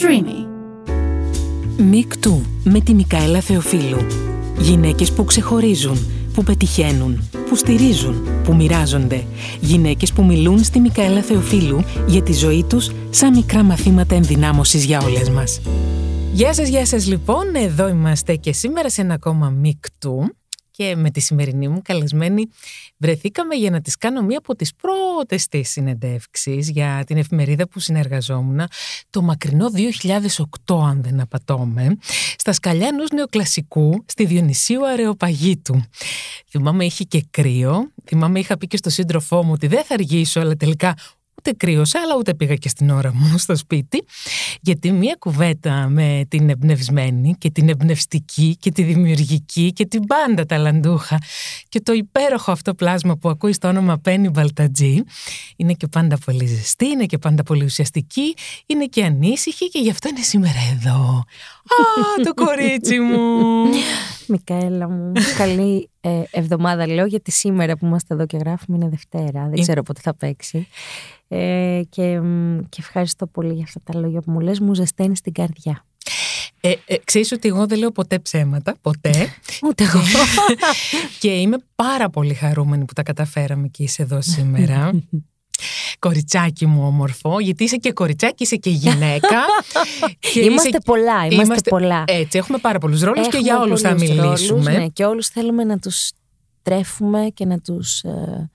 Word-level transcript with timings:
Streamy. 0.00 0.46
Μικτού 1.76 2.42
με 2.64 2.80
τη 2.80 2.94
Μικαέλα 2.94 3.40
Θεοφίλου. 3.40 4.06
Γυναίκες 4.58 5.12
που 5.12 5.24
ξεχωρίζουν, 5.24 5.98
που 6.34 6.42
πετυχαίνουν, 6.42 7.28
που 7.48 7.56
στηρίζουν, 7.56 8.28
που 8.44 8.54
μοιράζονται. 8.54 9.24
Γυναίκες 9.60 10.12
που 10.12 10.24
μιλούν 10.24 10.64
στη 10.64 10.80
Μικαέλα 10.80 11.22
Θεοφίλου 11.22 11.84
για 12.06 12.22
τη 12.22 12.32
ζωή 12.32 12.64
τους 12.68 12.90
σαν 13.10 13.34
μικρά 13.34 13.62
μαθήματα 13.62 14.14
ενδυνάμωσης 14.14 14.84
για 14.84 15.00
όλες 15.00 15.30
μας. 15.30 15.60
Γεια 16.32 16.54
σας, 16.54 16.68
γεια 16.68 16.86
σας 16.86 17.06
λοιπόν. 17.06 17.54
Εδώ 17.54 17.88
είμαστε 17.88 18.36
και 18.36 18.52
σήμερα 18.52 18.90
σε 18.90 19.00
ένα 19.00 19.14
ακόμα 19.14 19.50
Μικτού 19.50 20.30
και 20.76 20.96
με 20.96 21.10
τη 21.10 21.20
σημερινή 21.20 21.68
μου 21.68 21.80
καλεσμένη 21.82 22.48
βρεθήκαμε 22.96 23.54
για 23.54 23.70
να 23.70 23.80
της 23.80 23.96
κάνω 23.96 24.22
μία 24.22 24.38
από 24.38 24.56
τις 24.56 24.74
πρώτες 24.74 25.48
της 25.48 25.70
συνεντεύξεις 25.70 26.70
για 26.70 27.04
την 27.06 27.16
εφημερίδα 27.16 27.68
που 27.68 27.80
συνεργαζόμουν 27.80 28.60
το 29.10 29.22
μακρινό 29.22 29.66
2008 30.66 30.80
αν 30.88 31.02
δεν 31.02 31.20
απατώμε 31.20 31.96
στα 32.36 32.52
σκαλιά 32.52 32.86
ενός 32.86 33.10
νεοκλασικού 33.10 34.04
στη 34.06 34.24
Διονυσίου 34.24 34.86
Αρεοπαγίτου. 34.86 35.82
Θυμάμαι 36.48 36.84
είχε 36.84 37.04
και 37.04 37.26
κρύο, 37.30 37.90
θυμάμαι 38.04 38.38
είχα 38.38 38.56
πει 38.56 38.66
και 38.66 38.76
στο 38.76 38.90
σύντροφό 38.90 39.42
μου 39.42 39.52
ότι 39.52 39.66
δεν 39.66 39.84
θα 39.84 39.94
αργήσω 39.94 40.40
αλλά 40.40 40.56
τελικά 40.56 40.94
ούτε 41.46 41.66
κρύωσα, 41.66 42.00
αλλά 42.00 42.16
ούτε 42.18 42.34
πήγα 42.34 42.54
και 42.54 42.68
στην 42.68 42.90
ώρα 42.90 43.14
μου 43.14 43.38
στο 43.38 43.56
σπίτι. 43.56 44.04
Γιατί 44.60 44.92
μία 44.92 45.16
κουβέτα 45.18 45.88
με 45.88 46.24
την 46.28 46.50
εμπνευσμένη 46.50 47.34
και 47.38 47.50
την 47.50 47.68
εμπνευστική 47.68 48.56
και 48.60 48.70
τη 48.70 48.82
δημιουργική 48.82 49.72
και 49.72 49.86
την 49.86 50.04
πάντα 50.06 50.46
ταλαντούχα 50.46 51.18
και 51.68 51.80
το 51.80 51.92
υπέροχο 51.92 52.52
αυτό 52.52 52.74
πλάσμα 52.74 53.16
που 53.16 53.28
ακούει 53.28 53.52
στο 53.52 53.68
όνομα 53.68 53.98
Πένι 53.98 54.28
Μπαλτατζή 54.28 55.02
είναι 55.56 55.72
και 55.72 55.86
πάντα 55.86 56.18
πολύ 56.24 56.46
ζεστή, 56.46 56.86
είναι 56.86 57.04
και 57.06 57.18
πάντα 57.18 57.42
πολύ 57.42 57.64
ουσιαστική, 57.64 58.34
είναι 58.66 58.84
και 58.84 59.04
ανήσυχη 59.04 59.68
και 59.68 59.78
γι' 59.78 59.90
αυτό 59.90 60.08
είναι 60.08 60.22
σήμερα 60.22 60.58
εδώ. 60.72 61.24
Α, 61.66 62.22
το 62.24 62.34
κορίτσι 62.34 63.00
μου! 63.00 63.18
Μικαέλα 64.26 64.88
μου, 64.88 65.12
καλή 65.36 65.88
ε, 66.00 66.22
εβδομάδα 66.30 66.86
λέω 66.86 67.06
γιατί 67.06 67.30
σήμερα 67.30 67.76
που 67.76 67.86
είμαστε 67.86 68.14
εδώ 68.14 68.26
και 68.26 68.36
γράφουμε 68.36 68.76
είναι 68.76 68.88
Δευτέρα, 68.88 69.48
δεν 69.48 69.60
ξέρω 69.60 69.82
πότε 69.82 70.00
θα 70.02 70.14
παίξει. 70.14 70.68
Ε, 71.28 71.82
και, 71.88 72.20
και 72.68 72.78
ευχαριστώ 72.78 73.26
πολύ 73.26 73.52
για 73.54 73.64
αυτά 73.64 73.80
τα 73.84 73.98
λόγια 73.98 74.20
που 74.20 74.30
μου 74.30 74.40
λες, 74.40 74.60
μου 74.60 74.74
ζεσταίνεις 74.74 75.18
στην 75.18 75.32
καρδιά. 75.32 75.84
Ε, 76.60 76.74
ε, 76.86 76.96
ξέρεις 77.04 77.32
ότι 77.32 77.48
εγώ 77.48 77.66
δεν 77.66 77.78
λέω 77.78 77.90
ποτέ 77.90 78.18
ψέματα, 78.18 78.76
ποτέ. 78.80 79.28
Ούτε 79.66 79.84
εγώ. 79.84 80.00
και 81.20 81.30
είμαι 81.30 81.56
πάρα 81.74 82.10
πολύ 82.10 82.34
χαρούμενη 82.34 82.84
που 82.84 82.92
τα 82.92 83.02
καταφέραμε 83.02 83.68
και 83.68 83.82
είσαι 83.82 84.02
εδώ 84.02 84.22
σήμερα. 84.22 84.90
κοριτσάκι 85.98 86.66
μου 86.66 86.86
όμορφο, 86.86 87.40
γιατί 87.40 87.64
είσαι 87.64 87.76
και 87.76 87.92
κοριτσάκι, 87.92 88.42
είσαι 88.42 88.56
και 88.56 88.70
γυναίκα. 88.70 89.44
και 90.18 90.40
είμαστε 90.40 90.68
είσαι... 90.68 90.80
πολλά, 90.84 91.26
είμαστε, 91.26 91.70
πολλά. 91.70 92.04
Έτσι, 92.06 92.38
έχουμε 92.38 92.58
πάρα 92.58 92.78
πολλούς 92.78 93.02
ρόλους 93.02 93.28
και 93.28 93.38
για 93.38 93.60
όλους 93.60 93.80
θα 93.80 93.92
μιλήσουμε. 93.92 94.78
ναι, 94.78 94.88
και 94.88 95.04
όλους 95.04 95.28
θέλουμε 95.28 95.64
να 95.64 95.78
τους 95.78 96.10
τρέφουμε 96.62 97.30
και 97.34 97.44
να 97.44 97.60
τους 97.60 98.00
ε, 98.00 98.50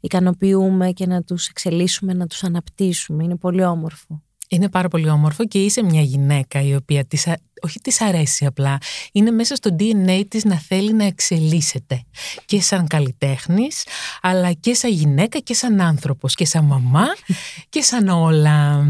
ικανοποιούμε 0.00 0.90
και 0.90 1.06
να 1.06 1.22
τους 1.22 1.46
εξελίσσουμε, 1.46 2.12
να 2.12 2.26
τους 2.26 2.44
αναπτύσσουμε. 2.44 3.24
Είναι 3.24 3.36
πολύ 3.36 3.64
όμορφο. 3.64 4.22
Είναι 4.48 4.68
πάρα 4.68 4.88
πολύ 4.88 5.08
όμορφο 5.08 5.46
και 5.46 5.64
είσαι 5.64 5.82
μια 5.82 6.00
γυναίκα 6.00 6.62
η 6.62 6.74
οποία 6.74 7.04
της, 7.04 7.26
όχι 7.60 7.80
της 7.80 8.00
αρέσει 8.00 8.46
απλά, 8.46 8.78
είναι 9.12 9.30
μέσα 9.30 9.54
στο 9.54 9.76
DNA 9.78 10.22
της 10.28 10.44
να 10.44 10.58
θέλει 10.58 10.92
να 10.92 11.04
εξελίσσεται 11.04 12.02
και 12.44 12.60
σαν 12.60 12.86
καλλιτέχνης, 12.86 13.84
αλλά 14.22 14.52
και 14.52 14.74
σαν 14.74 14.90
γυναίκα 14.90 15.38
και 15.38 15.54
σαν 15.54 15.80
άνθρωπος 15.80 16.34
και 16.34 16.46
σαν 16.46 16.64
μαμά 16.64 17.06
και 17.68 17.82
σαν 17.82 18.08
όλα. 18.08 18.84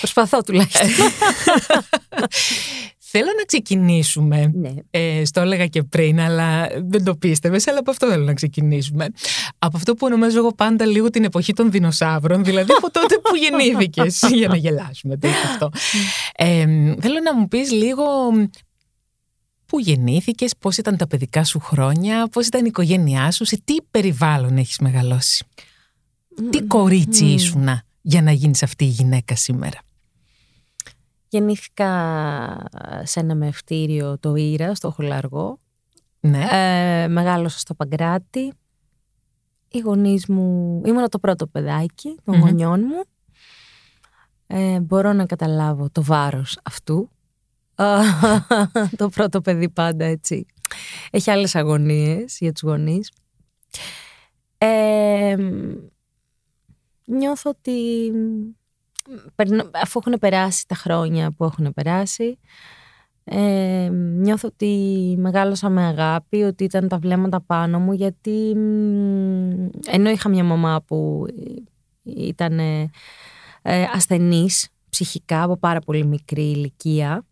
Προσπαθώ 0.00 0.40
τουλάχιστον. 0.40 0.88
Θέλω 3.16 3.30
να 3.38 3.44
ξεκινήσουμε. 3.44 4.50
Ναι. 4.54 4.74
Ε, 4.90 5.24
στο 5.24 5.40
έλεγα 5.40 5.66
και 5.66 5.82
πριν, 5.82 6.20
αλλά 6.20 6.68
δεν 6.84 7.04
το 7.04 7.14
πίστευες, 7.14 7.66
αλλά 7.66 7.78
από 7.78 7.90
αυτό 7.90 8.08
θέλω 8.08 8.24
να 8.24 8.34
ξεκινήσουμε. 8.34 9.08
Από 9.58 9.76
αυτό 9.76 9.94
που 9.94 10.06
ονομάζω 10.06 10.38
εγώ 10.38 10.54
πάντα 10.54 10.86
λίγο 10.86 11.10
την 11.10 11.24
εποχή 11.24 11.52
των 11.52 11.70
δεινοσαύρων, 11.70 12.44
δηλαδή 12.44 12.72
από 12.72 12.90
τότε 12.90 13.18
που 13.18 13.36
γεννήθηκες, 13.42 14.22
για 14.32 14.48
να 14.48 14.56
γελάσουμε. 14.56 15.16
Το 15.16 15.28
αυτό. 15.28 15.70
Ε, 16.36 16.64
θέλω 17.00 17.20
να 17.24 17.34
μου 17.34 17.48
πεις 17.48 17.72
λίγο 17.72 18.04
πού 19.66 19.78
γεννήθηκες, 19.78 20.52
πώς 20.58 20.76
ήταν 20.76 20.96
τα 20.96 21.06
παιδικά 21.06 21.44
σου 21.44 21.60
χρόνια, 21.60 22.28
πώς 22.32 22.46
ήταν 22.46 22.60
η 22.60 22.66
οικογένειά 22.68 23.30
σου, 23.30 23.44
σε 23.44 23.60
τι 23.64 23.76
περιβάλλον 23.90 24.56
έχεις 24.56 24.78
μεγαλώσει. 24.78 25.44
Τι 26.50 26.62
κορίτσι 26.62 27.24
ήσουνα 27.24 27.82
για 28.00 28.22
να 28.22 28.32
γίνεις 28.32 28.62
αυτή 28.62 28.84
η 28.84 28.88
γυναίκα 28.88 29.36
σήμερα; 29.36 29.78
Γεννήθηκα 31.36 31.90
σε 33.02 33.20
ένα 33.20 33.34
μευτήριο 33.34 34.18
το 34.18 34.34
Ήρα, 34.34 34.74
στο 34.74 34.90
Χολαργό. 34.90 35.58
Ναι. 36.20 36.46
Ε, 36.50 37.08
μεγάλωσα 37.08 37.58
στο 37.58 37.74
Παγκράτη. 37.74 38.52
Οι 39.68 39.78
γονείς 39.78 40.26
μου... 40.26 40.82
Ήμουν 40.84 41.08
το 41.08 41.18
πρώτο 41.18 41.46
παιδάκι 41.46 42.16
των 42.24 42.38
γονιών 42.38 42.80
μου. 42.80 43.04
Ε, 44.46 44.80
μπορώ 44.80 45.12
να 45.12 45.26
καταλάβω 45.26 45.90
το 45.92 46.02
βάρος 46.02 46.58
αυτού. 46.62 47.10
το 48.96 49.08
πρώτο 49.08 49.40
παιδί 49.40 49.68
πάντα 49.68 50.04
έτσι. 50.04 50.46
Έχει 51.10 51.30
άλλες 51.30 51.54
αγωνίες 51.54 52.36
για 52.40 52.52
τους 52.52 52.62
γονείς. 52.62 53.12
Ε, 54.58 55.36
νιώθω 57.04 57.50
ότι 57.50 58.12
αφού 59.72 60.00
έχουν 60.04 60.18
περάσει 60.18 60.66
τα 60.66 60.74
χρόνια 60.74 61.30
που 61.36 61.44
έχουν 61.44 61.72
περάσει, 61.74 62.38
ε, 63.24 63.88
νιώθω 63.92 64.48
ότι 64.52 65.14
μεγάλωσα 65.18 65.68
με 65.68 65.84
αγάπη, 65.84 66.42
ότι 66.42 66.64
ήταν 66.64 66.88
τα 66.88 66.98
βλέμματα 66.98 67.40
πάνω 67.40 67.78
μου, 67.78 67.92
γιατί 67.92 68.50
ενώ 69.86 70.10
είχα 70.10 70.28
μια 70.28 70.44
μαμά 70.44 70.82
που 70.86 71.26
ήταν 72.02 72.58
ε, 72.58 72.90
ασθενής 73.94 74.68
ψυχικά 74.90 75.42
από 75.42 75.56
πάρα 75.56 75.80
πολύ 75.80 76.04
μικρή 76.04 76.50
ηλικία, 76.50 77.24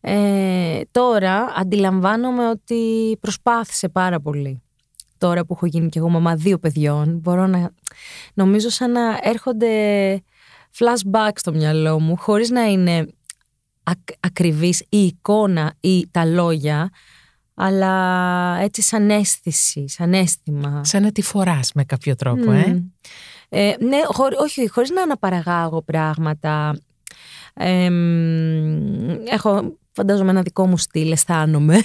ε, 0.00 0.80
τώρα 0.90 1.52
αντιλαμβάνομαι 1.56 2.48
ότι 2.48 3.16
προσπάθησε 3.20 3.88
πάρα 3.88 4.20
πολύ. 4.20 4.62
Τώρα 5.18 5.44
που 5.44 5.52
έχω 5.54 5.66
γίνει 5.66 5.88
και 5.88 5.98
εγώ 5.98 6.08
μαμά 6.08 6.34
δύο 6.34 6.58
παιδιών, 6.58 7.18
μπορώ 7.18 7.46
να 7.46 7.70
νομίζω 8.34 8.70
σαν 8.70 8.90
να 8.90 9.18
έρχονται 9.22 9.68
flashback 10.78 11.30
στο 11.34 11.52
μυαλό 11.52 12.00
μου, 12.00 12.16
χωρίς 12.16 12.50
να 12.50 12.62
είναι 12.62 13.06
ακ, 13.82 13.98
ακριβής 14.20 14.80
η 14.88 15.04
εικόνα 15.04 15.74
ή 15.80 16.08
τα 16.10 16.24
λόγια, 16.24 16.90
αλλά 17.54 18.56
έτσι 18.60 18.82
σαν 18.82 19.10
αίσθηση, 19.10 19.88
σαν 19.88 20.12
αίσθημα. 20.12 20.84
Σαν 20.84 21.02
να 21.02 21.12
τη 21.12 21.22
φοράς 21.22 21.72
με 21.74 21.84
κάποιο 21.84 22.14
τρόπο, 22.14 22.52
ε. 22.52 22.82
ε 23.48 23.74
ναι, 23.80 23.98
όχι, 24.42 24.68
χωρίς 24.68 24.90
να 24.90 25.02
αναπαραγάγω 25.02 25.82
πράγματα. 25.82 26.78
έχω, 29.24 29.78
φαντάζομαι, 29.92 30.30
ένα 30.30 30.42
δικό 30.42 30.66
μου 30.66 30.76
στυλ, 30.76 31.12
αισθάνομαι. 31.12 31.74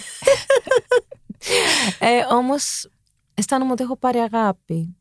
ε, 2.00 2.36
όμως, 2.36 2.90
αισθάνομαι 3.34 3.72
ότι 3.72 3.84
έχω 3.84 3.98
πάρει 3.98 4.18
αγάπη 4.18 4.96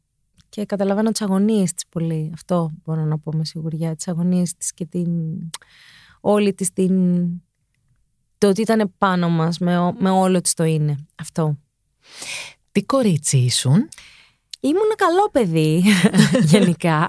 και 0.51 0.65
καταλαβαίνω 0.65 1.11
τις 1.11 1.21
αγωνίες 1.21 1.73
της 1.73 1.87
πολύ. 1.89 2.31
Αυτό 2.35 2.71
μπορώ 2.85 3.05
να 3.05 3.19
πω 3.19 3.33
με 3.33 3.45
σιγουριά. 3.45 3.95
Τις 3.95 4.09
αγωνίες 4.09 4.57
της 4.57 4.75
και 4.75 4.87
την. 4.87 5.09
όλη 6.21 6.55
της 6.55 6.73
την. 6.73 7.25
το 8.39 8.49
ότι 8.49 8.61
ήταν 8.61 8.93
πάνω 8.99 9.29
μας, 9.29 9.59
με, 9.59 9.93
με 9.99 10.11
όλο 10.11 10.41
της 10.41 10.55
το 10.55 10.65
είναι. 10.65 11.07
Αυτό. 11.15 11.59
Τι 12.73 12.83
κορίτσι 12.85 13.37
ήσουν; 13.37 13.89
Ήμουν 14.61 14.93
καλό 14.97 15.31
παιδί, 15.33 15.85
γενικά. 16.53 17.09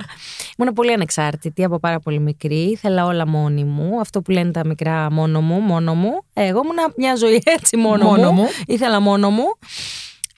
Ήμουν 0.57 0.73
πολύ 0.73 0.93
ανεξάρτητη 0.93 1.63
από 1.63 1.79
πάρα 1.79 1.99
πολύ 1.99 2.19
μικρή. 2.19 2.55
Ήθελα 2.55 3.05
όλα 3.05 3.27
μόνη 3.27 3.63
μου. 3.63 3.99
Αυτό 3.99 4.21
που 4.21 4.31
λένε 4.31 4.51
τα 4.51 4.65
μικρά 4.65 5.11
μόνο 5.11 5.41
μου, 5.41 5.59
μόνο 5.59 5.95
μου. 5.95 6.21
Εγώ 6.33 6.61
ήμουν 6.63 6.93
μια 6.97 7.15
ζωή 7.15 7.41
έτσι 7.43 7.77
μόνο, 7.77 8.05
μόνο 8.05 8.31
μου. 8.31 8.45
Ήθελα 8.65 8.99
μόνο 8.99 9.29
μου. 9.29 9.45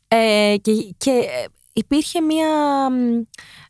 Ε, 0.07 0.55
και, 0.61 0.71
και 0.97 1.11
υπήρχε 1.73 2.21
μια, 2.21 2.47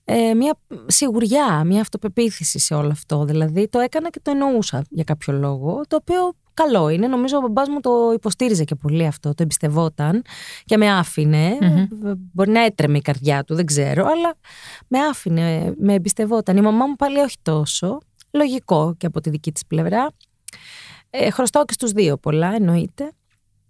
ε, 0.04 0.34
μια 0.34 0.58
σιγουριά, 0.86 1.64
μια 1.64 1.82
αυτοπεποίθηση 1.82 2.60
σε 2.60 2.74
όλο 2.74 2.90
αυτό. 2.92 3.26
Δηλαδή 3.26 3.68
το 3.70 3.80
έκανα 3.80 4.10
και 4.10 4.20
το 4.22 4.32
εννοούσα 4.32 4.86
για 4.90 5.04
κάποιο 5.04 5.34
λόγο, 5.34 5.82
το 5.88 5.96
οποίο 5.96 6.34
καλό 6.54 6.90
είναι. 6.90 7.08
Νομίζω 7.08 7.38
ο 7.38 7.42
μπαμπάς 7.42 7.70
μου 7.70 7.80
το 7.80 8.12
υποστήριζε 8.14 8.64
και 8.64 8.76
πολύ 8.76 9.06
αυτό, 9.06 9.30
το 9.34 9.44
εμπιστευόταν 9.44 10.22
και 10.66 10.78
με 10.78 10.92
αφηνε 10.92 11.58
Μπορεί 12.34 12.52
να 12.52 12.64
έτρεμε 12.64 12.98
η 12.98 13.02
καρδιά 13.02 13.44
του, 13.44 13.56
δεν 13.56 13.66
ξέρω, 13.66 14.06
αλλά 14.06 14.36
με 14.88 15.00
άφηνε, 15.00 15.74
με 15.78 15.94
εμπιστευόταν. 15.94 16.58
Η 16.58 16.62
μαμά 16.62 16.86
μου 16.86 16.96
πάλι 16.96 17.20
όχι 17.20 17.38
τόσο, 17.42 17.98
λογικό 18.32 18.96
και 18.98 19.06
από 19.06 19.22
τη 19.22 19.30
δική 19.30 19.52
της 19.52 19.66
πλευρά. 19.66 20.12
Ε, 21.10 21.30
χρωστάω 21.30 21.66
και 21.66 21.74
στους 21.74 21.92
δύο 21.92 22.18
πολλά, 22.18 22.56
εννοείται. 22.56 23.12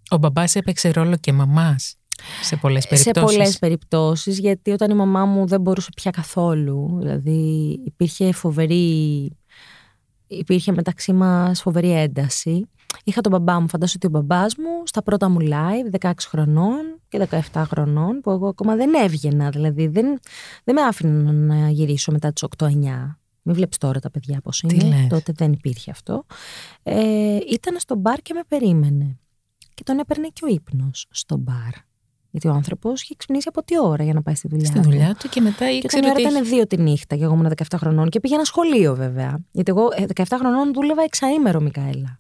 Ο 0.10 0.18
μπαμπάς 0.18 0.56
έπαιξε 0.56 0.90
ρόλο 0.90 1.18
και 1.18 1.34
μαμάς. 1.34 1.96
Σε 2.42 2.56
πολλές 2.56 2.88
περιπτώσεις. 2.88 3.32
Σε 3.32 3.36
πολλές 3.38 3.60
περιπτώσεις, 3.60 4.40
γιατί 4.40 4.72
όταν 4.72 4.92
η 4.92 4.94
μαμά 4.94 5.26
μου 5.26 5.48
δεν 5.48 5.62
μπορούσε 5.62 5.90
πια 5.96 6.12
καθόλου. 6.12 6.98
Δηλαδή 7.00 7.80
υπήρχε 7.86 8.32
φοβερή. 8.32 9.38
υπήρχε 10.28 10.72
μεταξύ 10.72 11.14
μας 11.14 11.62
φοβερή 11.62 11.92
ένταση. 11.92 12.68
Είχα 13.04 13.22
τον 13.22 13.32
μπαμπά 13.32 13.60
μου, 13.60 13.70
φαντάσου 13.70 13.94
ότι 13.96 14.08
ο 14.08 14.10
μπαμπάς 14.10 14.56
μου 14.56 14.84
στα 14.86 15.04
πρώτα 15.04 15.30
μου 15.30 15.38
live, 15.42 16.00
16 16.00 16.12
χρονών 16.20 17.00
και 17.08 17.28
17 17.54 17.64
χρονών, 17.66 18.22
που 18.22 18.32
εγώ 18.32 18.48
ακόμα 18.48 18.76
δεν 18.76 18.94
έβγαινα, 18.94 19.50
δηλαδή 19.50 19.88
δεν, 19.88 20.20
δεν 20.64 20.76
με 20.76 20.82
άφηνε 20.82 21.32
να 21.32 21.70
γυρίσω 21.70 22.12
μετά 22.12 22.34
τις 22.34 22.44
8-9. 22.58 22.68
Μην 23.44 23.56
βλέπεις 23.56 23.78
τώρα 23.78 24.00
τα 24.00 24.12
παιδιά 24.12 24.42
πώς 24.42 24.62
είναι. 24.62 25.08
Τότε 25.10 25.32
δεν 25.36 25.52
υπήρχε 25.52 25.92
αυτό. 25.92 26.26
Ε, 26.84 27.38
ήταν 27.50 27.80
στο 27.80 27.96
μπαρ 27.96 28.22
και 28.22 28.34
με 28.34 28.42
περίμενε. 28.48 29.18
Και 29.74 29.84
τον 29.84 30.00
έπαιρνε 30.00 30.28
και 30.28 30.46
ο 30.46 30.48
ύπνος 30.48 31.08
στο 31.10 31.38
μπαρ. 31.38 31.74
Γιατί 32.34 32.48
ο 32.48 32.52
άνθρωπος 32.52 33.02
είχε 33.02 33.14
ξυπνήσει 33.18 33.48
από 33.50 33.64
τι 33.64 33.80
ώρα 33.80 34.04
για 34.04 34.14
να 34.14 34.22
πάει 34.22 34.36
στη 34.36 34.48
δουλειά 34.48 34.66
στη 34.66 34.80
δουλειά 34.80 35.16
του 35.20 35.30
και 35.30 35.42
μετά 35.42 35.72
ήξερε. 35.72 35.80
Και 35.80 35.88
την 35.88 36.24
ώρα 36.24 36.30
ήταν 36.30 36.46
δύο 36.46 36.68
τη 36.68 36.82
νύχτα 36.82 37.16
και 37.16 37.24
εγώ 37.24 37.34
ήμουν 37.34 37.52
17 37.56 37.64
χρονών 37.78 38.10
και 38.10 38.20
πήγαινα 38.20 38.44
σχολείο 38.44 38.96
βέβαια. 38.96 39.40
Γιατί 39.52 39.72
εγώ 39.72 39.88
17 40.16 40.24
ε, 40.30 40.36
χρονών 40.36 40.74
δούλευα 40.74 41.02
εξαήμερο, 41.02 41.60
Μικαέλα. 41.60 42.20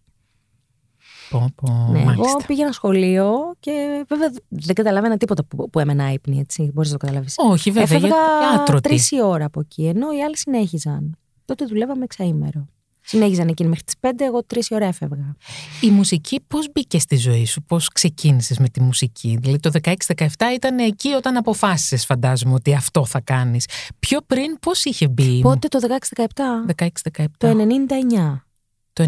Πω, 1.30 1.50
πω, 1.56 1.88
ναι, 1.92 2.00
εγώ 2.02 2.42
πήγαινα 2.48 2.72
σχολείο 2.72 3.56
και 3.60 4.06
βέβαια 4.08 4.32
δεν 4.48 4.76
καταλάβαινα 4.76 5.18
τίποτα 5.18 5.44
που, 5.44 5.70
που 5.70 5.80
έμενα 5.80 6.12
ύπνη, 6.12 6.40
έτσι. 6.40 6.72
Μπορείς 6.74 6.92
να 6.92 6.98
το 6.98 7.06
καταλάβεις. 7.06 7.36
Όχι, 7.38 7.72
βέβαια. 7.72 7.98
Έφευγα 7.98 8.82
τρεις 8.82 9.12
η 9.12 9.22
ώρα 9.22 9.46
από 9.46 9.60
εκεί, 9.60 9.86
ενώ 9.86 10.12
οι 10.12 10.24
άλλοι 10.24 10.38
συνέχιζαν. 10.38 11.18
Τότε 11.46 11.66
δουλεύαμε 11.66 12.04
εξαήμερο. 12.04 12.68
Συνέχιζαν 13.06 13.48
εκείνοι 13.48 13.70
μέχρι 13.70 13.84
τις 13.84 13.96
5, 14.00 14.10
εγώ 14.18 14.44
τρεις 14.44 14.72
ώρα 14.72 14.86
έφευγα. 14.86 15.36
Η 15.82 15.90
μουσική 15.90 16.42
πώς 16.48 16.72
μπήκε 16.72 17.00
στη 17.00 17.16
ζωή 17.16 17.46
σου, 17.46 17.64
πώς 17.64 17.88
ξεκίνησες 17.88 18.58
με 18.58 18.70
τη 18.70 18.82
μουσική; 18.82 19.38
Δηλαδή 19.42 19.60
το 19.60 19.72
16-17 19.84 19.94
ήταν 20.54 20.78
εκεί 20.80 21.14
όταν 21.14 21.38
αποφάσισες, 21.38 22.06
φαντάζομαι, 22.06 22.54
ότι 22.54 22.74
αυτό 22.74 23.06
θα 23.06 23.22
κάνεις. 23.22 23.68
Πιο 24.00 24.20
πριν, 24.28 24.60
πώς 24.60 24.84
είχε 24.84 25.08
μπει; 25.08 25.40
Πότε 25.42 25.68
το 25.68 25.80
16-17. 25.80 26.26
16-17. 27.12 27.26
Το 27.38 27.48
99. 27.48 28.44
Το 28.94 29.04
99. 29.04 29.08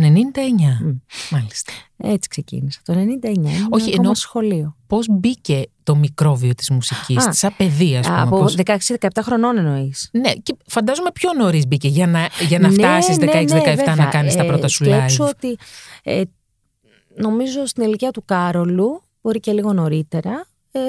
Μάλιστα. 1.31 1.73
Έτσι 1.97 2.29
ξεκίνησα. 2.29 2.79
Το 2.83 2.93
99. 2.93 3.37
Όχι, 3.69 3.93
ενώ 3.97 4.13
σχολείο. 4.13 4.75
Πώς 4.87 5.07
μπήκε 5.09 5.63
το 5.83 5.95
μικρόβιο 5.95 6.53
της 6.53 6.69
μουσικής, 6.69 7.27
σαν 7.29 7.53
παιδεία, 7.57 7.99
ας 7.99 8.07
Από 8.09 8.37
πώς... 8.37 8.55
16-17 8.65 8.75
χρονών 9.21 9.57
εννοείς. 9.57 10.09
Ναι, 10.11 10.33
και 10.33 10.55
φαντάζομαι 10.67 11.09
πιο 11.13 11.33
νωρίς 11.33 11.67
μπήκε 11.67 11.87
για 11.87 12.07
να, 12.07 12.29
για 12.47 12.59
να 12.59 12.67
ναι, 12.67 12.73
φτάσεις 12.73 13.17
ναι, 13.17 13.27
16-17 13.33 13.45
ναι, 13.85 13.95
να 13.95 14.05
κάνεις 14.05 14.33
ε, 14.33 14.37
τα 14.37 14.45
πρώτα 14.45 14.67
σου 14.67 14.85
live. 14.85 15.27
ότι. 15.29 15.57
Ε, 16.03 16.21
νομίζω 17.15 17.65
στην 17.65 17.83
ηλικία 17.83 18.11
του 18.11 18.25
Κάρολου, 18.25 19.01
μπορεί 19.21 19.39
και 19.39 19.51
λίγο 19.51 19.73
νωρίτερα, 19.73 20.45
ε, 20.71 20.79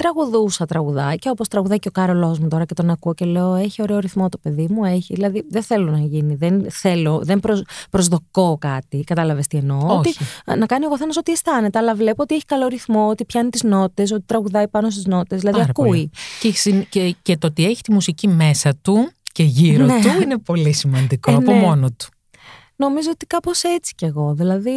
τραγουδούσα 0.00 0.66
τραγουδάκια, 0.66 1.30
όπως 1.30 1.48
τραγουδάει 1.48 1.78
και 1.78 1.88
ο 1.88 1.90
Κάρολός 1.90 2.38
μου 2.38 2.48
τώρα 2.48 2.64
και 2.64 2.74
τον 2.74 2.90
ακούω 2.90 3.14
και 3.14 3.24
λέω: 3.24 3.54
Έχει 3.54 3.82
ωραίο 3.82 3.98
ρυθμό 3.98 4.28
το 4.28 4.38
παιδί 4.38 4.66
μου. 4.70 4.84
Έχει. 4.84 5.14
Δηλαδή, 5.14 5.46
δεν 5.50 5.62
θέλω 5.62 5.90
να 5.90 5.98
γίνει. 5.98 6.34
Δεν 6.34 6.66
θέλω, 6.70 7.20
δεν 7.22 7.40
προσδοκώ 7.90 8.56
κάτι. 8.60 9.04
Κατάλαβες 9.04 9.46
τι 9.46 9.58
εννοώ. 9.58 9.96
Ότι, 9.96 10.14
να 10.58 10.66
κάνει 10.66 10.86
ο 10.86 10.88
καθένας 10.88 11.16
ό,τι 11.16 11.32
αισθάνεται. 11.32 11.78
Αλλά 11.78 11.94
βλέπω 11.94 12.22
ότι 12.22 12.34
έχει 12.34 12.44
καλό 12.44 12.66
ρυθμό, 12.66 13.08
ότι 13.08 13.24
πιάνει 13.24 13.50
τις 13.50 13.62
νότες, 13.62 14.12
ότι 14.12 14.22
τραγουδάει 14.26 14.68
πάνω 14.68 14.90
στις 14.90 15.06
νότες. 15.06 15.40
Δηλαδή, 15.40 15.60
ακούει. 15.68 16.10
Και, 16.40 16.72
και, 16.88 17.16
και 17.22 17.36
το 17.36 17.46
ότι 17.46 17.64
έχει 17.64 17.82
τη 17.82 17.92
μουσική 17.92 18.28
μέσα 18.28 18.74
του 18.82 19.10
και 19.32 19.42
γύρω 19.42 19.84
ναι. 19.84 20.00
του 20.00 20.22
είναι 20.22 20.38
πολύ 20.38 20.72
σημαντικό 20.72 21.30
ε, 21.30 21.34
από 21.34 21.52
ναι. 21.52 21.60
μόνο 21.60 21.90
του. 21.90 22.06
Νομίζω 22.80 23.10
ότι 23.10 23.26
κάπως 23.26 23.62
έτσι 23.62 23.94
κι 23.94 24.04
εγώ. 24.04 24.34
Δηλαδή, 24.34 24.72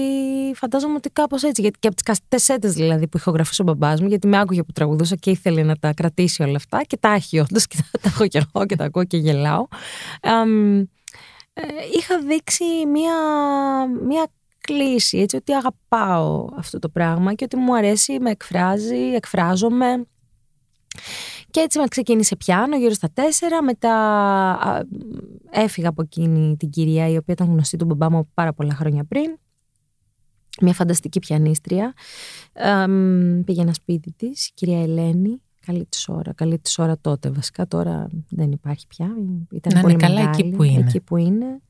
φαντάζομαι 0.55 0.93
ότι 0.95 1.09
κάπως 1.09 1.43
έτσι. 1.43 1.61
Γιατί 1.61 1.79
και 1.79 1.87
από 1.87 1.95
τις 1.95 2.05
καστέσετε 2.05 2.67
δηλαδή 2.67 3.07
που 3.07 3.17
ηχογραφούσε 3.17 3.61
ο 3.61 3.65
μπαμπάς 3.65 4.01
μου, 4.01 4.07
γιατί 4.07 4.27
με 4.27 4.39
άκουγε 4.39 4.63
που 4.63 4.71
τραγουδούσα 4.71 5.15
και 5.15 5.29
ήθελε 5.29 5.63
να 5.63 5.75
τα 5.75 5.93
κρατήσει 5.93 6.43
όλα 6.43 6.55
αυτά 6.55 6.83
και 6.83 6.97
τα 6.97 7.09
έχει 7.09 7.39
όντως 7.39 7.67
και 7.67 7.77
τα, 7.77 7.99
τα 7.99 8.09
έχω 8.09 8.27
και 8.27 8.37
εγώ 8.37 8.65
και 8.65 8.75
τα 8.75 8.83
ακούω 8.83 9.03
και 9.03 9.17
γελάω. 9.17 9.67
Ε, 11.53 11.63
είχα 11.97 12.19
δείξει 12.19 12.63
μία, 12.91 13.15
μία 14.07 14.27
κλίση, 14.59 15.17
έτσι, 15.17 15.35
ότι 15.35 15.53
αγαπάω 15.53 16.47
αυτό 16.57 16.79
το 16.79 16.89
πράγμα 16.89 17.33
και 17.33 17.43
ότι 17.43 17.55
μου 17.55 17.75
αρέσει, 17.75 18.19
με 18.19 18.29
εκφράζει, 18.29 19.13
εκφράζομαι. 19.15 20.05
Και 21.53 21.59
έτσι 21.59 21.79
με 21.79 21.87
ξεκίνησε 21.87 22.35
πιάνο 22.35 22.77
γύρω 22.77 22.93
στα 22.93 23.09
τέσσερα. 23.13 23.63
Μετά 23.63 24.85
έφυγα 25.49 25.89
από 25.89 26.01
εκείνη 26.01 26.57
την 26.57 26.69
κυρία 26.69 27.07
η 27.07 27.17
οποία 27.17 27.33
ήταν 27.33 27.47
γνωστή 27.47 27.77
του 27.77 27.85
μπαμπά 27.85 28.11
μου 28.11 28.29
πάρα 28.33 28.53
πολλά 28.53 28.73
χρόνια 28.73 29.03
πριν. 29.03 29.37
Μια 30.61 30.73
φανταστική 30.73 31.19
πιανίστρια. 31.19 31.93
πήγαινα 33.45 33.73
σπίτι 33.73 34.11
της, 34.11 34.47
η 34.47 34.51
κυρία 34.53 34.81
Ελένη. 34.81 35.41
Καλή 35.65 35.85
της 35.85 36.07
ώρα, 36.07 36.33
καλή 36.33 36.59
της 36.59 36.79
ώρα 36.79 36.97
τότε. 37.01 37.29
Βασικά 37.29 37.67
τώρα 37.67 38.07
δεν 38.29 38.51
υπάρχει 38.51 38.87
πια. 38.87 39.07
Ήταν 39.51 39.73
Να 39.75 39.81
πολύ 39.81 39.93
είναι 39.93 40.07
καλά 40.07 40.21
εκεί 40.21 40.49
που 40.49 40.63
είναι. 40.63 40.79
Εκεί 40.79 40.99
που 40.99 41.17
είναι. 41.17 41.61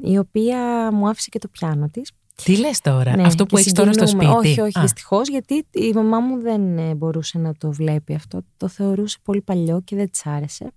η 0.00 0.18
οποία 0.18 0.90
μου 0.92 1.08
άφησε 1.08 1.28
και 1.30 1.38
το 1.38 1.48
πιάνο 1.48 1.88
της 1.88 2.12
τι 2.42 2.56
λες 2.56 2.80
τώρα, 2.80 3.16
ναι, 3.16 3.22
αυτό 3.22 3.46
που 3.46 3.56
έχεις 3.56 3.72
τώρα 3.72 3.92
στο 3.92 4.06
σπίτι; 4.06 4.26
Όχι, 4.26 4.60
όχι, 4.60 4.80
δυστυχώς, 4.80 5.28
γιατί 5.28 5.66
η 5.70 5.92
μαμά 5.92 6.20
μου 6.20 6.40
δεν 6.40 6.78
ε, 6.78 6.94
μπορούσε 6.94 7.38
να 7.38 7.54
το 7.54 7.72
βλέπει 7.72 8.14
αυτό. 8.14 8.40
Το 8.56 8.68
θεωρούσε 8.68 9.18
πολύ 9.22 9.40
παλιό 9.42 9.80
και 9.80 9.96
δεν 9.96 10.10
της 10.10 10.26
άρεσε. 10.26 10.72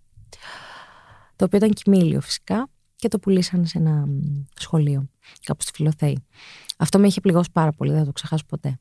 Το 1.35 1.45
οποίο 1.45 1.57
ήταν 1.57 1.71
κοιμήλιο 1.73 2.21
φυσικά 2.21 2.69
και 2.95 3.07
το 3.07 3.19
πουλήσαν 3.19 3.65
σε 3.65 3.77
ένα 3.77 4.07
σχολείο, 4.55 5.09
κάπου 5.43 5.61
στη 5.61 5.71
Φιλοθέη. 5.75 6.25
Αυτό 6.77 6.99
με 6.99 7.07
είχε 7.07 7.21
πληγώσει 7.21 7.49
πάρα 7.51 7.71
πολύ, 7.71 7.89
δεν 7.89 7.99
θα 7.99 8.05
το 8.05 8.11
ξεχάσω 8.11 8.43
ποτέ. 8.47 8.79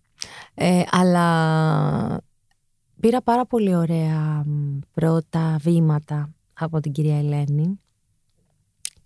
Ε, 0.54 0.82
αλλά 0.90 2.20
πήρα 3.00 3.22
πάρα 3.22 3.46
πολύ 3.46 3.74
ωραία 3.74 4.44
πρώτα 4.92 5.56
βήματα 5.60 6.30
από 6.52 6.80
την 6.80 6.92
κυρία 6.92 7.18
Ελένη 7.18 7.80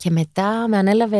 και 0.00 0.10
μετά 0.10 0.68
με 0.68 0.76
ανέλαβε 0.76 1.18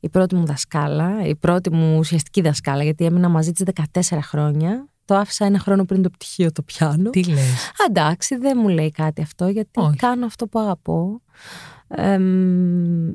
η 0.00 0.08
πρώτη 0.08 0.34
μου 0.34 0.44
δασκάλα, 0.44 1.26
η 1.26 1.36
πρώτη 1.36 1.72
μου 1.72 1.98
ουσιαστική 1.98 2.40
δασκάλα, 2.40 2.82
γιατί 2.82 3.04
έμεινα 3.04 3.28
μαζί 3.28 3.52
της 3.52 3.64
14 4.00 4.18
χρόνια. 4.22 4.86
Το 5.04 5.14
άφησα 5.14 5.44
ένα 5.44 5.58
χρόνο 5.58 5.84
πριν 5.84 6.02
το 6.02 6.10
πτυχίο 6.10 6.52
το 6.52 6.62
πιάνο. 6.62 7.10
Τι 7.10 7.24
λες; 7.24 7.70
Εντάξει, 7.88 8.36
δεν 8.36 8.58
μου 8.60 8.68
λέει 8.68 8.90
κάτι 8.90 9.22
αυτό, 9.22 9.48
γιατί 9.48 9.80
κάνω 9.96 10.26
αυτό 10.26 10.46
που 10.46 10.58
αγαπώ. 10.58 11.20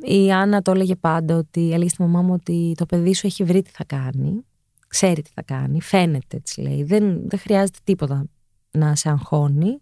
η 0.02 0.32
Άννα 0.32 0.62
το 0.62 0.72
έλεγε 0.72 0.96
πάντα 0.96 1.36
ότι 1.36 1.74
έλεγε 1.74 1.90
στη 1.90 2.02
μαμά 2.02 2.22
μου 2.22 2.34
ότι 2.34 2.74
το 2.78 2.86
παιδί 2.86 3.16
σου 3.16 3.28
έχει 3.28 3.44
βρει 3.44 3.62
τι 3.62 3.70
θα 3.70 3.84
κάνει. 3.84 4.46
Ξέρει 4.88 5.22
τι 5.22 5.30
θα 5.34 5.42
κάνει. 5.42 5.82
Φαίνεται, 5.82 6.38
έτσι 6.38 6.62
λέει. 6.62 6.84
Δεν, 6.84 7.30
δεν 7.30 7.40
χρειάζεται 7.40 7.80
τίποτα 7.84 8.26
να 8.72 8.96
σε 8.96 9.10
αγχώνει. 9.10 9.82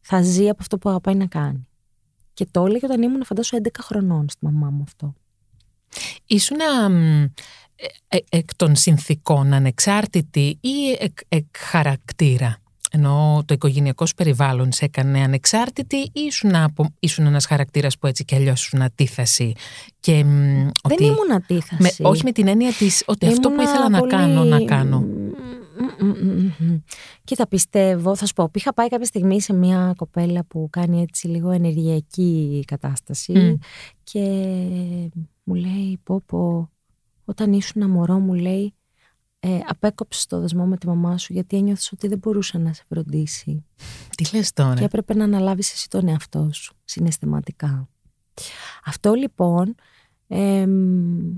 Θα 0.00 0.22
ζει 0.22 0.48
από 0.48 0.58
αυτό 0.60 0.78
που 0.78 0.88
αγαπάει 0.88 1.14
να 1.14 1.26
κάνει. 1.26 1.66
Και 2.36 2.46
το 2.50 2.64
έλεγε 2.64 2.86
όταν 2.86 3.02
ήμουν, 3.02 3.24
φαντάσου, 3.24 3.56
11 3.62 3.68
χρονών 3.80 4.28
στη 4.28 4.44
μαμά 4.44 4.70
μου 4.70 4.82
αυτό. 4.82 5.14
Ήσουν 6.26 6.56
ε, 7.76 7.86
ε, 8.08 8.18
εκ 8.28 8.54
των 8.56 8.76
συνθήκων 8.76 9.52
ανεξάρτητη 9.52 10.58
ή 10.60 10.96
εκ, 10.98 11.18
εκ 11.28 11.44
χαρακτήρα; 11.58 12.58
Ενώ 12.90 13.42
το 13.46 13.54
οικογενειακός 13.54 14.08
σου 14.08 14.14
περιβάλλον 14.14 14.72
σε 14.72 14.84
έκανε 14.84 15.22
ανεξάρτητη 15.22 15.96
ή 15.96 16.10
ήσουν, 16.12 16.54
απο, 16.54 16.94
ήσουν 16.98 17.26
ένας 17.26 17.46
χαρακτήρας 17.46 17.98
που 17.98 18.06
έτσι 18.06 18.24
κι 18.24 18.34
αλλιώς 18.34 18.64
ήσουν 18.64 18.82
αντίθεση. 18.82 19.52
Και, 20.00 20.12
Δεν 20.12 20.72
ότι, 20.82 21.04
ήμουν 21.04 21.32
αντίθεση. 21.32 21.82
Με, 21.82 22.08
όχι 22.08 22.22
με 22.24 22.32
την 22.32 22.48
έννοια 22.48 22.72
της 22.72 23.02
ότι 23.06 23.26
αυτό 23.26 23.50
που 23.50 23.62
ήθελα 23.62 23.88
να 23.88 24.00
κάνω, 24.00 24.44
να 24.44 24.64
κάνω. 24.64 25.04
Κοίτα, 27.24 27.48
πιστεύω, 27.48 28.16
θα 28.16 28.26
σου 28.26 28.32
πω, 28.32 28.50
είχα 28.54 28.74
πάει 28.74 28.88
κάποια 28.88 29.06
στιγμή 29.06 29.40
σε 29.40 29.52
μια 29.52 29.94
κοπέλα 29.96 30.44
που 30.44 30.68
κάνει 30.70 31.02
έτσι 31.02 31.28
λίγο 31.28 31.50
ενεργειακή 31.50 32.62
κατάσταση 32.66 33.58
και 34.02 34.20
μου 35.42 35.54
λέει, 35.54 36.00
πω 36.02 36.22
πω, 36.26 36.70
όταν 37.24 37.52
ήσουν 37.52 37.90
μωρό 37.90 38.18
μου 38.18 38.34
λέει, 38.34 38.74
ε, 39.38 39.58
απέκοψες 39.66 40.26
το 40.26 40.40
δεσμό 40.40 40.66
με 40.66 40.76
τη 40.76 40.86
μαμά 40.86 41.18
σου 41.18 41.32
γιατί 41.32 41.56
ένιωθες 41.56 41.92
ότι 41.92 42.08
δεν 42.08 42.18
μπορούσε 42.18 42.58
να 42.58 42.72
σε 42.72 42.84
φροντίσει. 42.88 43.64
Τι 44.16 44.36
λες 44.36 44.52
τώρα; 44.52 44.74
Και 44.74 44.84
έπρεπε 44.84 45.14
να 45.14 45.24
αναλάβεις 45.24 45.72
εσύ 45.72 45.88
τον 45.88 46.08
εαυτό 46.08 46.48
σου, 46.52 46.74
συναισθηματικά. 46.84 47.88
Αυτό 48.84 49.12
λοιπόν 49.12 49.74
ε, 50.26 50.66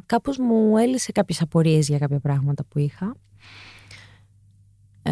κάπως 0.07 0.38
μου 0.38 0.76
έλυσε 0.76 1.12
κάποιες 1.12 1.40
απορίες 1.40 1.88
για 1.88 1.99
κάποια 1.99 2.21
πράγματα 2.21 2.64
που 2.64 2.78
είχα 2.78 3.16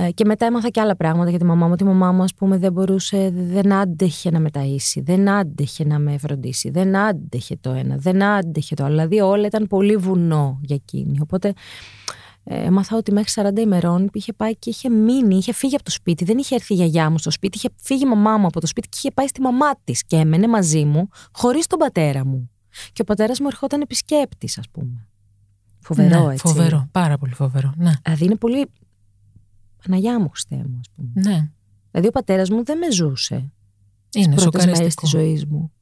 ε, 0.05 0.11
και 0.11 0.25
μετά 0.25 0.47
έμαθα 0.47 0.69
και 0.69 0.81
άλλα 0.81 0.97
πράγματα 0.97 1.31
για 1.31 1.39
τη 1.39 1.45
μαμά 1.45 1.67
μου. 1.67 1.73
Ότι 1.73 1.85
η 1.85 1.87
μαμά 1.87 2.13
μου, 2.13 2.23
ας 2.23 2.35
πούμε, 2.35 2.59
δεν 2.59 2.73
μπορούσε, 2.73 3.31
δεν 3.35 3.73
άντεχε 3.73 4.31
να 4.31 4.39
με 4.39 4.49
ταΐσει, 4.53 5.01
δεν 5.03 5.29
άντεχε 5.29 5.85
να 5.85 5.99
με 5.99 6.19
φροντίσει, 6.19 6.71
δεν 6.71 6.97
άντεχε 6.97 7.57
το 7.61 7.71
ένα, 7.71 7.97
δεν 7.97 8.23
άντεχε 8.23 8.75
το 8.75 8.85
άλλο. 8.85 8.95
Δηλαδή, 8.95 9.21
όλα 9.21 9.47
ήταν 9.47 9.67
πολύ 9.67 9.97
βουνό 9.97 10.59
για 10.63 10.75
εκείνη. 10.77 11.21
Οπότε, 11.21 11.53
ε, 12.45 12.65
έμαθα 12.65 12.97
ότι 12.97 13.13
μέχρι 13.13 13.51
40 13.57 13.61
ημερών 13.61 14.09
είχε 14.13 14.33
πάει 14.33 14.57
και 14.57 14.71
είχε 14.71 14.89
μείνει, 14.89 15.37
είχε 15.37 15.53
φύγει 15.53 15.75
από 15.75 15.85
το 15.85 15.91
σπίτι. 15.91 16.25
Δεν 16.25 16.39
είχε 16.39 16.55
έρθει 16.55 16.73
η 16.73 16.77
γιαγιά 16.77 17.11
μου 17.11 17.19
στο 17.19 17.31
σπίτι, 17.31 17.57
είχε 17.57 17.69
φύγει 17.77 18.03
η 18.05 18.09
μαμά 18.09 18.37
μου 18.37 18.47
από 18.47 18.61
το 18.61 18.67
σπίτι 18.67 18.89
και 18.89 18.97
είχε 18.99 19.11
πάει 19.15 19.27
στη 19.27 19.41
μαμά 19.41 19.71
της 19.85 20.05
και 20.05 20.17
έμενε 20.17 20.49
μαζί 20.49 20.85
μου, 20.85 21.09
χωρίς 21.33 21.67
τον 21.67 21.79
πατέρα 21.79 22.27
μου. 22.27 22.51
Και 22.93 23.03
ο 23.03 23.05
πατέρας 23.05 23.41
μου 23.41 23.47
ερχόταν 23.47 23.81
επισκέπτης, 23.81 24.59
ας 24.59 24.69
πούμε. 24.73 25.07
Φοβερό, 25.81 26.27
ναι, 26.27 26.33
έτσι. 26.33 26.47
Φοβερό, 26.47 26.89
πάρα 26.93 27.19
πολύ 27.19 27.35
φοβερό. 27.35 27.73
Ναι. 27.77 27.93
Δηλαδή 28.03 28.25
είναι 28.25 28.37
πολύ 28.37 28.67
Παναγιά 29.85 30.21
μου, 30.21 30.29
Χριστέ 30.29 30.57
μου, 30.57 30.81
ας 30.81 30.91
πούμε. 30.97 31.11
Ναι. 31.15 31.51
Δηλαδή 31.91 32.09
ο 32.09 32.11
πατέρας 32.11 32.51
μου 32.51 32.65
δεν 32.65 32.79
με 32.79 32.91
ζούσε. 32.91 33.53
Είναι 34.15 34.35
πρώτες 34.35 34.67
μέρες 34.67 34.95
της 34.95 35.09
ζωής 35.09 35.45
μου. 35.47 35.73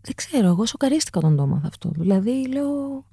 δεν 0.00 0.14
ξέρω, 0.14 0.46
εγώ 0.46 0.66
σοκαρίστηκα 0.66 1.18
όταν 1.18 1.36
το 1.36 1.42
έμαθα 1.42 1.66
αυτό. 1.66 1.90
Δηλαδή, 1.96 2.46
λέω, 2.52 3.06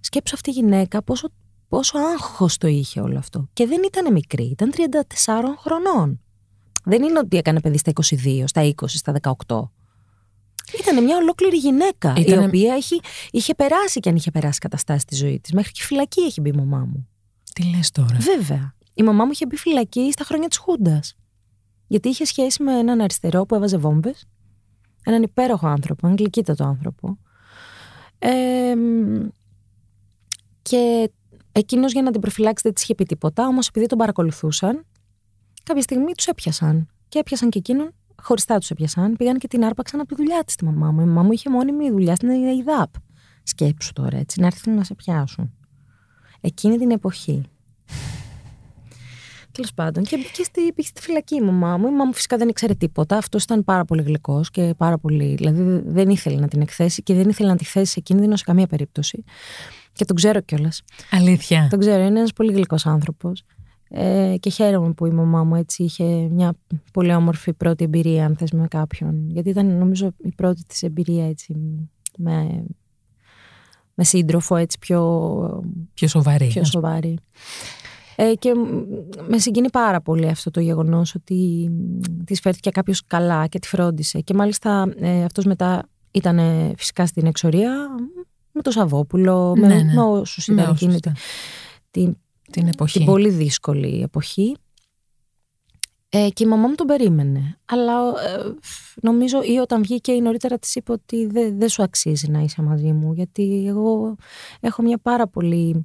σκέψω 0.00 0.34
αυτή 0.34 0.50
η 0.50 0.52
γυναίκα 0.52 1.02
πόσο, 1.02 1.28
πόσο 1.68 1.98
άγχος 1.98 2.56
το 2.56 2.66
είχε 2.66 3.00
όλο 3.00 3.18
αυτό. 3.18 3.48
Και 3.52 3.66
δεν 3.66 3.82
ήταν 3.86 4.12
μικρή, 4.12 4.44
ήταν 4.44 4.72
34 4.72 5.56
χρονών. 5.58 6.20
Δεν 6.84 7.02
είναι 7.02 7.18
ότι 7.18 7.36
έκανε 7.36 7.60
παιδί 7.60 7.78
στα 7.78 7.92
22, 8.24 8.42
στα 8.46 8.62
20, 8.62 8.72
στα 8.86 9.12
18. 9.46 9.70
Ήταν 10.80 11.04
μια 11.04 11.16
ολόκληρη 11.16 11.56
γυναίκα, 11.56 12.14
Ήτανε- 12.16 12.42
η 12.42 12.46
οποία 12.46 12.74
έχει, 12.74 13.00
είχε 13.30 13.54
περάσει 13.54 14.00
και 14.00 14.08
αν 14.08 14.16
είχε 14.16 14.30
περάσει 14.30 14.58
καταστάσεις 14.58 15.02
στη 15.02 15.14
ζωή 15.14 15.40
της. 15.40 15.52
Μέχρι 15.52 15.72
και 15.72 15.82
φυλακή 15.82 16.20
έχει 16.20 16.40
μπει 16.40 16.48
η 16.48 16.52
μαμά 16.52 16.78
μου. 16.78 17.08
Τι 17.52 17.64
λες 17.64 17.90
τώρα; 17.90 18.16
Βέβαια. 18.18 18.74
Η 19.00 19.02
μαμά 19.02 19.24
μου 19.24 19.30
είχε 19.30 19.46
μπει 19.46 19.56
φυλακή 19.56 20.12
στα 20.12 20.24
χρόνια 20.24 20.48
της 20.48 20.58
Χούντας. 20.58 21.16
Γιατί 21.86 22.08
είχε 22.08 22.24
σχέση 22.24 22.62
με 22.62 22.78
έναν 22.78 23.00
αριστερό 23.00 23.46
που 23.46 23.54
έβαζε 23.54 23.76
βόμβες. 23.76 24.26
Έναν 25.04 25.22
υπέροχο 25.22 25.66
άνθρωπο, 25.66 26.06
έναν 26.06 26.18
γλυκύτατο 26.18 26.64
άνθρωπο. 26.64 27.18
Ε, 28.18 28.74
μ, 28.74 29.28
και 30.62 31.10
εκείνος 31.52 31.92
για 31.92 32.02
να 32.02 32.10
την 32.10 32.20
προφυλάξει 32.20 32.62
δεν 32.62 32.74
της 32.74 32.82
είχε 32.82 32.94
πει 32.94 33.04
τίποτα. 33.04 33.46
Όμως 33.46 33.68
επειδή 33.68 33.86
τον 33.86 33.98
παρακολουθούσαν, 33.98 34.86
κάποια 35.62 35.82
στιγμή 35.82 36.12
τους 36.12 36.26
έπιασαν. 36.26 36.88
Και 37.08 37.18
έπιασαν 37.18 37.50
και 37.50 37.58
εκείνον, 37.58 37.94
χωριστά 38.22 38.58
τους 38.58 38.70
έπιασαν. 38.70 39.16
Πήγαν 39.16 39.38
και 39.38 39.48
την 39.48 39.64
άρπαξαν 39.64 40.00
από 40.00 40.08
τη 40.08 40.14
δουλειά 40.14 40.44
της 40.44 40.54
τη 40.54 40.64
μαμά 40.64 40.90
μου. 40.90 41.00
Η 41.00 41.04
μαμά 41.04 41.22
μου 41.22 41.32
είχε 41.32 41.50
μόνιμη 41.50 41.90
δουλειά 41.90 42.14
στην 42.14 42.28
ΕΙΔΑΠ. 42.28 42.90
Σκέψου 43.42 43.92
τώρα 43.92 44.16
έτσι, 44.16 44.40
να 44.40 44.46
έρθουν 44.46 44.74
να 44.74 44.84
σε 44.84 44.94
πιάσουν. 44.94 45.54
Εκείνη 46.40 46.78
την 46.78 46.90
εποχή. 46.90 47.50
Τέλος 49.60 49.74
πάντων, 49.74 50.04
και 50.04 50.16
μπήκε 50.16 50.42
στη, 50.42 50.72
πήγε 50.72 50.88
στη 50.88 51.00
φυλακή 51.00 51.34
η 51.34 51.40
μαμά 51.40 51.76
μου. 51.76 51.86
Η 51.86 51.90
μαμά 51.90 52.04
μου 52.04 52.14
φυσικά 52.14 52.36
δεν 52.36 52.48
ήξερε 52.48 52.74
τίποτα. 52.74 53.16
Αυτός 53.16 53.42
ήταν 53.42 53.64
πάρα 53.64 53.84
πολύ 53.84 54.02
γλυκός 54.02 54.50
και 54.50 54.74
πάρα 54.76 54.98
πολύ. 54.98 55.34
Δηλαδή 55.34 55.82
δεν 55.86 56.08
ήθελε 56.08 56.40
να 56.40 56.48
την 56.48 56.60
εκθέσει 56.60 57.02
και 57.02 57.14
δεν 57.14 57.28
ήθελε 57.28 57.48
να 57.48 57.56
τη 57.56 57.64
θέσει 57.64 57.92
σε 57.92 58.00
κίνδυνο 58.00 58.36
σε 58.36 58.44
καμία 58.44 58.66
περίπτωση. 58.66 59.24
Και 59.92 60.04
τον 60.04 60.16
ξέρω 60.16 60.40
κιόλας. 60.40 60.82
Αλήθεια. 61.10 61.66
Τον 61.70 61.78
ξέρω, 61.78 62.02
είναι 62.04 62.18
ένας 62.18 62.32
πολύ 62.32 62.52
γλυκός 62.52 62.86
άνθρωπος. 62.86 63.44
Ε, 63.88 64.34
και 64.40 64.50
χαίρομαι 64.50 64.92
που 64.92 65.06
η 65.06 65.10
μαμά 65.10 65.44
μου 65.44 65.54
έτσι 65.54 65.82
είχε 65.82 66.04
μια 66.30 66.54
πολύ 66.92 67.14
όμορφη 67.14 67.52
πρώτη 67.52 67.84
εμπειρία, 67.84 68.24
αν 68.24 68.36
θες 68.36 68.50
με 68.50 68.66
κάποιον. 68.68 69.30
Γιατί 69.30 69.48
ήταν 69.48 69.78
νομίζω 69.78 70.12
η 70.24 70.32
πρώτη 70.36 70.62
της 70.64 70.82
εμπειρία 70.82 71.28
έτσι 71.28 71.56
με, 72.16 72.64
με 73.94 74.04
σύντροφο 74.04 74.56
έτσι 74.56 74.78
πιο, 74.78 75.64
Πιο 75.94 76.08
σοβαρή. 76.08 76.46
πιο 76.46 76.64
σοβαρή. 76.64 77.18
Ε, 78.22 78.34
και 78.34 78.54
μ, 78.54 78.58
με 79.28 79.38
συγκινεί 79.38 79.70
πάρα 79.70 80.00
πολύ 80.00 80.28
αυτό 80.28 80.50
το 80.50 80.60
γεγονός 80.60 81.14
ότι 81.14 81.68
μ, 81.70 82.24
της 82.24 82.40
φέρθηκε 82.40 82.70
κάποιος 82.70 83.02
καλά 83.06 83.46
και 83.46 83.58
τη 83.58 83.68
φρόντισε. 83.68 84.20
Και 84.20 84.34
μάλιστα 84.34 84.92
ε, 84.96 85.24
αυτός 85.24 85.44
μετά 85.44 85.88
ήταν 86.10 86.38
ε, 86.38 86.72
φυσικά 86.76 87.06
στην 87.06 87.26
εξορία 87.26 87.88
με 88.52 88.62
το 88.62 88.70
Σαββόπουλο, 88.70 89.54
με, 89.56 89.66
Ναι, 89.66 89.74
ναι. 89.74 89.92
με 89.94 90.00
όσους 90.02 90.46
Με 90.46 90.54
ήταν 90.54 90.64
όσους 90.64 90.80
εκείνη 90.82 90.96
ήταν. 90.96 91.14
την, 91.90 92.16
Την 92.50 92.68
εποχή. 92.68 92.98
την 92.98 93.06
πολύ 93.06 93.28
δύσκολη 93.28 94.02
εποχή. 94.02 94.56
Ε, 96.08 96.28
και 96.32 96.44
η 96.44 96.46
μαμά 96.46 96.68
μου 96.68 96.74
τον 96.74 96.86
περίμενε. 96.86 97.58
Αλλά 97.64 97.98
ε, 98.00 98.54
νομίζω 99.02 99.42
ή 99.42 99.56
όταν 99.58 99.82
βγήκε 99.82 100.12
ή 100.12 100.20
νωρίτερα 100.20 100.58
της 100.58 100.74
είπε 100.74 100.92
ότι 100.92 101.26
δεν 101.26 101.58
δεν 101.58 101.68
σου 101.68 101.82
αξίζει 101.82 102.30
να 102.30 102.40
είσαι 102.40 102.62
μαζί 102.62 102.92
μου. 102.92 103.12
Γιατί 103.12 103.64
εγώ 103.68 104.16
έχω 104.60 104.82
μια 104.82 104.98
πάρα 104.98 105.26
πολύ... 105.28 105.84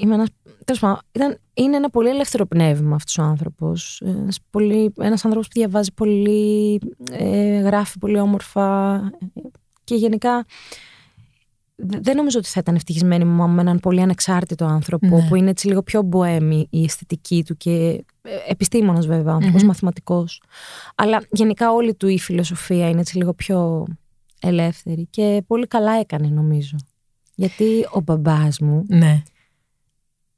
Είμαι 0.00 0.14
ένας, 0.14 0.28
τέλος 0.64 0.80
πάντων, 0.80 0.98
ήταν, 1.12 1.38
είναι 1.54 1.76
ένα 1.76 1.90
πολύ 1.90 2.08
ελεύθερο 2.08 2.46
πνεύμα 2.46 2.94
αυτός 2.94 3.18
ο 3.18 3.22
άνθρωπος. 3.22 4.02
Ένας, 4.04 4.38
πολύ, 4.50 4.92
ένας 5.00 5.24
άνθρωπος 5.24 5.48
που 5.48 5.58
διαβάζει 5.58 5.92
πολύ, 5.92 6.80
ε, 7.10 7.58
γράφει 7.60 7.98
πολύ 7.98 8.18
όμορφα 8.20 9.00
και 9.84 9.94
γενικά 9.94 10.44
δε- 11.76 11.98
δεν 12.00 12.16
νομίζω 12.16 12.38
ότι 12.38 12.48
θα 12.48 12.60
ήταν 12.60 12.74
ευτυχισμένη 12.74 13.22
η 13.24 13.26
μαμά 13.26 13.46
μου 13.46 13.54
με 13.54 13.60
έναν 13.60 13.80
πολύ 13.80 14.00
ανεξάρτητο 14.00 14.64
άνθρωπο 14.64 15.16
Ναι. 15.16 15.28
που 15.28 15.34
είναι 15.34 15.50
έτσι 15.50 15.68
λίγο 15.68 15.82
πιο 15.82 16.02
μποέμι 16.02 16.66
η 16.70 16.84
αισθητική 16.84 17.44
του 17.44 17.56
και 17.56 18.04
ε, 18.22 18.30
επιστήμονας 18.48 19.06
βέβαια, 19.06 19.32
άνθρωπος, 19.34 19.60
Μμμ. 19.60 19.68
μαθηματικός. 19.68 20.42
Αλλά 20.94 21.22
γενικά 21.30 21.72
όλη 21.72 21.94
του 21.94 22.08
η 22.08 22.18
φιλοσοφία 22.18 22.88
είναι 22.88 23.00
έτσι 23.00 23.16
λίγο 23.16 23.34
πιο 23.34 23.86
ελεύθερη 24.40 25.06
και 25.10 25.42
πολύ 25.46 25.66
καλά 25.66 25.92
έκανε 25.92 26.28
νομίζω. 26.28 26.76
Γιατί 27.34 27.86
ο 27.92 28.00
μπαμπάς 28.00 28.58
μου 28.58 28.84
Ναι. 28.88 29.22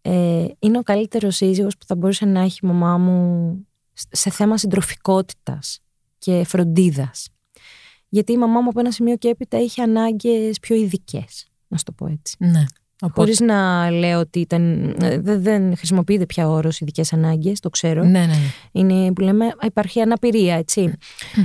Ε, 0.08 0.46
είναι 0.58 0.78
ο 0.78 0.82
καλύτερος 0.82 1.36
σύζυγος 1.36 1.76
που 1.76 1.86
θα 1.86 1.96
μπορούσε 1.96 2.24
να 2.24 2.40
έχει 2.40 2.58
η 2.62 2.66
μαμά 2.66 2.98
μου 2.98 3.56
σ- 3.92 4.16
σε 4.16 4.30
θέμα 4.30 4.58
συντροφικότητας 4.58 5.78
και 6.18 6.44
φροντίδας. 6.46 7.28
Γιατί 8.08 8.32
η 8.32 8.36
μαμά 8.36 8.60
μου 8.60 8.68
από 8.68 8.80
ένα 8.80 8.90
σημείο 8.90 9.16
και 9.16 9.28
έπειτα 9.28 9.58
είχε 9.60 9.82
ανάγκες 9.82 10.58
πιο 10.60 10.76
ειδικές, 10.76 11.46
να 11.68 11.76
σου 11.76 11.84
το 11.84 11.92
πω 11.92 12.06
έτσι. 12.06 12.36
ναι. 12.38 12.64
Οπότε, 13.02 13.20
Χωρίς 13.20 13.40
να 13.40 13.90
λέω 13.90 14.20
ότι 14.20 14.40
ήταν, 14.40 14.94
ε, 15.00 15.18
δεν, 15.20 15.42
δεν 15.42 15.76
χρησιμοποιείται 15.76 16.26
πια 16.26 16.48
ο 16.48 16.52
όρος 16.52 16.80
ειδικές 16.80 17.12
ανάγκες, 17.12 17.60
το 17.60 17.70
ξέρω. 17.70 18.02
ναι, 18.04 18.10
ναι, 18.10 18.26
ναι. 18.26 18.36
Είναι 18.72 19.12
που 19.12 19.20
λέμε, 19.20 19.46
υπάρχει 19.62 20.00
αναπηρία, 20.00 20.54
έτσι. 20.54 20.92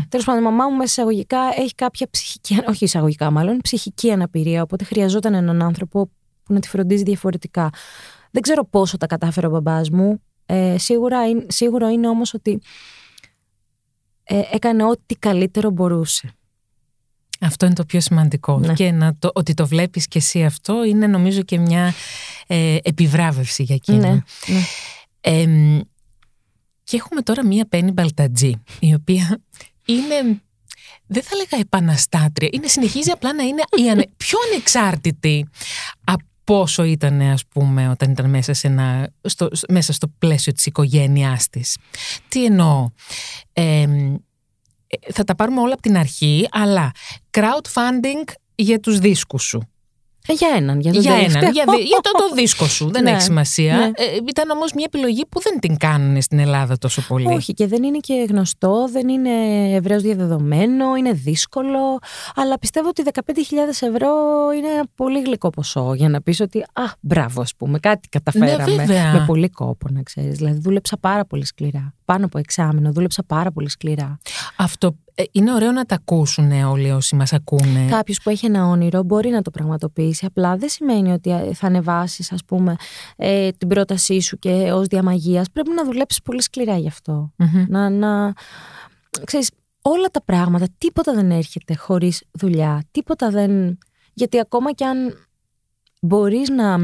Τέλος 0.10 0.25
πάντων, 0.25 0.41
η 0.41 0.44
μαμά 0.44 0.68
μου 0.68 0.72
μέσα 0.77 0.84
εισαγωγικά 0.84 1.39
έχει 1.58 1.75
κάποια 1.75 2.08
ψυχική, 2.12 2.58
όχι 2.68 2.84
εισαγωγικά 2.84 3.32
μάλλον, 3.32 3.58
ψυχική 3.62 4.12
αναπηρία. 4.12 4.62
Οπότε 4.62 4.84
χρειαζόταν 4.84 5.34
έναν 5.34 5.62
άνθρωπο 5.62 6.10
που 6.44 6.53
να 6.53 6.60
τη 6.60 6.68
φροντίζει 6.68 7.03
διαφορετικά. 7.03 7.70
Δεν 8.31 8.41
ξέρω 8.41 8.65
πόσο 8.65 8.97
τα 8.97 9.05
κατάφερε 9.07 9.47
ο 9.47 9.50
μπαμπάς 9.50 9.89
μου. 9.89 10.21
Ε, 10.45 10.75
σίγουρα, 10.77 11.29
είναι- 11.29 11.45
σίγουρο 11.50 11.88
είναι 11.88 12.07
όμως 12.07 12.33
ότι 12.33 12.61
ε, 14.23 14.41
έκανε 14.51 14.83
ό,τι 14.83 15.15
καλύτερο 15.15 15.69
μπορούσε. 15.69 16.31
Αυτό 17.41 17.65
είναι 17.65 17.75
το 17.75 17.85
πιο 17.85 18.00
σημαντικό. 18.00 18.59
Ναι. 18.59 18.73
Και 18.73 18.91
να 18.91 19.15
το, 19.19 19.31
ότι 19.33 19.53
το 19.53 19.67
βλέπεις 19.67 20.07
και 20.07 20.17
εσύ 20.17 20.43
αυτό 20.43 20.83
είναι 20.83 21.07
νομίζω 21.07 21.41
και 21.41 21.57
μια 21.57 21.93
ε, 22.47 22.77
επιβράβευση 22.81 23.63
για 23.63 23.75
εκείνο. 23.75 23.97
Ναι, 23.97 24.09
ναι. 24.11 24.61
Εμ, 25.21 25.79
και 26.83 26.97
έχουμε 26.97 27.21
τώρα 27.21 27.45
μία 27.45 27.65
Πέννη 27.65 27.91
Μπαλτατζή, 27.91 28.61
η 28.79 28.93
οποία 28.93 29.39
είναι, 29.85 30.41
δεν 31.05 31.23
θα 31.23 31.35
λέγα 31.35 31.57
επαναστάτρια, 31.59 32.50
είναι, 32.51 32.67
συνεχίζει 32.67 33.09
απλά 33.11 33.33
να 33.33 33.43
είναι 33.43 33.61
η 33.85 33.89
ανε, 33.89 34.07
πιο 34.17 34.38
ανεξάρτητη 34.51 35.47
από 36.03 36.23
όσο 36.60 36.84
ήταν, 36.84 37.22
ας 37.22 37.46
πούμε, 37.46 37.89
όταν 37.89 38.12
ήταν 38.12 38.29
μέσα, 38.29 38.53
σε 38.53 38.67
ένα, 38.67 39.10
στο, 39.22 39.50
μέσα 39.70 39.93
στο 39.93 40.08
πλαίσιο 40.08 40.53
της 40.53 40.65
οικογένειάς 40.65 41.50
της. 41.50 41.77
Τι 42.27 42.46
εννοώ; 42.46 42.89
Εμ, 43.53 44.13
ε, 44.88 45.12
θα 45.12 45.24
τα 45.24 45.36
πάρουμε 45.36 45.62
όλα 45.62 45.74
από 45.74 45.81
την 45.81 45.98
αρχή, 45.98 46.48
αλλά 46.51 46.91
crowdfunding 47.31 48.34
για 48.55 48.79
τους 48.79 49.00
δίσκους 49.00 49.43
σου. 49.43 49.62
Ε, 50.27 50.33
για 50.33 50.47
έναν, 50.55 50.79
για 50.79 50.91
τον 50.93 51.01
Για 51.01 51.11
έναν, 51.13 51.23
τελευταίο. 51.25 51.49
για, 51.51 51.63
δι- 51.69 51.85
για 51.87 51.99
το, 52.01 52.11
το 52.11 52.35
δίσκο 52.41 52.65
σου, 52.65 52.91
δεν 52.91 53.03
Ναι, 53.03 53.11
έχει 53.11 53.21
σημασία. 53.21 53.75
ναι. 53.77 53.83
Ε, 53.85 53.91
ήταν 54.29 54.49
όμως 54.49 54.71
μια 54.73 54.83
επιλογή 54.87 55.25
που 55.29 55.39
δεν 55.41 55.59
την 55.59 55.77
κάνουν 55.77 56.21
στην 56.21 56.39
Ελλάδα 56.39 56.77
τόσο 56.77 57.01
πολύ. 57.07 57.27
Όχι, 57.27 57.53
και 57.53 57.67
δεν 57.67 57.83
είναι 57.83 57.97
και 57.97 58.25
γνωστό, 58.29 58.87
δεν 58.91 59.07
είναι 59.07 59.29
ευρέως 59.75 60.01
διαδεδομένο, 60.01 60.95
είναι 60.95 61.11
δύσκολο. 61.11 61.79
Αλλά 62.35 62.59
πιστεύω 62.59 62.87
ότι 62.87 63.03
15.000 63.13 63.33
ευρώ 63.69 64.09
είναι 64.57 64.67
ένα 64.67 64.83
πολύ 64.95 65.21
γλυκό 65.21 65.49
ποσό 65.49 65.93
για 65.95 66.09
να 66.09 66.21
πεις 66.21 66.39
ότι 66.39 66.59
Α, 66.59 66.83
μπράβο, 66.99 67.41
ας 67.41 67.55
πούμε, 67.55 67.79
κάτι 67.79 68.07
καταφέραμε. 68.09 68.63
Ναι, 68.65 68.75
βέβαια. 68.75 69.11
με 69.13 69.23
πολύ 69.27 69.49
κόπο, 69.49 69.87
να 69.91 70.01
ξέρεις. 70.01 70.37
Δηλαδή, 70.37 70.59
δούλεψα 70.59 70.97
πάρα 70.97 71.25
πολύ 71.25 71.45
σκληρά. 71.45 71.93
Πάνω 72.12 72.25
από 72.25 72.38
εξάμεινο, 72.38 72.91
δούλεψα 72.91 73.24
πάρα 73.24 73.51
πολύ 73.51 73.70
σκληρά. 73.70 74.20
Αυτό 74.56 74.96
ε, 75.15 75.24
είναι 75.32 75.53
ωραίο 75.53 75.72
να 75.72 75.86
τα 75.86 75.96
ακούσουν 75.96 76.51
όλοι 76.51 76.91
όσοι 76.91 77.15
μας 77.15 77.34
ακούνε. 77.34 77.88
Κάποιος 77.89 78.20
που 78.24 78.30
έχει 78.30 78.46
ένα 78.46 78.68
όνειρο 78.68 79.03
μπορεί 79.03 79.30
να 79.30 79.41
το 79.41 79.51
πραγματοποιήσει. 79.51 80.25
Απλά 80.25 80.58
δεν 80.58 80.70
σημαίνει 80.70 81.12
ότι 81.12 81.32
ε, 81.32 81.53
θα 81.53 81.68
ανεβάσεις, 81.68 82.32
ας 82.32 82.46
πούμε, 82.46 82.75
ε, 83.15 83.50
την 83.51 83.68
πρότασή 83.68 84.20
σου 84.20 84.38
και 84.38 84.50
ως 84.50 84.88
διαμαγείας. 84.88 85.51
Πρέπει 85.51 85.70
να 85.75 85.86
δουλέψεις 85.86 86.22
πολύ 86.22 86.41
σκληρά 86.41 86.77
γι' 86.77 86.88
αυτό. 86.88 87.32
Μμμ. 87.36 87.65
Να, 87.68 87.89
να... 87.89 88.34
Ξέρεις, 89.24 89.51
όλα 89.82 90.08
τα 90.08 90.24
πράγματα, 90.24 90.68
τίποτα 90.77 91.13
δεν 91.13 91.32
έρχεται 91.32 91.75
χωρίς 91.75 92.24
δουλειά, 92.32 92.84
τίποτα 92.91 93.30
δεν... 93.30 93.77
Γιατί 94.13 94.39
ακόμα 94.39 94.72
κι 94.72 94.84
αν 94.84 94.98
μπορείς 96.01 96.50
να, 96.50 96.77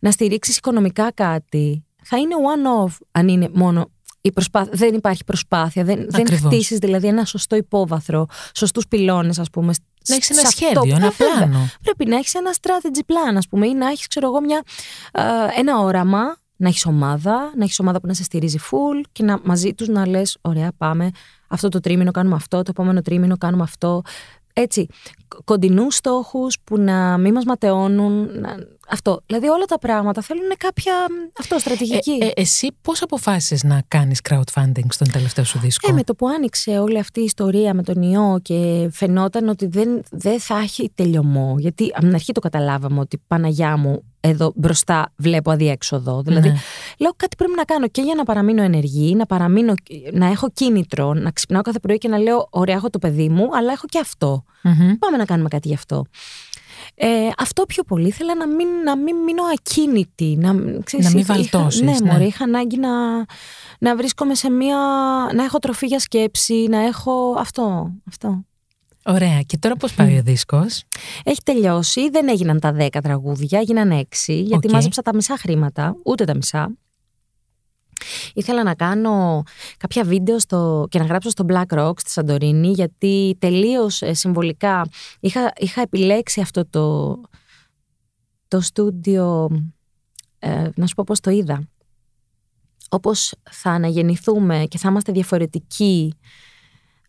να 0.00 0.10
στηρίξεις 0.10 0.56
οικονομικά 0.56 1.12
κάτι, 1.12 1.84
θα 2.02 2.18
είναι 2.18 2.34
one-off 2.54 2.96
αν 3.10 3.28
είναι 3.28 3.48
μόνο 3.52 3.90
η 4.24 4.32
προσπάθεια. 4.32 4.72
Δεν 4.74 4.94
υπάρχει 4.94 5.24
προσπάθεια, 5.24 5.84
δεν, 5.84 5.96
δεν 6.08 6.20
Ακριβώς. 6.20 6.52
χτίσεις 6.52 6.78
δηλαδή 6.78 7.06
ένα 7.06 7.24
σωστό 7.24 7.56
υπόβαθρο, 7.56 8.26
σωστούς 8.54 8.88
πυλώνες 8.88 9.38
ας 9.38 9.50
πούμε. 9.50 9.72
Να 10.08 10.14
έχεις 10.14 10.30
ένα 10.30 10.40
σε 10.40 10.46
αυτό. 10.46 10.64
σχέδιο, 10.64 10.96
ένα 10.96 11.06
Ε, 11.06 11.10
βέβαια. 11.10 11.36
πλάνο. 11.36 11.68
Πρέπει 11.82 12.06
να 12.06 12.16
έχεις 12.16 12.34
ένα 12.34 12.50
strategy 12.60 13.00
plan 13.12 13.36
ας 13.36 13.48
πούμε 13.48 13.66
ή 13.66 13.74
να 13.74 13.86
έχεις 13.88 14.06
ξέρω 14.06 14.26
εγώ 14.26 14.40
μια, 14.40 14.62
ε, 15.12 15.22
ένα 15.60 15.78
όραμα 15.78 16.36
να 16.56 16.68
έχεις 16.68 16.86
ομάδα, 16.86 17.52
να 17.56 17.64
έχεις 17.64 17.78
ομάδα 17.78 18.00
που 18.00 18.06
να 18.06 18.14
σε 18.14 18.22
στηρίζει 18.22 18.58
full 18.70 19.04
και 19.12 19.22
να 19.24 19.38
μαζί 19.42 19.74
τους 19.74 19.88
να 19.88 20.06
λες: 20.08 20.38
Ωραία, 20.40 20.72
πάμε. 20.76 21.10
Αυτό 21.48 21.68
το 21.68 21.80
τρίμηνο 21.80 22.10
κάνουμε 22.10 22.34
αυτό, 22.34 22.56
το 22.56 22.68
επόμενο 22.70 23.02
τρίμηνο 23.02 23.36
κάνουμε 23.38 23.62
αυτό. 23.62 24.02
Έτσι, 24.52 24.86
κοντινούς 25.44 25.94
στόχους 25.94 26.56
που 26.64 26.78
να 26.78 27.18
μην 27.18 27.32
μας 27.32 27.44
ματαιώνουν. 27.44 28.40
Να... 28.40 28.56
αυτό. 28.92 29.20
Δηλαδή 29.26 29.48
όλα 29.48 29.64
τα 29.64 29.78
πράγματα 29.78 30.22
θέλουν 30.22 30.50
κάποια 30.58 30.92
αυτό, 31.38 31.58
στρατηγική. 31.58 32.18
Ε, 32.20 32.26
ε, 32.26 32.30
εσύ 32.34 32.68
πώς 32.82 33.02
αποφάσισες 33.02 33.62
να 33.62 33.82
κάνεις 33.88 34.20
crowdfunding 34.28 34.86
στον 34.88 35.10
τελευταίο 35.10 35.44
σου 35.44 35.58
δίσκο; 35.58 35.90
Ε, 35.90 35.94
με 35.94 36.02
το 36.02 36.14
που 36.14 36.28
άνοιξε 36.28 36.70
όλη 36.78 36.98
αυτή 36.98 37.20
η 37.20 37.24
ιστορία 37.24 37.74
με 37.74 37.82
τον 37.82 38.02
ιό 38.02 38.38
και 38.42 38.88
φαινόταν 38.92 39.48
ότι 39.48 39.66
δεν, 39.66 40.02
δεν 40.10 40.40
θα 40.40 40.58
έχει 40.58 40.90
τελειωμό. 40.94 41.54
Γιατί 41.58 41.90
από 41.92 42.00
την 42.00 42.14
αρχή 42.14 42.32
το 42.32 42.40
καταλάβαμε 42.40 43.00
ότι 43.00 43.22
Παναγιά 43.26 43.76
μου 43.76 44.02
εδώ 44.20 44.52
μπροστά 44.54 45.12
βλέπω 45.16 45.50
αδιέξοδο. 45.50 46.22
Δηλαδή, 46.22 46.48
Ναι. 46.48 46.56
λέω 46.98 47.12
κάτι 47.16 47.36
πρέπει 47.36 47.52
να 47.56 47.64
κάνω 47.64 47.88
και 47.88 48.02
για 48.02 48.14
να 48.14 48.24
παραμείνω 48.24 48.62
ενεργή, 48.62 49.14
να, 49.14 49.26
παραμείνω, 49.26 49.74
να 50.12 50.26
έχω 50.26 50.50
κίνητρο, 50.50 51.14
να 51.14 51.30
ξυπνάω 51.30 51.62
κάθε 51.62 51.78
πρωί 51.78 51.98
και 51.98 52.08
να 52.08 52.18
λέω: 52.18 52.46
Ωραία, 52.50 52.74
έχω 52.74 52.90
το 52.90 52.98
παιδί 52.98 53.28
μου, 53.28 53.48
αλλά 53.56 53.72
έχω 53.72 53.86
και 53.88 53.98
αυτό. 53.98 54.44
Μμμ. 54.62 54.92
Πάμε 54.98 55.16
να 55.16 55.24
κάνουμε 55.24 55.48
κάτι 55.48 55.68
γι' 55.68 55.74
αυτό. 55.74 56.04
Ε, 56.94 57.28
αυτό 57.38 57.64
πιο 57.66 57.82
πολύ 57.82 58.06
ήθελα 58.06 58.34
να 58.34 58.46
μην, 58.48 58.68
να 58.84 58.96
μην 58.96 59.16
μείνω 59.16 59.42
ακίνητη. 59.54 60.36
Να, 60.40 60.54
ξέρεις, 60.84 61.06
Να 61.06 61.12
μην 61.12 61.20
είχα- 61.20 61.34
βαλτώσεις, 61.34 61.80
Ναι, 61.80 61.90
ναι. 62.02 62.12
μωρέ, 62.12 62.24
είχα 62.24 62.44
ανάγκη 62.44 62.76
να, 62.78 62.90
να 63.78 63.96
βρίσκομαι 63.96 64.34
σε 64.34 64.50
μία... 64.50 64.76
να 65.34 65.44
έχω 65.44 65.58
τροφή 65.58 65.86
για 65.86 65.98
σκέψη, 65.98 66.54
να 66.54 66.78
έχω 66.86 67.34
αυτό. 67.38 67.92
αυτό. 68.08 68.44
Ωραία. 69.04 69.40
Και 69.46 69.56
τώρα 69.58 69.76
πώς 69.76 69.94
πάει 69.94 70.18
ο 70.18 70.22
δίσκος; 70.22 70.84
Έχει 71.24 71.40
τελειώσει, 71.44 72.10
δεν 72.10 72.28
έγιναν 72.28 72.60
τα 72.60 72.76
10 72.78 72.86
τραγούδια, 73.02 73.58
έγιναν 73.58 73.90
6, 73.90 74.04
γιατί 74.26 74.66
Οκ. 74.66 74.72
μάζεψα 74.72 75.02
τα 75.02 75.14
μισά 75.14 75.36
χρήματα, 75.38 75.96
ούτε 76.04 76.24
τα 76.24 76.34
μισά. 76.34 76.70
Ήθελα 78.34 78.62
να 78.62 78.74
κάνω 78.74 79.42
κάποια 79.76 80.04
βίντεο 80.04 80.38
στο, 80.38 80.86
και 80.90 80.98
να 80.98 81.04
γράψω 81.04 81.30
στο 81.30 81.44
Black 81.48 81.78
Rock 81.78 81.92
στη 81.96 82.10
Σαντορίνη, 82.10 82.68
γιατί 82.68 83.36
τελείως 83.38 84.02
ε, 84.02 84.14
συμβολικά 84.14 84.88
είχα, 85.20 85.52
είχα 85.56 85.80
επιλέξει 85.80 86.40
αυτό 86.40 86.66
το, 86.66 87.20
το 88.48 88.60
στούντιο, 88.60 89.50
ε, 90.38 90.68
να 90.74 90.86
σου 90.86 90.94
πω 90.94 91.04
πώς 91.06 91.20
το 91.20 91.30
είδα. 91.30 91.68
Όπως 92.88 93.34
θα 93.50 93.70
αναγεννηθούμε 93.70 94.64
και 94.68 94.78
θα 94.78 94.88
είμαστε 94.88 95.12
διαφορετικοί 95.12 96.14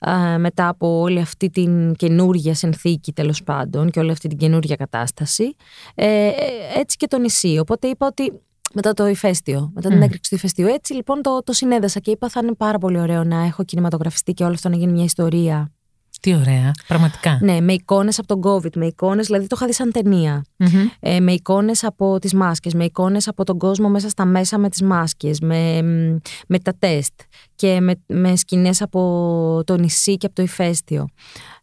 ε, 0.05 0.37
μετά 0.37 0.67
από 0.67 0.99
όλη 0.99 1.19
αυτή 1.19 1.49
την 1.49 1.93
καινούργια 1.93 2.53
συνθήκη 2.53 3.13
τέλος 3.13 3.43
πάντων 3.43 3.89
και 3.89 3.99
όλη 3.99 4.11
αυτή 4.11 4.27
την 4.27 4.37
καινούργια 4.37 4.75
κατάσταση 4.75 5.55
ε, 5.95 6.27
ε, 6.27 6.33
έτσι 6.75 6.97
και 6.97 7.07
το 7.07 7.19
νησί 7.19 7.57
οπότε 7.59 7.87
είπα 7.87 8.07
ότι 8.07 8.41
μετά 8.73 8.93
το 8.93 9.07
ηφαίστειο, 9.07 9.71
μετά 9.73 9.89
την 9.89 9.97
Μμ. 9.97 10.01
έκρηξη 10.01 10.29
του 10.29 10.35
ηφαιστείου 10.35 10.67
έτσι 10.67 10.93
λοιπόν 10.93 11.21
το, 11.21 11.43
το 11.43 11.53
συνέδεσα 11.53 11.99
και 11.99 12.11
είπα 12.11 12.29
θα 12.29 12.39
είναι 12.43 12.53
πάρα 12.53 12.77
πολύ 12.77 12.99
ωραίο 12.99 13.23
να 13.23 13.43
έχω 13.45 13.63
κινηματογραφιστεί 13.63 14.33
και 14.33 14.43
όλο 14.43 14.53
αυτό 14.53 14.69
να 14.69 14.75
γίνει 14.75 14.91
μια 14.91 15.03
ιστορία 15.03 15.71
Τι 16.21 16.35
ωραία. 16.35 16.71
Πραγματικά. 16.87 17.37
ναι, 17.41 17.61
με 17.61 17.73
εικόνες 17.73 18.19
από 18.19 18.27
τον 18.27 18.41
COVID, 18.51 18.75
με 18.75 18.85
εικόνες, 18.85 19.25
δηλαδή 19.25 19.47
το 19.47 19.55
είχα 19.57 19.65
δει 19.65 19.73
σαν 19.73 19.91
ταινία 19.91 20.43
Μμμ. 20.57 20.87
ε, 20.99 21.19
με 21.19 21.31
εικόνες 21.31 21.83
από 21.83 22.19
τις 22.19 22.33
μάσκες, 22.33 22.73
με 22.73 22.83
εικόνες 22.83 23.27
από 23.27 23.43
τον 23.43 23.57
κόσμο 23.57 23.89
μέσα 23.89 24.09
στα 24.09 24.25
μέσα 24.25 24.57
με 24.57 24.69
τις 24.69 24.81
μάσκες, 24.81 25.39
με, 25.39 25.81
με 26.47 26.59
τα 26.59 26.73
τεστ 26.79 27.13
και 27.55 27.79
με, 27.81 27.93
με 28.05 28.35
σκηνές 28.35 28.81
από 28.81 29.61
το 29.65 29.77
νησί 29.77 30.17
και 30.17 30.25
από 30.25 30.35
το 30.35 30.41
ηφαίστειο. 30.41 31.07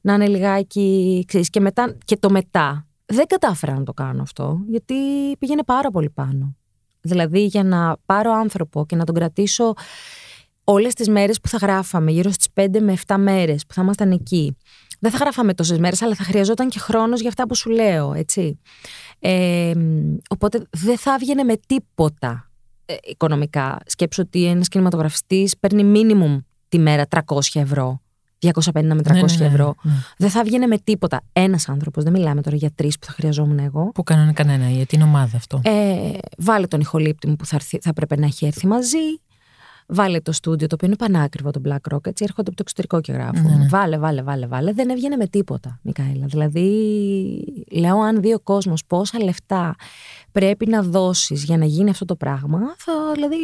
Να 0.01 0.15
είναι 0.15 0.27
λιγάκι, 0.29 1.25
ξέρεις, 1.27 1.51
και, 1.51 1.61
μετά, 1.61 1.97
και 2.05 2.17
το 2.17 2.31
μετά. 2.31 2.85
Δεν 3.13 3.27
κατάφερα 3.27 3.75
να 3.75 3.83
το 3.83 3.93
κάνω 3.93 4.23
αυτό, 4.23 4.61
γιατί 4.69 4.95
πήγαινε 5.39 5.63
πάρα 5.63 5.91
πολύ 5.91 6.11
πάνω. 6.11 6.55
Δηλαδή 7.01 7.45
για 7.45 7.65
να 7.65 7.97
πάρω 8.07 8.33
άνθρωπο 8.33 8.87
και 8.87 8.97
να 8.97 9.05
τον 9.05 9.15
κρατήσω 9.15 9.75
όλες 10.65 10.95
τις 10.95 11.09
μέρες 11.09 11.41
που 11.41 11.49
θα 11.49 11.57
γράφαμε, 11.57 12.11
γύρω 12.11 12.31
στις 12.31 12.47
5 12.55 12.81
με 12.81 12.97
7 13.07 13.17
μέρες 13.19 13.67
που 13.67 13.75
θα 13.75 13.83
ήμασταν 13.83 14.11
εκεί. 14.11 14.57
Δεν 15.01 15.11
θα 15.11 15.19
γράφαμε 15.19 15.55
τόσες 15.55 15.79
μέρες, 15.79 16.03
αλλά 16.03 16.15
θα 16.15 16.25
χρειαζόταν 16.25 16.69
και 16.69 16.79
χρόνος 16.79 17.21
για 17.21 17.29
αυτά 17.29 17.47
που 17.47 17.55
σου 17.55 17.71
λέω, 17.71 18.13
έτσι. 18.13 18.59
Ε, 19.19 19.73
οπότε 20.29 20.67
δεν 20.71 20.99
θα 20.99 21.13
έβγαινε 21.13 21.43
με 21.43 21.57
τίποτα 21.67 22.51
ε, 22.85 22.95
οικονομικά. 23.03 23.79
Σκέψω 23.87 24.23
ότι 24.23 24.45
ένας 24.45 24.69
κινηματογραφιστής 24.69 25.59
παίρνει 25.59 25.93
minimum 25.95 26.43
τη 26.69 26.79
μέρα 26.79 27.07
300 27.27 27.39
ευρώ. 27.55 28.01
250 28.41 28.51
με 28.73 28.81
300 28.81 28.93
Ναι, 29.05 29.13
ναι, 29.13 29.25
ναι, 29.39 29.45
ευρώ. 29.47 29.75
ναι. 29.83 29.93
Δεν 30.17 30.31
θα 30.31 30.43
βγαίνει 30.45 30.67
με 30.67 30.79
τίποτα. 30.79 31.21
Ένας 31.33 31.69
άνθρωπος, 31.69 32.05
δεν 32.05 32.13
μιλάμε 32.13 32.43
τώρα 32.43 32.57
για 32.57 32.71
τρεις 32.75 32.99
που 32.99 33.07
θα 33.07 33.13
χρειαζόμουν 33.13 33.59
εγώ. 33.59 33.91
Που 33.95 34.03
κανένα 34.03 34.33
κανένα, 34.33 34.69
για 34.71 34.87
την 34.87 35.03
ομάδα 35.03 35.37
αυτό. 35.37 35.61
Ε, 35.65 36.11
βάλε 36.39 36.67
τον 36.67 36.81
ηχολήπτη 36.81 37.27
μου 37.29 37.37
που 37.37 37.47
θα, 37.47 37.57
έρθει- 37.57 37.83
θα 37.83 37.93
πρέπει 37.93 38.19
να 38.19 38.27
έχει 38.27 38.47
έρθει 38.47 38.67
μαζί. 38.67 38.97
Βάλε 39.93 40.21
το 40.21 40.33
στούντιο 40.33 40.67
το 40.67 40.75
οποίο 40.75 40.87
είναι 40.89 40.97
πανάκριβο 40.97 41.51
το 41.51 41.61
Black 41.65 41.95
Rock. 41.95 42.07
Έτσι 42.07 42.25
έρχονται 42.25 42.49
από 42.51 42.57
το 42.57 42.63
εξωτερικό 42.67 43.01
και 43.01 43.13
γράφουν. 43.13 43.51
Ναι, 43.51 43.57
ναι. 43.57 43.69
Βάλε, 43.69 43.99
βάλε, 43.99 44.23
βάλε, 44.23 44.47
βάλε. 44.47 44.73
Δεν 44.73 44.91
έβγαινε 44.91 45.17
με 45.17 45.27
τίποτα, 45.27 45.79
Μικαέλα. 45.83 46.27
Δηλαδή, 46.27 46.65
λέω 47.71 47.99
αν 48.01 48.21
δει 48.21 48.35
ο 48.35 48.41
κόσμος 48.41 48.85
πόσα 48.87 49.23
λεφτά 49.23 49.75
πρέπει 50.33 50.67
να 50.67 50.83
δώσεις 50.83 51.45
για 51.45 51.57
να 51.57 51.65
γίνει 51.65 51.91
αυτό 51.91 52.05
το 52.05 52.17
πράγμα, 52.17 52.59
θα, 52.79 52.93
δηλαδή, 53.15 53.37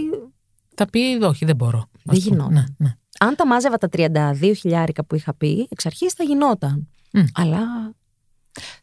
Θα 0.75 0.87
πει 0.91 0.99
όχι, 1.23 1.45
δεν 1.45 1.57
μπορώ. 1.57 1.89
Δεν 2.03 2.17
Ας 2.17 2.23
πούμε. 2.25 2.37
γινόταν. 2.37 2.53
Ναι, 2.55 2.65
ναι. 2.87 2.95
Αν 3.19 3.35
τα 3.37 3.47
μάζευα 3.47 3.77
τα 3.79 3.89
32 3.97 4.53
χιλιάρικα 4.57 5.05
που 5.05 5.15
είχα 5.15 5.35
πει, 5.35 5.67
εξ 5.71 5.87
αρχής 5.87 6.13
θα 6.13 6.25
γινόταν. 6.25 6.89
Μμ. 7.13 7.21
Αλλά 7.35 7.61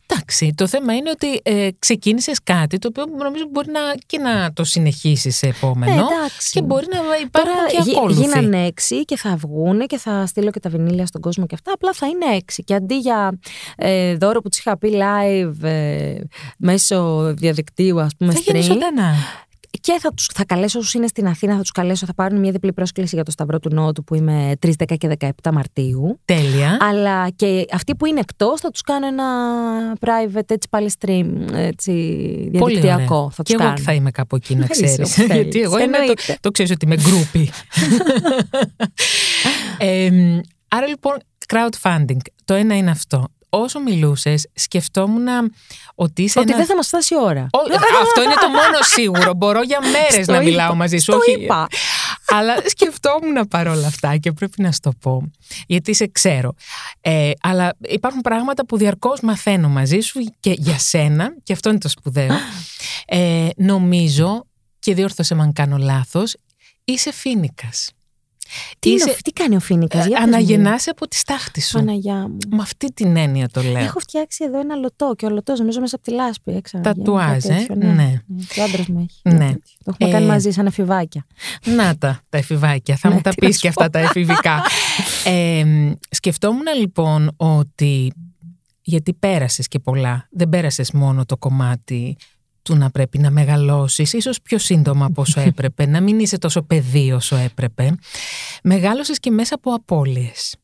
Εντάξει, 0.07 0.53
το 0.57 0.67
θέμα 0.67 0.93
είναι 0.95 1.09
ότι 1.09 1.39
ε, 1.43 1.69
ξεκίνησες 1.79 2.43
κάτι 2.43 2.77
το 2.77 2.87
οποίο 2.91 3.05
νομίζω 3.17 3.45
μπορεί 3.51 3.71
να, 3.71 3.79
και 4.05 4.17
να 4.17 4.53
το 4.53 4.63
συνεχίσεις 4.63 5.37
σε 5.37 5.47
επόμενο 5.47 5.93
ναι, 5.93 5.99
εντάξει. 6.01 6.49
και 6.51 6.61
μπορεί 6.61 6.85
να 6.89 6.97
υπάρχουν 7.23 7.51
Τώρα 7.53 7.67
και 7.67 7.89
γι- 7.89 7.97
ακόλουθοι. 7.97 8.21
γίνανε 8.21 8.65
έξι 8.65 9.05
και 9.05 9.17
θα 9.17 9.35
βγούνε 9.35 9.85
και 9.85 9.97
θα 9.97 10.25
στείλω 10.25 10.51
και 10.51 10.59
τα 10.59 10.69
βινίλια 10.69 11.05
στον 11.05 11.21
κόσμο 11.21 11.45
και 11.45 11.55
αυτά. 11.55 11.71
Απλά 11.73 11.93
θα 11.93 12.07
είναι 12.07 12.25
έξι. 12.35 12.63
Και 12.63 12.73
αντί 12.73 12.97
για 12.97 13.39
ε, 13.75 14.15
δώρο 14.15 14.41
που 14.41 14.49
τους 14.49 14.59
είχα 14.59 14.77
πει 14.77 14.93
live 14.95 15.63
ε, 15.63 16.15
μέσω 16.57 17.23
διαδικτύου, 17.33 18.01
ας 18.01 18.11
πούμε, 18.17 18.33
Θα 18.33 18.39
γίνει 18.39 18.67
stream. 18.69 18.77
Ζωντανά. 19.73 19.79
Και 19.81 19.97
θα, 20.01 20.13
τους, 20.13 20.25
θα 20.33 20.45
καλέσω 20.45 20.79
όσους 20.79 20.93
είναι 20.93 21.07
στην 21.07 21.27
Αθήνα, 21.27 21.53
θα 21.55 21.61
τους 21.61 21.71
καλέσω. 21.71 22.05
Θα 22.05 22.13
πάρουν 22.13 22.39
μια 22.39 22.51
διπλή 22.51 22.73
πρόσκληση 22.73 23.15
για 23.15 23.23
το 23.23 23.31
Σταυρό 23.31 23.59
του 23.59 23.69
Νότου 23.73 24.03
που 24.03 24.15
είμαι 24.15 24.51
3, 24.65 24.69
10 24.87 24.95
και 24.97 25.09
17 25.19 25.29
Μαρτίου. 25.53 26.19
Τέλεια. 26.25 26.77
Αλλά 26.81 27.29
και 27.29 27.65
αυτοί 27.71 27.95
που 27.95 28.05
είναι 28.05 28.19
εκτός 28.19 28.59
θα 28.61 28.69
τους 28.69 28.81
κάνω 28.81 29.07
ένα 29.07 29.25
private 29.99 30.51
έτσι 30.51 30.67
πάλι 30.69 30.91
stream. 30.99 31.25
Έτσι, 31.53 31.91
Πολύ 32.59 32.79
διαδικτυακό. 32.79 33.15
ωραία. 33.15 33.29
Θα 33.29 33.43
και 33.43 33.53
τους 33.53 33.61
εγώ 33.61 33.63
κάνω. 33.63 33.77
θα 33.83 33.93
είμαι 33.93 34.11
κάπου 34.11 34.35
εκεί 34.35 34.55
να 34.55 34.65
Θα 34.65 34.71
είσαι 34.73 34.83
ξέρεις. 34.85 35.17
όπου 35.17 35.27
θέλεις. 35.27 35.43
Γιατί 35.43 35.61
εγώ 35.61 35.79
είμαι 35.79 35.97
το, 35.97 36.01
Εννοείται. 36.01 36.37
το 36.41 36.51
ξέρεις 36.51 36.71
ότι 36.71 36.85
είμαι 36.85 36.95
γκρούπι. 36.95 37.49
ε, 39.77 40.09
άρα 40.67 40.87
λοιπόν 40.87 41.17
crowdfunding, 41.53 42.17
το 42.45 42.53
ένα 42.53 42.77
είναι 42.77 42.91
αυτό. 42.91 43.27
Όσο 43.55 43.79
μιλούσες 43.79 44.47
σκεφτόμουν 44.53 45.27
ότι 45.95 46.21
είσαι 46.23 46.39
Ότι 46.39 46.47
ένα... 46.49 46.57
δεν 46.57 46.67
θα 46.67 46.75
μας 46.75 46.87
φτάσει 46.87 47.13
η 47.13 47.17
ώρα. 47.17 47.41
Ω, 47.51 47.57
αυτό 48.01 48.23
είναι 48.23 48.33
το 48.33 48.47
μόνο 48.49 48.81
σίγουρο. 48.81 49.33
Μπορώ 49.33 49.61
για 49.61 49.79
μέρες 49.93 50.23
Στο 50.23 50.31
να 50.31 50.37
είπα, 50.37 50.49
μιλάω 50.49 50.75
μαζί 50.75 50.97
σου. 50.97 51.03
στο 51.03 51.15
όχι- 51.15 51.31
είπα. 51.43 51.67
αλλά 52.27 52.53
σκεφτόμουν 52.65 53.47
παρόλα 53.47 53.87
αυτά 53.87 54.17
και 54.17 54.31
πρέπει 54.31 54.61
να 54.61 54.71
σου 54.71 54.79
το 54.81 54.91
πω. 54.99 55.31
Γιατί 55.67 55.93
σε 55.93 56.07
ξέρω. 56.07 56.53
Ε, 57.01 57.31
αλλά 57.41 57.73
υπάρχουν 57.79 58.21
πράγματα 58.21 58.65
που 58.65 58.77
διαρκώς 58.77 59.21
μαθαίνω 59.21 59.69
μαζί 59.69 59.99
σου 59.99 60.19
και 60.39 60.55
για 60.57 60.79
σένα, 60.79 61.33
και 61.43 61.53
αυτό 61.53 61.69
είναι 61.69 61.79
το 61.79 61.89
σπουδαίο. 61.89 62.29
Ε, 63.05 63.47
νομίζω, 63.55 64.45
και 64.79 64.93
διόρθωσε 64.93 65.35
με 65.35 65.41
αν 65.41 65.53
κάνω 65.53 65.77
λάθος, 65.77 66.35
είσαι 66.83 67.11
φίνικας. 67.13 67.91
Τι, 68.79 68.89
είναι, 68.89 68.97
Είσαι- 68.97 69.09
ο- 69.09 69.21
τι 69.23 69.31
κάνει 69.31 69.55
ο 69.55 69.59
Φίνικας, 69.59 70.05
για 70.05 70.17
πες 70.17 70.27
μου. 70.27 70.35
Αναγεννάσαι 70.35 70.89
από 70.89 71.07
τη 71.07 71.15
στάχτη 71.15 71.61
σου. 71.61 71.77
Παναγιά 71.77 72.15
μου. 72.27 72.37
Με 72.49 72.61
αυτή 72.61 72.93
την 72.93 73.15
έννοια 73.17 73.49
το 73.49 73.61
λέω. 73.61 73.77
Έχω 73.77 73.99
φτιάξει 73.99 74.43
εδώ 74.43 74.59
ένα 74.59 74.75
λωτό 74.75 75.13
και 75.17 75.25
ο 75.25 75.29
λωτός 75.29 75.59
νομίζω 75.59 75.79
μέσα 75.79 75.95
από 75.95 76.03
τη 76.05 76.11
λάσπη. 76.11 76.51
Έξα, 76.51 76.79
Τατουάζ, 76.81 77.43
κάτι 77.43 77.53
ε, 77.53 77.65
τέτοιο, 77.65 77.75
ναι. 77.93 78.21
Και 78.53 78.59
ο 78.59 78.63
άντρας 78.63 78.87
μου 78.87 78.99
έχει. 79.09 79.19
Ναι. 79.35 79.45
κάτι 79.45 79.53
τέτοιο. 79.53 79.75
Το 79.83 79.91
έχουμε 79.93 80.09
Ε, 80.09 80.13
κάνει 80.13 80.25
μαζί 80.25 80.51
σαν 80.51 80.65
εφηβάκια. 80.65 81.25
Να 81.63 81.97
τα, 81.97 82.21
τα 82.29 82.37
εφηβάκια. 82.37 82.95
Θα 82.95 83.09
Ναι, 83.09 83.15
μου 83.15 83.21
τα 83.21 83.29
τι 83.29 83.35
να 83.41 83.47
πεις 83.47 83.55
σου 83.55 83.61
και 83.61 83.67
αυτά 83.67 83.89
τα 83.89 83.99
εφηβικά. 83.99 84.61
ε, 85.23 85.63
σκεφτόμουν 86.09 86.63
λοιπόν 86.79 87.31
ότι 87.37 88.13
γιατί 88.81 89.13
πέρασες 89.13 89.67
και 89.67 89.79
πολλά. 89.79 90.27
Δεν 90.31 90.49
πέρασες 90.49 90.91
μόνο 90.91 91.25
το 91.25 91.37
κομμάτι 91.37 92.17
του 92.63 92.75
να 92.75 92.89
πρέπει 92.91 93.17
να 93.17 93.31
μεγαλώσεις, 93.31 94.13
ίσως 94.13 94.41
πιο 94.41 94.57
σύντομα 94.57 95.05
από 95.05 95.21
όσο 95.21 95.39
έπρεπε, 95.49 95.85
να 95.85 96.01
μην 96.01 96.19
είσαι 96.19 96.37
τόσο 96.37 96.61
παιδί 96.61 97.11
όσο 97.11 97.35
έπρεπε. 97.35 97.95
Μεγάλωσες 98.63 99.19
και 99.19 99.31
μέσα 99.31 99.55
από 99.55 99.73
απώλειες. 99.73 100.55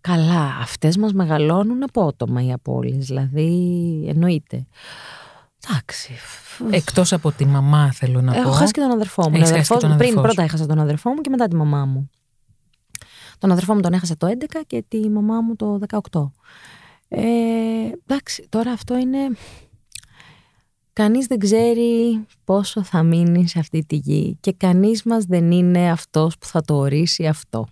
Καλά, 0.00 0.56
αυτές 0.60 0.96
μας 0.96 1.12
μεγαλώνουν 1.12 1.82
απότομα 1.82 2.44
οι 2.44 2.52
απώλειες, 2.52 3.06
δηλαδή 3.06 3.50
εννοείται. 4.08 4.66
Εντάξει. 5.68 6.12
Εκτός 6.70 7.12
από 7.12 7.32
τη 7.32 7.46
μαμά 7.46 7.92
θέλω 7.92 8.20
να 8.20 8.34
Έχω 8.36 8.48
πω. 8.48 8.54
χάσει 8.54 8.72
και 8.72 8.80
τον 8.80 8.90
αδερφό 8.90 9.30
μου. 9.30 9.36
Έχεις 9.36 9.50
Ο 9.50 9.54
χάσει 9.54 9.66
και 9.68 9.74
αδερφός 9.74 9.78
τον 9.80 9.90
μου- 9.90 9.96
πριν 9.96 10.08
αδερφό 10.10 10.28
σου. 10.28 10.34
πρώτα 10.34 10.42
έχασα 10.48 10.66
τον 10.66 10.78
αδερφό 10.78 11.10
μου 11.10 11.20
και 11.20 11.30
μετά 11.30 11.48
τη 11.48 11.56
μαμά 11.56 11.84
μου. 11.84 12.10
Τον 13.38 13.50
αδερφό 13.50 13.74
μου 13.74 13.80
τον 13.80 13.92
έχασα 13.92 14.16
το 14.16 14.26
11 14.26 14.60
και 14.66 14.84
τη 14.88 15.10
μαμά 15.10 15.40
μου 15.40 15.56
το 15.56 15.78
18. 16.12 16.32
Ε, 17.08 17.20
εντάξει, 18.06 18.46
τώρα 18.48 18.72
αυτό 18.72 18.96
είναι... 18.98 19.18
Κανείς 20.94 21.26
δεν 21.26 21.38
ξέρει 21.38 22.26
πόσο 22.44 22.82
θα 22.82 23.02
μείνει 23.02 23.48
σε 23.48 23.58
αυτή 23.58 23.84
τη 23.84 23.96
γη 23.96 24.36
και 24.40 24.52
κανείς 24.52 25.02
μας 25.02 25.24
δεν 25.24 25.50
είναι 25.50 25.90
αυτός 25.90 26.38
που 26.38 26.46
θα 26.46 26.62
το 26.62 26.74
ορίσει 26.74 27.26
αυτό. 27.26 27.68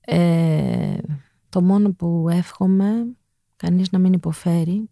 Ε, 0.00 0.96
το 1.48 1.62
μόνο 1.62 1.92
που 1.92 2.26
εύχομαι 2.30 3.06
κανείς 3.56 3.90
να 3.90 3.98
μην 3.98 4.12
υποφέρει 4.12 4.88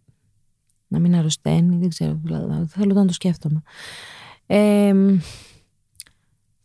να 0.87 0.99
μην 0.99 1.15
αρρωσταίνει, 1.15 1.77
δεν 1.77 1.89
ξέρω, 1.89 2.19
δηλαδή, 2.23 2.67
θέλω 2.67 2.93
να 2.93 3.05
το 3.05 3.13
σκέφτομαι. 3.13 3.61
Ε, 4.45 4.93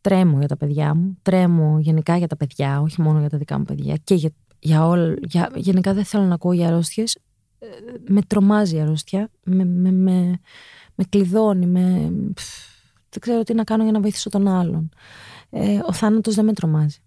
τρέμω 0.00 0.38
για 0.38 0.48
τα 0.48 0.56
παιδιά 0.56 0.94
μου, 0.94 1.18
τρέμω 1.22 1.78
γενικά 1.80 2.16
για 2.16 2.26
τα 2.26 2.36
παιδιά, 2.36 2.80
όχι 2.80 3.00
μόνο 3.00 3.20
για 3.20 3.28
τα 3.28 3.38
δικά 3.38 3.58
μου 3.58 3.64
παιδιά 3.64 3.96
και 4.04 4.14
για, 4.14 4.30
για, 4.58 4.86
όλ, 4.86 5.16
για 5.22 5.50
γενικά 5.54 5.94
δεν 5.94 6.04
θέλω 6.04 6.24
να 6.24 6.34
ακούω 6.34 6.52
για 6.52 6.66
αρρώστιες. 6.66 7.18
Ε, 7.62 7.66
με 8.08 8.22
τρομάζει 8.22 8.76
η 8.76 8.80
αρρώστια, 8.80 9.30
με, 9.44 9.64
με, 9.64 9.90
με, 9.90 10.40
με 10.94 11.04
κλειδώνει, 11.08 11.66
με, 11.66 12.12
δεν 13.08 13.20
ξέρω 13.20 13.42
τι 13.42 13.54
να 13.54 13.64
κάνω 13.64 13.82
για 13.82 13.92
να 13.92 14.00
βοηθήσω 14.00 14.30
τον 14.30 14.48
άλλον. 14.48 14.88
Ε, 15.50 15.78
ο 15.86 15.92
θάνατος 15.92 16.34
δεν 16.34 16.44
με 16.44 16.52
τρομάζει. 16.52 16.98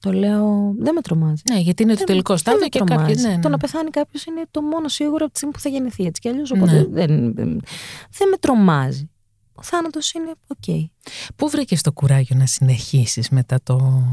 Το 0.00 0.12
λέω, 0.12 0.74
δεν 0.78 0.94
με 0.94 1.00
τρομάζει. 1.00 1.42
Ναι, 1.50 1.58
γιατί 1.58 1.82
είναι 1.82 1.94
το 1.94 2.04
τελικό 2.04 2.36
στάδιο 2.36 2.68
και 2.68 2.78
κάποιο. 2.78 3.14
Ναι, 3.14 3.28
ναι. 3.28 3.38
Το 3.38 3.48
να 3.48 3.56
πεθάνει 3.56 3.90
κάποιος 3.90 4.24
είναι 4.24 4.46
το 4.50 4.62
μόνο 4.62 4.88
σίγουρο 4.88 5.24
από 5.24 5.32
τη 5.32 5.36
στιγμή 5.36 5.54
που 5.54 5.60
θα 5.60 5.68
γεννηθεί. 5.68 6.04
Έτσι 6.04 6.20
κι 6.20 6.28
αλλιώς. 6.28 6.50
Οπότε 6.50 6.72
ναι. 6.72 6.84
δεν, 6.84 7.34
δεν, 7.34 7.60
δεν, 8.10 8.28
με 8.28 8.36
τρομάζει. 8.40 9.10
Ο 9.52 9.62
θάνατος 9.62 10.12
είναι 10.12 10.34
ok. 10.46 10.56
Okay. 10.66 10.84
Πού 11.36 11.48
βρήκες 11.48 11.82
το 11.82 11.92
κουράγιο 11.92 12.36
να 12.36 12.46
συνεχίσεις 12.46 13.28
μετά 13.28 13.60
το. 13.62 14.04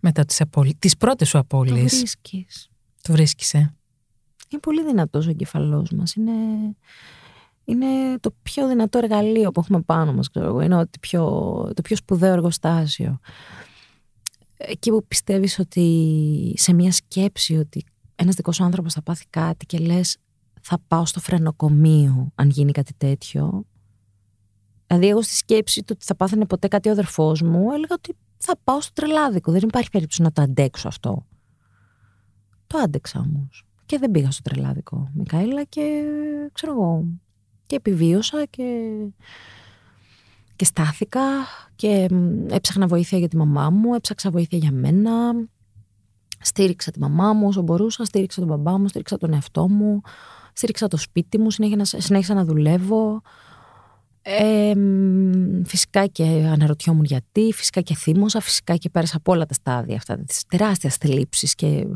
μετά 0.00 0.24
τις 0.24 0.40
απολύ... 0.40 0.74
τις 0.78 0.96
πρώτες 0.96 1.28
σου 1.28 1.38
απώλειες; 1.38 1.90
Το 1.90 1.96
βρίσκεις. 1.96 2.68
Το 3.02 3.12
βρίσκεις, 3.12 3.54
ε; 3.54 3.74
Είναι 4.54 4.62
πολύ 4.62 4.84
δυνατός 4.84 5.26
ο 5.26 5.30
εγκεφαλός 5.30 5.90
μας. 5.90 6.14
Είναι 6.14 6.32
είναι 7.64 8.18
το 8.20 8.34
πιο 8.42 8.68
δυνατό 8.68 8.98
εργαλείο 8.98 9.50
που 9.50 9.60
έχουμε 9.60 9.80
πάνω 9.80 10.12
μας, 10.12 10.30
ξέρω 10.30 10.46
εγώ. 10.46 10.60
Είναι 10.60 10.76
το 10.76 10.98
πιο, 11.00 11.22
το 11.74 11.82
πιο 11.82 11.96
σπουδαίο 11.96 12.32
εργοστάσιο. 12.32 13.18
Εκεί 14.56 14.90
που 14.90 15.06
πιστεύεις 15.06 15.58
ότι 15.58 16.54
σε 16.56 16.72
μια 16.72 16.92
σκέψη 16.92 17.56
ότι 17.56 17.84
ένας 18.14 18.34
δικός 18.34 18.56
σου 18.56 18.64
άνθρωπος 18.64 18.92
θα 18.92 19.02
πάθει 19.02 19.24
κάτι 19.30 19.66
και 19.66 19.78
λες 19.78 20.16
θα 20.60 20.78
πάω 20.88 21.06
στο 21.06 21.20
φρενοκομείο 21.20 22.30
αν 22.34 22.48
γίνει 22.48 22.72
κάτι 22.72 22.94
τέτοιο. 22.96 23.64
Δηλαδή 24.86 25.08
εγώ 25.08 25.22
στη 25.22 25.34
σκέψη 25.34 25.80
του 25.80 25.92
ότι 25.96 26.04
θα 26.04 26.16
πάθαινε 26.16 26.46
ποτέ 26.46 26.68
κάτι 26.68 26.88
ο 26.88 26.92
αδερφός 26.92 27.42
μου 27.42 27.72
έλεγα 27.72 27.94
ότι 27.94 28.16
θα 28.36 28.54
πάω 28.64 28.80
στο 28.80 28.92
τρελάδικο. 28.92 29.52
Δεν 29.52 29.62
υπάρχει 29.62 29.90
περίπτωση 29.90 30.22
να 30.22 30.32
το 30.32 30.42
αντέξω 30.42 30.88
αυτό. 30.88 31.26
Το 32.66 32.78
άντεξα 32.78 33.20
όμως. 33.20 33.64
Και 33.86 33.98
δεν 33.98 34.10
πήγα 34.10 34.30
στο 34.30 34.42
τρελάδικο, 34.42 35.10
Μικαήλα, 35.14 35.64
και 35.64 36.02
ξέρω 36.52 36.72
εγώ, 36.72 37.04
και 37.66 37.76
επιβίωσα 37.76 38.44
και, 38.50 38.90
και 40.56 40.64
στάθηκα 40.64 41.20
και 41.76 42.08
έψαχνα 42.48 42.86
βοήθεια 42.86 43.18
για 43.18 43.28
τη 43.28 43.36
μαμά 43.36 43.70
μου, 43.70 43.94
έψαξα 43.94 44.30
βοήθεια 44.30 44.58
για 44.58 44.72
μένα, 44.72 45.34
στήριξα 46.40 46.90
τη 46.90 47.00
μαμά 47.00 47.32
μου 47.32 47.46
όσο 47.46 47.62
μπορούσα, 47.62 48.04
στήριξα 48.04 48.40
τον 48.40 48.48
μπαμπά 48.48 48.78
μου, 48.78 48.88
στήριξα 48.88 49.18
τον 49.18 49.32
εαυτό 49.32 49.68
μου, 49.68 50.00
στήριξα 50.52 50.88
το 50.88 50.96
σπίτι 50.96 51.38
μου, 51.38 51.50
συνέχισα 51.98 52.34
να 52.34 52.44
δουλεύω. 52.44 53.20
Ε, 54.26 54.72
φυσικά 55.64 56.06
και 56.06 56.24
αναρωτιόμουν 56.24 57.04
γιατί, 57.04 57.52
φυσικά 57.52 57.80
και 57.80 57.94
θύμωσα, 57.94 58.40
φυσικά 58.40 58.76
και 58.76 58.90
πέρασα 58.90 59.16
από 59.16 59.32
όλα 59.32 59.46
τα 59.46 59.54
στάδια 59.54 59.96
αυτά, 59.96 60.18
τις 60.18 60.44
τεράστιες 60.46 60.96
θλίψεις 60.96 61.54
και, 61.54 61.86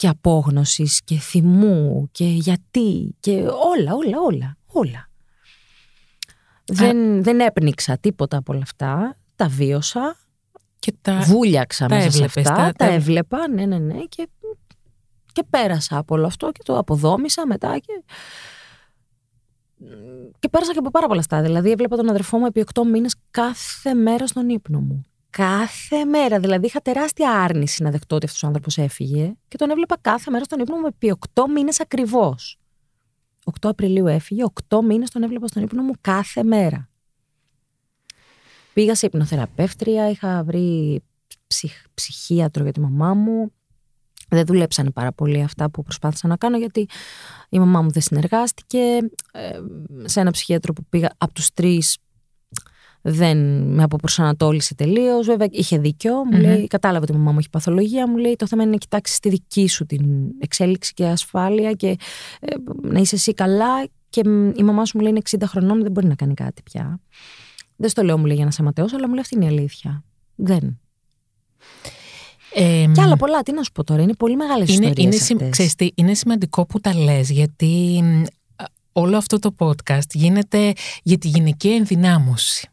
και 0.00 0.08
απόγνωσης 0.08 1.00
και 1.04 1.14
θυμού 1.18 2.08
και 2.12 2.24
γιατί 2.24 3.14
και 3.20 3.32
όλα, 3.40 3.94
όλα, 3.94 4.20
όλα 4.26 4.56
όλα. 4.72 5.08
Δεν, 6.64 7.22
δεν 7.22 7.40
έπνιξα 7.40 7.98
τίποτα 7.98 8.36
από 8.36 8.52
όλα 8.52 8.62
αυτά. 8.62 9.16
Τα 9.36 9.48
βίωσα. 9.48 10.16
Και 10.78 10.94
τα, 11.02 11.20
βούλιαξα 11.20 11.86
τα 11.86 11.94
μέσα 11.94 12.10
σε 12.10 12.24
αυτά. 12.24 12.42
Τα, 12.42 12.72
τα, 12.76 12.84
έβλεπα, 12.84 13.48
ναι, 13.48 13.66
ναι, 13.66 13.78
ναι. 13.78 14.04
Και, 14.04 14.28
και 15.32 15.44
πέρασα 15.50 15.98
από 15.98 16.14
όλο 16.14 16.26
αυτό 16.26 16.52
και 16.52 16.60
το 16.64 16.78
αποδόμησα 16.78 17.46
μετά. 17.46 17.78
Και, 17.78 18.02
και 20.38 20.48
πέρασα 20.48 20.72
και 20.72 20.78
από 20.78 20.90
πάρα 20.90 21.06
πολλά 21.06 21.22
στάδια. 21.22 21.46
Δηλαδή, 21.46 21.70
έβλεπα 21.70 21.96
τον 21.96 22.08
αδερφό 22.08 22.38
μου 22.38 22.46
επί 22.46 22.64
8 22.74 22.82
μήνες 22.86 23.14
κάθε 23.30 23.94
μέρα 23.94 24.26
στον 24.26 24.48
ύπνο 24.48 24.80
μου. 24.80 25.04
Κάθε 25.30 26.04
μέρα. 26.04 26.40
Δηλαδή, 26.40 26.66
είχα 26.66 26.80
τεράστια 26.80 27.30
άρνηση 27.30 27.82
να 27.82 27.90
δεχτώ 27.90 28.14
ότι 28.14 28.26
αυτός 28.26 28.42
ο 28.42 28.46
άνθρωπος 28.46 28.78
έφυγε 28.78 29.34
και 29.48 29.56
τον 29.56 29.70
έβλεπα 29.70 29.96
κάθε 30.00 30.30
μέρα 30.30 30.44
στον 30.44 30.60
ύπνο 30.60 30.76
μου 30.76 30.86
επί 30.86 31.16
8 31.34 31.42
μήνες 31.54 31.80
ακριβώς. 31.80 32.58
8 33.44 33.52
Απριλίου 33.60 34.06
έφυγε, 34.06 34.44
8 34.68 34.80
μήνες 34.82 35.10
τον 35.10 35.22
έβλεπα 35.22 35.46
στον 35.46 35.62
ύπνο 35.62 35.82
μου 35.82 35.92
κάθε 36.00 36.42
μέρα. 36.42 36.88
Πήγα 38.72 38.94
σε 38.94 39.06
υπνοθεραπεύτρια, 39.06 40.10
είχα 40.10 40.44
βρει 40.44 41.02
ψυχ, 41.46 41.84
ψυχίατρο 41.94 42.62
για 42.62 42.72
τη 42.72 42.80
μαμά 42.80 43.14
μου. 43.14 43.52
Δεν 44.28 44.44
δουλέψανε 44.44 44.90
πάρα 44.90 45.12
πολύ 45.12 45.42
αυτά 45.42 45.70
που 45.70 45.82
προσπάθησα 45.82 46.28
να 46.28 46.36
κάνω 46.36 46.58
γιατί 46.58 46.88
η 47.48 47.58
μαμά 47.58 47.82
μου 47.82 47.90
δεν 47.90 48.02
συνεργάστηκε. 48.02 48.78
Ε, 49.32 49.60
σε 50.04 50.20
ένα 50.20 50.30
ψυχίατρο 50.30 50.72
που 50.72 50.84
πήγα 50.88 51.10
από 51.18 51.34
τους 51.34 51.52
τρεις 51.52 51.98
δεν 53.02 53.62
με 53.64 53.82
αποπροσανατόλισε 53.82 54.74
τελείως. 54.74 55.26
Βέβαια, 55.26 55.48
είχε 55.50 55.78
δίκιο. 55.78 56.14
Μου 56.24 56.38
λέει, 56.40 56.66
κατάλαβε 56.66 57.04
ότι 57.04 57.12
η 57.12 57.16
μαμά 57.16 57.32
μου 57.32 57.38
έχει 57.38 57.50
παθολογία. 57.50 58.08
Μου 58.08 58.16
λέει, 58.16 58.36
το 58.36 58.46
θέμα 58.46 58.62
είναι 58.62 58.70
να 58.70 58.76
κοιτάξεις 58.76 59.18
τη 59.18 59.28
δική 59.28 59.68
σου 59.68 59.86
την 59.86 60.04
εξέλιξη 60.38 60.92
και 60.94 61.06
ασφάλεια 61.06 61.72
και 61.72 61.96
ε, 62.40 62.54
να 62.82 63.00
είσαι 63.00 63.14
εσύ 63.14 63.34
καλά. 63.34 63.86
Και 64.10 64.20
η 64.56 64.62
μαμά 64.62 64.84
σου 64.84 64.96
μου 64.96 65.02
λέει, 65.02 65.10
είναι 65.10 65.44
60 65.44 65.46
χρονών, 65.46 65.82
δεν 65.82 65.90
μπορεί 65.90 66.06
να 66.06 66.14
κάνει 66.14 66.34
κάτι 66.34 66.62
πια. 66.62 67.00
Δεν 67.76 67.90
στο 67.90 68.02
λέω, 68.02 68.18
μου 68.18 68.24
λέει 68.24 68.36
για 68.36 68.44
να 68.44 68.50
σε 68.50 68.62
ματαιώσω, 68.62 68.96
αλλά 68.96 69.06
μου 69.06 69.12
λέει 69.12 69.22
αυτή 69.22 69.34
είναι 69.34 69.44
η 69.44 69.48
αλήθεια. 69.48 70.04
Δεν. 70.34 70.80
Ε, 72.54 72.86
και 72.94 73.00
άλλα 73.00 73.16
πολλά, 73.16 73.42
τι 73.42 73.52
να 73.52 73.62
σου 73.62 73.72
πω 73.72 73.84
τώρα, 73.84 74.02
είναι 74.02 74.14
πολύ 74.14 74.36
μεγάλες 74.36 74.68
ιστορίες. 74.68 75.28
Είναι, 75.28 75.50
είναι, 75.58 75.90
είναι 75.94 76.14
σημαντικό 76.14 76.66
που 76.66 76.80
τα 76.80 76.94
λες, 76.94 77.30
γιατί 77.30 78.02
όλο 78.92 79.16
αυτό 79.16 79.38
το 79.38 79.54
podcast 79.58 80.08
γίνεται 80.12 80.72
για 81.02 81.18
τη 81.18 81.28
γυναική 81.28 81.68
ενδυνάμωση. 81.68 82.68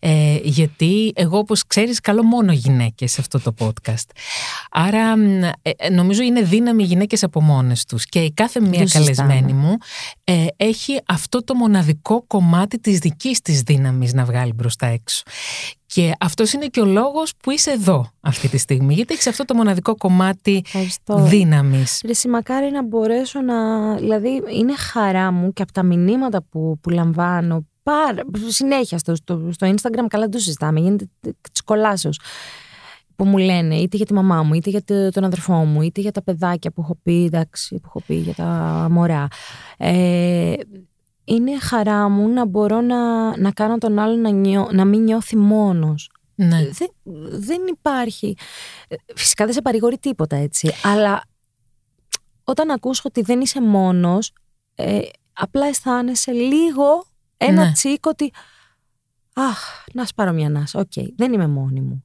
Ε, 0.00 0.38
γιατί 0.42 1.12
εγώ 1.14 1.38
όπως 1.38 1.66
ξέρεις 1.66 2.00
καλό 2.00 2.22
μόνο 2.22 2.52
γυναίκες 2.52 3.12
σε 3.12 3.20
αυτό 3.20 3.40
το 3.40 3.54
podcast 3.58 4.10
άρα 4.70 5.14
ε, 5.62 5.70
ε, 5.76 5.90
νομίζω 5.90 6.22
είναι 6.22 6.42
δύναμη 6.42 6.82
γυναίκες 6.82 7.22
από 7.22 7.42
μόνες 7.42 7.84
τους 7.84 8.04
και 8.04 8.18
η 8.18 8.32
κάθε 8.32 8.60
μία 8.60 8.86
καλεσμένη 8.92 9.52
μου 9.52 9.76
ε, 10.24 10.46
έχει 10.56 11.00
αυτό 11.06 11.44
το 11.44 11.54
μοναδικό 11.54 12.24
κομμάτι 12.26 12.78
της 12.78 12.98
δικής 12.98 13.40
της 13.40 13.60
δύναμης 13.60 14.12
να 14.12 14.24
βγάλει 14.24 14.52
μπροστά 14.52 14.86
έξω 14.86 15.22
και 15.94 16.12
αυτός 16.20 16.52
είναι 16.52 16.66
και 16.66 16.80
ο 16.80 16.84
λόγος 16.84 17.32
που 17.42 17.50
είσαι 17.50 17.70
εδώ 17.70 18.10
αυτή 18.20 18.48
τη 18.48 18.58
στιγμή. 18.58 18.94
Γιατί 18.94 19.14
έχεις 19.14 19.26
αυτό 19.26 19.44
το 19.44 19.54
μοναδικό 19.54 19.94
κομμάτι 19.96 20.64
δύναμης. 21.06 22.02
Ρε, 22.04 22.30
μακάρι 22.30 22.70
να 22.70 22.84
μπορέσω 22.84 23.40
να. 23.40 23.94
Δηλαδή, 23.96 24.42
είναι 24.58 24.76
χαρά 24.76 25.32
μου 25.32 25.52
και 25.52 25.62
από 25.62 25.72
τα 25.72 25.82
μηνύματα 25.82 26.42
που, 26.42 26.78
που 26.80 26.90
λαμβάνω 26.90 27.66
πάρα, 27.88 28.22
συνέχεια 28.48 28.98
στο, 28.98 29.14
στο, 29.14 29.48
στο 29.52 29.74
Instagram, 29.74 30.06
καλά 30.08 30.28
το 30.28 30.38
συζητάμε, 30.38 30.80
γίνεται 30.80 31.08
τη 31.20 31.62
κολάσεω. 31.64 32.10
Που 33.16 33.24
μου 33.24 33.38
λένε 33.38 33.76
είτε 33.76 33.96
για 33.96 34.06
τη 34.06 34.14
μαμά 34.14 34.42
μου, 34.42 34.54
είτε 34.54 34.70
για 34.70 34.82
τον 35.12 35.24
αδερφό 35.24 35.52
μου, 35.52 35.82
είτε 35.82 36.00
για 36.00 36.12
τα 36.12 36.22
παιδάκια 36.22 36.70
που 36.70 36.80
έχω 36.80 36.98
πει, 37.02 37.24
εντάξει, 37.24 37.74
που 37.74 37.82
έχω 37.86 38.02
πει 38.06 38.14
για 38.14 38.34
τα 38.34 38.86
μωρά. 38.90 39.26
Ε, 39.78 40.54
είναι 41.24 41.58
χαρά 41.58 42.08
μου 42.08 42.28
να 42.28 42.46
μπορώ 42.46 42.80
να, 42.80 43.36
να 43.38 43.52
κάνω 43.52 43.78
τον 43.78 43.98
άλλο 43.98 44.16
να, 44.16 44.72
να 44.72 44.84
μην 44.84 45.02
νιώθει 45.02 45.36
μόνος. 45.36 46.10
Ναι. 46.34 46.68
Δεν, 46.68 46.88
δεν 47.30 47.60
υπάρχει. 47.68 48.36
Φυσικά 49.14 49.44
δεν 49.44 49.54
σε 49.54 49.62
παρηγορεί 49.62 49.98
τίποτα 49.98 50.36
έτσι. 50.36 50.70
Αλλά 50.82 51.22
όταν 52.44 52.70
ακούς 52.70 53.04
ότι 53.04 53.22
δεν 53.22 53.40
είσαι 53.40 53.60
μόνος, 53.60 54.32
ε, 54.74 55.00
απλά 55.32 55.66
αισθάνεσαι 55.66 56.32
λίγο 56.32 57.06
ένα 57.38 57.64
ναι. 57.64 57.72
τσίκ 57.72 58.06
ότι 58.06 58.32
αχ, 59.32 59.84
να 59.92 60.04
πάρω 60.04 60.32
μια 60.32 60.48
νάσα, 60.48 60.78
οκ, 60.78 60.92
δεν 61.16 61.32
είμαι 61.32 61.46
μόνη 61.46 61.80
μου. 61.80 62.04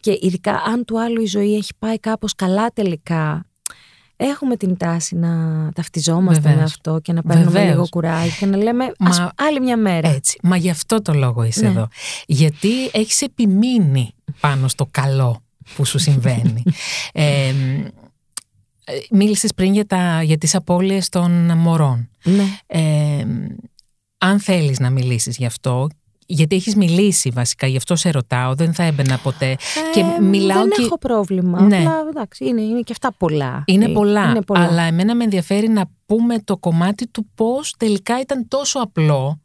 Και 0.00 0.18
ειδικά 0.20 0.54
αν 0.54 0.84
του 0.84 1.00
άλλου 1.00 1.22
η 1.22 1.26
ζωή 1.26 1.56
έχει 1.56 1.72
πάει 1.78 1.98
κάπως 1.98 2.34
καλά 2.34 2.70
τελικά, 2.70 3.46
έχουμε 4.16 4.56
την 4.56 4.76
τάση 4.76 5.16
να 5.16 5.30
ταυτιζόμαστε 5.72 6.54
με 6.54 6.62
αυτό 6.62 6.98
και 7.02 7.12
να 7.12 7.22
παίρνουμε 7.22 7.64
λίγο 7.64 7.86
κουράγιο 7.88 8.32
και 8.38 8.46
να 8.46 8.56
λέμε 8.56 8.92
ας 8.98 9.28
άλλη 9.34 9.60
μια 9.60 9.76
μέρα. 9.76 10.08
Έτσι. 10.08 10.38
Μα 10.42 10.56
γι' 10.56 10.70
αυτό 10.70 11.02
το 11.02 11.12
λόγο 11.12 11.42
είσαι 11.42 11.60
ναι. 11.60 11.68
εδώ. 11.68 11.88
Γιατί 12.26 12.86
έχεις 12.92 13.22
επιμείνει 13.22 14.14
πάνω 14.40 14.68
στο 14.68 14.88
καλό 14.90 15.42
που 15.74 15.84
σου 15.84 15.98
συμβαίνει. 15.98 16.62
ε, 17.12 17.52
μίλησες 19.10 19.54
πριν 19.54 19.72
για, 19.72 19.86
τα, 19.86 20.22
για 20.22 20.38
τις 20.38 20.54
απώλειες 20.54 21.08
των 21.08 21.58
μωρών. 21.58 22.08
Ναι. 22.24 22.44
Ε, 22.66 23.26
αν 24.18 24.40
θέλεις 24.40 24.78
να 24.78 24.90
μιλήσεις 24.90 25.36
γι' 25.36 25.46
αυτό 25.46 25.88
γιατί 26.30 26.56
έχεις 26.56 26.76
μιλήσει 26.76 27.30
βασικά, 27.30 27.66
γι' 27.66 27.76
αυτό 27.76 27.96
σε 27.96 28.10
ρωτάω, 28.10 28.54
δεν 28.54 28.74
θα 28.74 28.82
έμπαινα 28.82 29.18
ποτέ. 29.18 29.56
και 29.92 30.04
μιλάω 30.20 30.62
δεν 30.62 30.72
έχω 30.78 30.98
πρόβλημα, 30.98 31.60
ναι. 31.60 31.76
απλά 31.76 32.04
εντάξει, 32.08 32.44
είναι, 32.44 32.60
είναι 32.60 32.80
και 32.80 32.92
αυτά 32.92 33.12
πολλά. 33.12 33.62
Είναι 33.66 33.84
ε, 33.84 33.88
πολλά, 33.88 34.30
είναι 34.30 34.42
πολλά, 34.42 34.64
αλλά 34.64 34.82
εμένα 34.82 35.14
με 35.14 35.24
ενδιαφέρει 35.24 35.68
να 35.68 35.84
πούμε 36.06 36.38
το 36.38 36.56
κομμάτι 36.56 37.08
του 37.08 37.30
πώς 37.34 37.74
τελικά 37.78 38.20
ήταν 38.20 38.48
τόσο 38.48 38.78
απλό. 38.78 39.40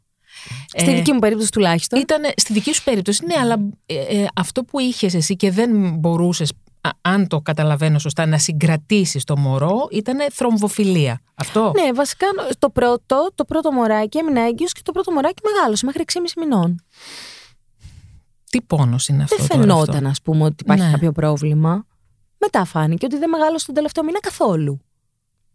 Στη 0.66 0.90
ε, 0.90 0.94
δική 0.94 1.12
μου 1.12 1.18
περίπτωση 1.18 1.50
τουλάχιστον. 1.50 2.00
Ήταν, 2.00 2.22
στη 2.36 2.52
δική 2.52 2.74
σου 2.74 2.84
περίπτωση, 2.84 3.26
ναι, 3.26 3.34
αλλά 3.40 3.56
ε, 3.86 4.24
αυτό 4.34 4.64
που 4.64 4.78
είχες 4.80 5.14
εσύ 5.14 5.36
και 5.36 5.50
δεν 5.50 5.94
μπορούσες 5.98 6.52
αν 7.00 7.26
το 7.28 7.40
καταλαβαίνω 7.40 7.98
σωστά, 7.98 8.26
να 8.26 8.38
συγκρατήσει 8.38 9.20
το 9.24 9.36
μωρό, 9.36 9.88
ήταν 9.90 10.18
θρομβοφιλία. 10.32 11.20
Αυτό; 11.34 11.72
Ναι, 11.80 11.92
βασικά 11.92 12.26
το 12.58 12.70
πρώτο, 12.70 13.30
το 13.34 13.44
πρώτο 13.44 13.72
μωράκι 13.72 14.18
έμεινε 14.18 14.40
έγκυος 14.40 14.72
και 14.72 14.80
το 14.84 14.92
πρώτο 14.92 15.12
μωράκι 15.12 15.42
μεγάλωσε 15.54 15.86
μέχρι 15.86 16.04
6,5 16.12 16.18
μηνών. 16.36 16.84
Τι 18.50 18.62
πόνος 18.62 19.08
είναι 19.08 19.22
αυτό. 19.22 19.36
Δεν 19.36 19.46
τώρα 19.48 19.60
φαινόταν, 19.60 19.94
αυτό. 19.96 20.08
ας 20.08 20.22
πούμε, 20.22 20.44
ότι 20.44 20.56
υπάρχει 20.64 20.84
Ναι. 20.84 20.90
κάποιο 20.90 21.12
πρόβλημα. 21.12 21.86
Μετά 22.38 22.64
φάνηκε 22.64 23.06
ότι 23.06 23.18
δεν 23.18 23.28
μεγάλωσε 23.28 23.66
τον 23.66 23.74
τελευταίο 23.74 24.04
μήνα 24.04 24.20
καθόλου. 24.20 24.80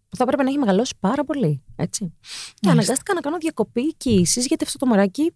Που 0.10 0.16
θα 0.16 0.24
έπρεπε 0.24 0.44
να 0.44 0.50
έχει 0.50 0.58
μεγαλώσει 0.58 0.94
πάρα 1.00 1.24
πολύ. 1.26 1.64
Έτσι. 1.76 2.00
Και 2.00 2.36
Μάλιστα. 2.62 2.72
αναγκάστηκα 2.72 3.14
να 3.14 3.20
κάνω 3.20 3.38
διακοπή 3.38 3.94
κύηση 3.96 4.40
γιατί 4.40 4.64
αυτό 4.64 4.78
το 4.78 4.86
μωράκι 4.86 5.34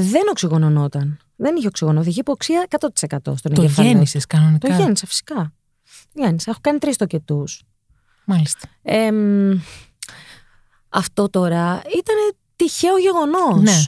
δεν 0.00 0.22
οξυγονωνόταν. 0.30 1.18
Δεν 1.36 1.56
είχε 1.56 1.66
οξυγόνο. 1.66 2.02
Είχε 2.02 2.20
υποξία 2.20 2.66
100% 2.68 2.88
στον 3.36 3.54
Το 3.54 3.62
εγκεφαλό. 3.62 3.88
γέννησες 3.88 4.26
κανονικά. 4.26 4.68
Το 4.68 4.74
γέννησα 4.74 5.06
φυσικά. 5.06 5.52
Το 6.12 6.22
γέννησα. 6.22 6.50
Έχω 6.50 6.60
κάνει 6.62 6.78
τρεις 6.78 6.96
τοκετούς. 6.96 7.62
Μάλιστα. 8.24 8.68
Εμ, 8.82 9.58
αυτό 10.88 11.28
τώρα 11.30 11.74
ήταν 11.76 12.16
τυχαίο 12.56 12.98
γεγονός. 12.98 13.62
Ναι. 13.62 13.82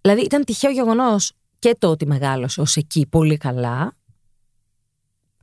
Δηλαδή 0.00 0.20
ήταν 0.20 0.44
τυχαίο 0.44 0.70
γεγονός 0.70 1.32
και 1.58 1.76
το 1.78 1.90
ότι 1.90 2.06
μεγάλωσε 2.06 2.60
ως 2.60 2.76
εκεί 2.76 3.06
πολύ 3.06 3.36
καλά 3.36 3.92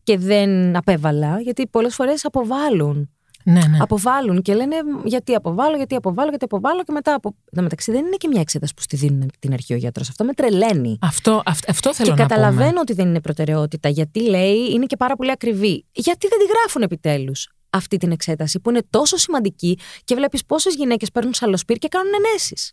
και 0.03 0.17
δεν 0.17 0.75
απέβαλα, 0.75 1.41
γιατί 1.41 1.67
πολλές 1.67 1.95
φορές 1.95 2.25
αποβάλλουν. 2.25 3.09
Ναι, 3.47 3.59
ναι. 3.69 3.77
Αποβάλλουν 3.79 4.41
και 4.41 4.53
λένε 4.53 4.75
γιατί 5.03 5.33
αποβάλλω, 5.35 5.77
γιατί 5.77 5.95
αποβάλλω, 5.95 6.29
γιατί 6.29 6.45
αποβάλλω 6.45 6.83
και 6.83 6.91
μετά 6.91 7.13
από. 7.13 7.29
Εν 7.29 7.55
τω 7.55 7.61
μεταξύ 7.61 7.91
δεν 7.91 8.05
είναι 8.05 8.15
και 8.15 8.27
μια 8.27 8.41
εξέταση 8.41 8.73
που 8.73 8.81
στη 8.81 8.95
δίνουν 8.95 9.31
την 9.39 9.53
αρχή 9.53 9.73
ο 9.73 9.77
γιατρός. 9.77 10.09
Αυτό 10.09 10.23
με 10.23 10.33
τρελαίνει. 10.33 10.97
Αυτό, 11.01 11.41
αυτό, 11.45 11.71
αυτό 11.71 11.93
θέλω 11.93 12.15
Και 12.15 12.21
να 12.21 12.27
καταλαβαίνω 12.27 12.69
πούμε. 12.69 12.79
ότι 12.79 12.93
δεν 12.93 13.07
είναι 13.07 13.21
προτεραιότητα, 13.21 13.89
γιατί 13.89 14.29
λέει 14.29 14.71
είναι 14.71 14.85
και 14.85 14.97
πάρα 14.97 15.15
πολύ 15.15 15.31
ακριβή. 15.31 15.85
Γιατί 15.91 16.27
δεν 16.27 16.39
τη 16.39 16.45
γράφουν 16.45 16.81
επιτέλους 16.81 17.49
αυτή 17.69 17.97
την 17.97 18.11
εξέταση 18.11 18.59
που 18.59 18.69
είναι 18.69 18.81
τόσο 18.89 19.17
σημαντική 19.17 19.79
και 20.03 20.15
βλέπεις 20.15 20.45
πόσες 20.45 20.75
γυναίκες 20.75 21.11
παίρνουν 21.11 21.33
σαλοσπύρ 21.33 21.77
και 21.77 21.87
κάνουν 21.87 22.11
ενέσεις. 22.25 22.71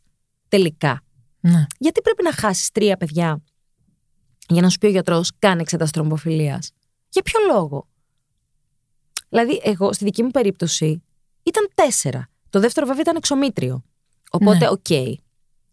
Τελικά. 0.49 1.03
Ναι. 1.41 1.67
Γιατί 1.79 2.01
πρέπει 2.01 2.23
να 2.23 2.33
χάσεις 2.33 2.71
τρία 2.71 2.97
παιδιά 2.97 3.43
για 4.49 4.63
να 4.63 4.69
σου 4.69 4.79
πει 4.79 4.87
ο 4.87 4.91
γιατρός 4.91 5.31
κάνε 5.39 5.61
εξέταση 5.61 5.93
τρομποφιλία. 5.93 6.63
Για 7.09 7.23
ποιο 7.23 7.41
λόγο; 7.53 7.89
Δηλαδή, 9.33 9.61
εγώ 9.65 9.93
στη 9.93 10.05
δική 10.05 10.23
μου 10.23 10.31
περίπτωση 10.31 11.03
ήταν 11.43 11.69
τέσσερα. 11.75 12.29
Το 12.51 12.61
δεύτερο 12.61 12.87
βέβαια 12.87 13.01
ήταν 13.03 13.17
εξωμήτριο. 13.17 13.83
Οπότε, 14.31 14.59
Ναι. 14.59 14.69
οκ. 14.69 14.91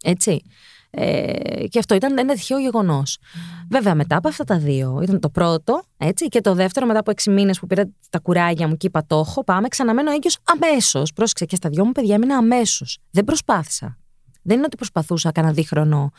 Έτσι. 0.04 0.42
Ε, 0.92 1.68
και 1.68 1.80
αυτό 1.80 1.96
ήταν 1.96 2.18
ένα 2.18 2.34
τυχαίο 2.34 2.60
γεγονός. 2.60 3.18
Βέβαια, 3.70 3.96
μετά 3.96 4.16
από 4.18 4.28
αυτά 4.28 4.44
τα 4.44 4.58
δύο, 4.58 5.00
ήταν 5.04 5.20
το 5.20 5.30
πρώτο, 5.30 5.84
έτσι, 5.98 6.28
και 6.28 6.42
το 6.42 6.54
δεύτερο, 6.54 6.86
μετά 6.86 7.00
από 7.00 7.12
έξι 7.12 7.30
μήνες 7.30 7.60
που 7.60 7.68
πήρα 7.68 7.90
τα 8.10 8.20
κουράγια 8.20 8.68
μου 8.68 8.78
και 8.78 8.88
είπα 8.88 9.06
το 9.08 9.18
έχω, 9.20 9.44
πάμε, 9.44 9.68
ξαναμένω 9.68 10.12
έγκυος 10.12 10.38
αμέσως. 10.44 11.14
Πρόσεξε 11.14 11.46
και 11.46 11.56
στα 11.56 11.70
δυο 11.70 11.86
μου 11.86 11.92
παιδιά 11.92 12.16
έμεινα 12.16 12.38
αμέσως. 12.38 12.98
Δεν 13.12 13.24
προσπάθησα. 13.24 13.98
Δεν 14.50 14.58
είναι 14.58 14.66
ότι 14.66 14.76
προσπαθούσα 14.76 15.32
κανένα 15.32 15.54
δίχρονο 15.54 16.12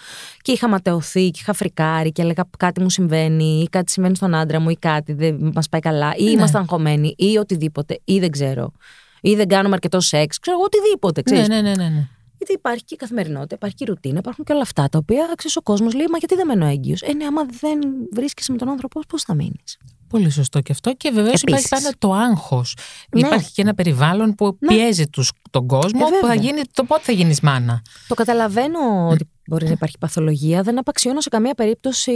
και 0.42 0.52
είχα 0.52 0.68
ματαιωθεί 0.68 1.30
και 1.30 1.38
είχα 1.42 1.52
φρικάρει 1.52 2.12
και 2.12 2.22
έλεγα 2.22 2.48
κάτι 2.58 2.80
μου 2.82 2.90
συμβαίνει 2.90 3.60
ή 3.62 3.68
κάτι 3.68 3.90
συμβαίνει 3.90 4.16
στον 4.16 4.34
άντρα 4.34 4.60
μου 4.60 4.70
ή 4.70 4.76
κάτι 4.76 5.12
δεν 5.12 5.50
μας 5.54 5.68
πάει 5.68 5.80
καλά 5.80 6.12
ή 6.16 6.24
Ναι. 6.24 6.30
είμαστε 6.30 6.58
αγχωμένοι 6.58 7.14
ή 7.18 7.36
οτιδήποτε 7.36 8.00
ή 8.04 8.18
δεν 8.18 8.30
ξέρω 8.30 8.72
ή 9.20 9.34
δεν 9.34 9.48
κάνουμε 9.48 9.74
αρκετό 9.74 10.00
σεξ, 10.00 10.38
ξέρω 10.38 10.56
εγώ 10.56 10.64
οτιδήποτε. 10.66 11.22
Ναι, 11.24 11.32
Ξέρεις. 11.32 11.48
ναι, 11.48 11.60
ναι, 11.60 11.74
ναι, 11.82 11.88
ναι. 11.88 12.08
Γιατί 12.36 12.52
υπάρχει 12.54 12.84
και 12.84 12.94
η 12.94 12.96
καθημερινότητα, 12.96 13.54
υπάρχει 13.54 13.76
και 13.76 13.84
η 13.84 13.86
ρουτίνα, 13.86 14.18
υπάρχουν 14.18 14.44
και 14.44 14.52
όλα 14.52 14.62
αυτά 14.62 14.88
τα 14.88 14.98
οποία 14.98 15.32
ξέρεις 15.36 15.56
ο 15.56 15.62
κόσμος 15.62 15.94
λέει: 15.94 16.06
Μα 16.10 16.18
γιατί 16.18 16.34
δεν 16.34 16.46
μένω 16.46 16.66
έγκυος. 16.66 17.02
Ε, 17.02 17.12
ναι, 17.12 17.24
άμα 17.24 17.42
δεν 17.60 17.78
βρίσκεσαι 18.12 18.52
με 18.52 18.58
τον 18.58 18.68
άνθρωπο, 18.68 19.00
πώς 19.08 19.22
θα 19.22 19.34
μείνεις; 19.34 19.78
Πολύ 20.10 20.30
σωστό 20.30 20.60
και 20.60 20.72
αυτό. 20.72 20.94
Και 20.94 21.10
βεβαίως 21.10 21.42
υπάρχει 21.42 21.66
Επίσης. 21.70 21.84
πάντα 21.84 21.96
το 21.98 22.12
άγχος. 22.12 22.76
Ναι. 23.12 23.20
Υπάρχει 23.26 23.52
και 23.52 23.62
ένα 23.62 23.74
περιβάλλον 23.74 24.34
που 24.34 24.56
Ναι. 24.60 24.68
πιέζει 24.74 25.06
τους, 25.08 25.32
τον 25.50 25.66
κόσμο 25.66 26.00
Ε, 26.02 26.04
που 26.04 26.10
θα 26.20 26.28
βέβαια. 26.28 26.34
γίνει 26.34 26.60
το 26.72 26.84
πότε 26.84 27.00
θα 27.04 27.12
γίνεις 27.12 27.40
μάνα. 27.40 27.82
Το 28.08 28.14
καταλαβαίνω 28.14 29.08
ότι 29.10 29.28
μπορεί 29.46 29.64
να 29.66 29.70
υπάρχει 29.72 29.98
παθολογία. 29.98 30.62
Δεν 30.62 30.78
απαξιώνω 30.78 31.20
σε 31.20 31.28
καμία 31.28 31.54
περίπτωση 31.54 32.12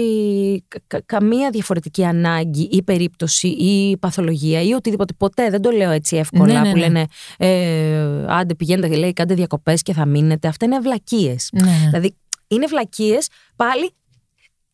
κα- 0.69 0.81
κα- 0.87 1.03
καμία 1.07 1.51
διαφορετική 1.51 2.05
ανάγκη 2.05 2.69
ή 2.73 2.83
περίπτωση 2.83 3.49
ή 3.49 3.97
παθολογία 3.97 4.63
ή 4.63 4.73
οτιδήποτε. 4.73 5.13
Ποτέ 5.17 5.51
δεν 5.51 5.61
το 5.63 5.71
λέω 5.71 5.91
έτσι 5.91 6.17
εύκολα 6.17 6.53
Ναι, 6.53 6.61
ναι, 6.61 6.71
που 6.71 6.77
ναι. 6.79 6.83
λένε 6.83 7.07
ε, 7.39 8.25
άντε 8.29 8.55
πηγαίνετε 8.55 8.97
λέει 8.97 9.13
κάντε 9.13 9.35
διακοπές 9.35 9.83
και 9.83 9.93
θα 9.93 10.07
μείνετε. 10.07 10.49
Αυτά 10.49 10.65
είναι 10.65 10.79
βλακίες. 10.79 11.49
Ναι, 11.53 11.71
ναι. 11.71 11.77
Δηλαδή 11.87 12.17
είναι 12.49 12.67
βλακίες 12.67 13.29
πάλι 13.57 13.91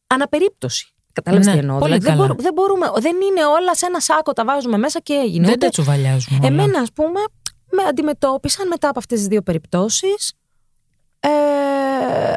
αναπερίπτωση. 0.06 0.86
Κατάλαβες 1.12 1.46
Ναι, 1.46 1.52
τι 1.52 1.58
εννοώ. 1.58 1.78
πολύ 1.78 1.92
Δηλαδή, 1.92 2.04
δεν, 2.06 2.14
καλά. 2.16 2.26
μπορούμε, 2.26 2.42
δεν 2.42 2.52
μπορούμε, 2.52 2.86
δεν 3.00 3.16
είναι 3.30 3.44
όλα 3.46 3.74
σε 3.74 3.86
ένα 3.86 4.00
σάκο, 4.00 4.32
τα 4.32 4.44
βάζουμε 4.44 4.76
μέσα 4.78 5.00
και 5.00 5.12
έγινε. 5.12 5.44
Δεν 5.44 5.54
Ούτε- 5.54 5.64
τα 5.64 5.68
τσουβαλιάζουμε. 5.72 6.38
όλα. 6.42 6.46
Εμένα, 6.48 6.78
ας 6.80 6.92
πούμε, 6.92 7.20
με 7.70 7.82
αντιμετώπισαν 7.88 8.68
μετά 8.68 8.88
από 8.88 8.98
αυτές 8.98 9.18
τις 9.18 9.26
δύο 9.28 9.42
περιπτώσεις. 9.42 10.32
Ε, 11.20 11.28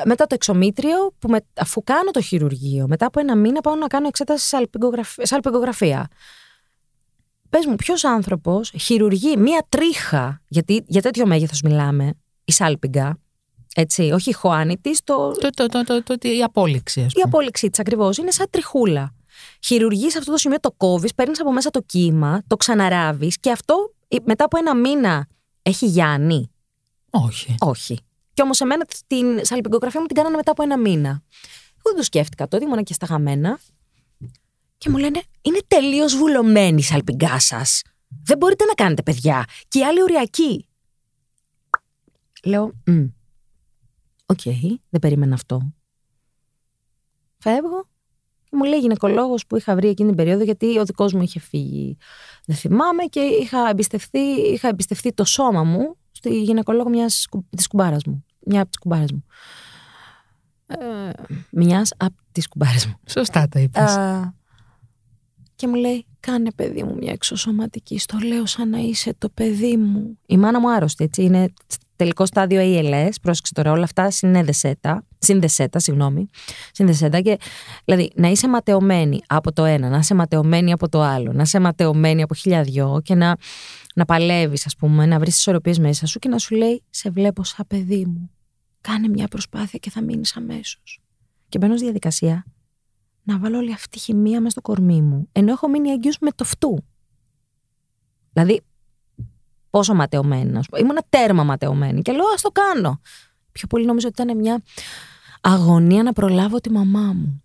μετά 0.05 0.25
το 0.25 0.35
εξομήτριο, 0.35 0.95
που 1.19 1.29
με, 1.29 1.37
αφού 1.55 1.83
κάνω 1.83 2.11
το 2.11 2.21
χειρουργείο, 2.21 2.85
μετά 2.87 3.05
από 3.05 3.19
ένα 3.19 3.35
μήνα 3.35 3.61
πάω 3.61 3.75
να 3.75 3.87
κάνω 3.87 4.07
εξέταση 4.07 4.47
σε 4.47 4.57
αλπιγκογραφ- 4.57 5.25
σε 5.25 5.35
αλπιγκογραφία. 5.35 6.07
Πες 7.49 7.65
μου, 7.65 7.75
ποιος 7.75 8.03
άνθρωπος 8.03 8.73
χειρουργεί 8.79 9.37
μία 9.37 9.65
τρίχα, 9.69 10.41
γιατί 10.47 10.83
για 10.87 11.01
τέτοιο 11.01 11.25
μέγεθος 11.25 11.61
μιλάμε, 11.61 12.13
η 12.45 12.51
σάλπιγγα, 12.51 13.17
έτσι, 13.75 14.11
όχι 14.11 14.29
η 14.29 14.33
χωάνη 14.33 14.77
της, 14.77 15.03
το, 15.03 15.31
Το, 15.31 15.49
το, 15.49 15.67
το, 15.67 15.83
το, 15.83 16.03
το, 16.03 16.29
η 16.29 16.43
απόλυξη, 16.43 16.99
ας 17.01 17.05
η 17.05 17.13
πούμε. 17.13 17.23
απόλυξή 17.25 17.69
της 17.69 17.79
ακριβώς 17.79 18.17
είναι 18.17 18.31
σαν 18.31 18.47
τριχούλα. 18.49 19.13
Χειρουργείς 19.63 20.17
αυτό 20.17 20.31
το 20.31 20.37
σημείο, 20.37 20.59
το 20.59 20.71
κόβεις, 20.71 21.13
παίρνεις 21.13 21.41
από 21.41 21.51
μέσα 21.51 21.69
το 21.69 21.81
κύμα, 21.85 22.43
το 22.47 22.55
ξαναράβεις 22.55 23.39
και 23.39 23.51
αυτό 23.51 23.93
ε, 24.07 24.15
μετά 24.25 24.43
από 24.43 24.57
ένα 24.57 24.75
μήνα 24.75 25.27
έχει 25.61 25.85
γιάνει. 25.85 26.51
Όχι. 27.09 27.55
Όχι. 27.59 27.97
Και 28.33 28.41
όμως 28.41 28.61
εμένα 28.61 28.85
την 29.07 29.45
σαλπιγκογραφία 29.45 29.99
μου 30.01 30.05
την 30.05 30.15
κάνανε 30.15 30.35
μετά 30.35 30.51
από 30.51 30.63
ένα 30.63 30.77
μήνα. 30.77 31.09
Εγώ 31.09 31.83
δεν 31.83 31.95
το 31.95 32.03
σκέφτηκα 32.03 32.47
τότε, 32.47 32.65
ήμουνα 32.65 32.81
και 32.81 32.93
στα 32.93 33.05
χαμένα. 33.05 33.59
Και 34.77 34.89
μου 34.89 34.97
λένε, 34.97 35.21
είναι 35.41 35.59
τελείως 35.67 36.15
βουλωμένη 36.15 36.79
η 36.79 36.83
σάλπιγγά 36.83 37.39
σας. 37.39 37.81
Δεν 38.23 38.37
μπορείτε 38.37 38.65
να 38.65 38.73
κάνετε 38.73 39.01
παιδιά. 39.01 39.45
Και 39.67 39.79
η 39.79 39.83
άλλη 39.83 40.01
οριακή. 40.01 40.67
Λέω, 42.43 42.71
«Μμ, 42.85 43.05
Οκ, 44.33 44.53
δεν 44.89 44.99
περίμενα 45.01 45.33
αυτό. 45.33 45.73
Φεύγω 47.37 47.87
και 48.43 48.55
μου 48.55 48.63
λέει 48.63 48.79
γυναικολόγος 48.79 49.45
που 49.47 49.55
είχα 49.57 49.75
βρει 49.75 49.87
εκείνη 49.87 50.07
την 50.07 50.17
περίοδο, 50.17 50.43
γιατί 50.43 50.79
ο 50.79 50.85
δικός 50.85 51.13
μου 51.13 51.21
είχε 51.21 51.39
φύγει. 51.39 51.97
Δεν 52.45 52.55
θυμάμαι 52.55 53.03
και 53.03 53.19
είχα 53.19 53.69
εμπιστευτεί, 53.69 54.19
είχα 54.53 54.67
εμπιστευτεί 54.67 55.13
το 55.13 55.23
σώμα 55.23 55.63
μου 55.63 55.95
στη 56.11 56.41
γυναικολόγο 56.41 56.89
μιας, 56.89 57.27
κου- 57.29 57.45
της 57.49 57.67
κουμπάρας 57.67 58.03
μου. 58.03 58.25
Μια 58.45 58.61
από 58.61 58.69
τις 58.69 58.79
κουμπάρες 58.79 59.11
μου. 59.11 59.23
Ε, 60.67 61.11
μιας 61.51 61.93
από 61.97 62.15
τις 62.31 62.47
κουμπάρες 62.47 62.85
μου. 62.85 62.93
Σωστά 63.07 63.47
τα 63.47 63.59
είπες. 63.59 63.81
Α, 63.91 64.33
και 65.55 65.67
μου 65.67 65.75
λέει, 65.75 66.05
κάνε 66.19 66.51
παιδί 66.51 66.83
μου 66.83 66.95
μια 66.95 67.11
εξωσωματική. 67.11 67.97
Στο 67.97 68.17
λέω 68.17 68.45
σαν 68.45 68.69
να 68.69 68.77
είσαι 68.77 69.13
το 69.17 69.29
παιδί 69.29 69.77
μου. 69.77 70.19
Η 70.25 70.37
μάνα 70.37 70.59
μου 70.59 70.71
άρρωστη, 70.71 71.03
έτσι. 71.03 71.23
Είναι 71.23 71.53
τελικό 71.95 72.25
στάδιο 72.25 72.61
ALS. 72.63 73.09
Πρόσεξε 73.21 73.53
τώρα, 73.53 73.71
όλα 73.71 73.83
αυτά 73.83 74.11
συνέδεσέ 74.11 74.77
τα. 74.81 75.05
Σύνδεσέ 75.17 75.67
τα, 75.67 75.79
συγγνώμη. 75.79 76.27
Σύνδεσέ 76.71 77.09
τα 77.09 77.19
και, 77.19 77.37
δηλαδή, 77.85 78.11
να 78.15 78.27
είσαι 78.27 78.47
ματαιωμένη 78.47 79.21
από 79.27 79.53
το 79.53 79.65
ένα, 79.65 79.89
να 79.89 79.97
είσαι 79.97 80.13
ματαιωμένη 80.13 80.71
από 80.71 80.89
το 80.89 81.01
άλλο, 81.01 81.33
να 81.33 81.41
είσαι 81.41 81.59
ματαιωμένη 81.59 82.21
από 82.21 82.33
χιλιαδιό 82.33 83.01
και 83.03 83.15
να, 83.15 83.37
να 83.95 84.05
παλεύεις, 84.05 84.65
ας 84.65 84.75
πούμε, 84.75 85.05
να 85.05 85.19
βρεις 85.19 85.31
τις 85.31 85.39
ισορροπίες 85.39 85.79
μέσα 85.79 86.05
σου 86.05 86.19
και 86.19 86.29
να 86.29 86.37
σου 86.37 86.55
λέει, 86.55 86.83
Σε 86.89 87.09
βλέπω 87.09 87.43
σαν 87.43 87.65
παιδί 87.67 88.05
μου. 88.05 88.29
Κάνε 88.81 89.07
μια 89.07 89.27
προσπάθεια 89.27 89.79
και 89.79 89.89
θα 89.89 90.01
μείνεις 90.01 90.35
αμέσως. 90.35 90.99
Και 91.49 91.57
μπαίνω 91.57 91.73
στη 91.73 91.83
διαδικασία 91.83 92.45
να 93.23 93.39
βάλω 93.39 93.57
όλη 93.57 93.73
αυτή 93.73 93.89
τη 93.89 93.99
χημεία 93.99 94.37
μέσα 94.37 94.49
στο 94.49 94.61
κορμί 94.61 95.01
μου. 95.01 95.27
Ενώ 95.31 95.51
έχω 95.51 95.67
μείνει 95.67 95.89
έγκυος 95.89 96.17
με 96.19 96.31
το 96.35 96.43
φτού. 96.43 96.83
Δηλαδή, 98.33 98.61
πόσο 99.73 99.93
ματαιωμένη 99.93 100.51
να 100.51 100.61
σου 100.61 100.69
πω. 100.69 100.77
Ήμουν 100.77 100.97
τέρμα 101.09 101.43
ματαιωμένη 101.43 102.01
και 102.01 102.11
λέω, 102.11 102.25
ας 102.33 102.41
το 102.41 102.49
κάνω. 102.49 102.99
Πιο 103.51 103.67
πολύ 103.67 103.85
νομίζω 103.85 104.07
ότι 104.07 104.21
ήταν 104.21 104.37
μια 104.37 104.61
αγωνία 105.41 106.03
να 106.03 106.13
προλάβω 106.13 106.59
τη 106.59 106.69
μαμά 106.71 107.13
μου. 107.13 107.43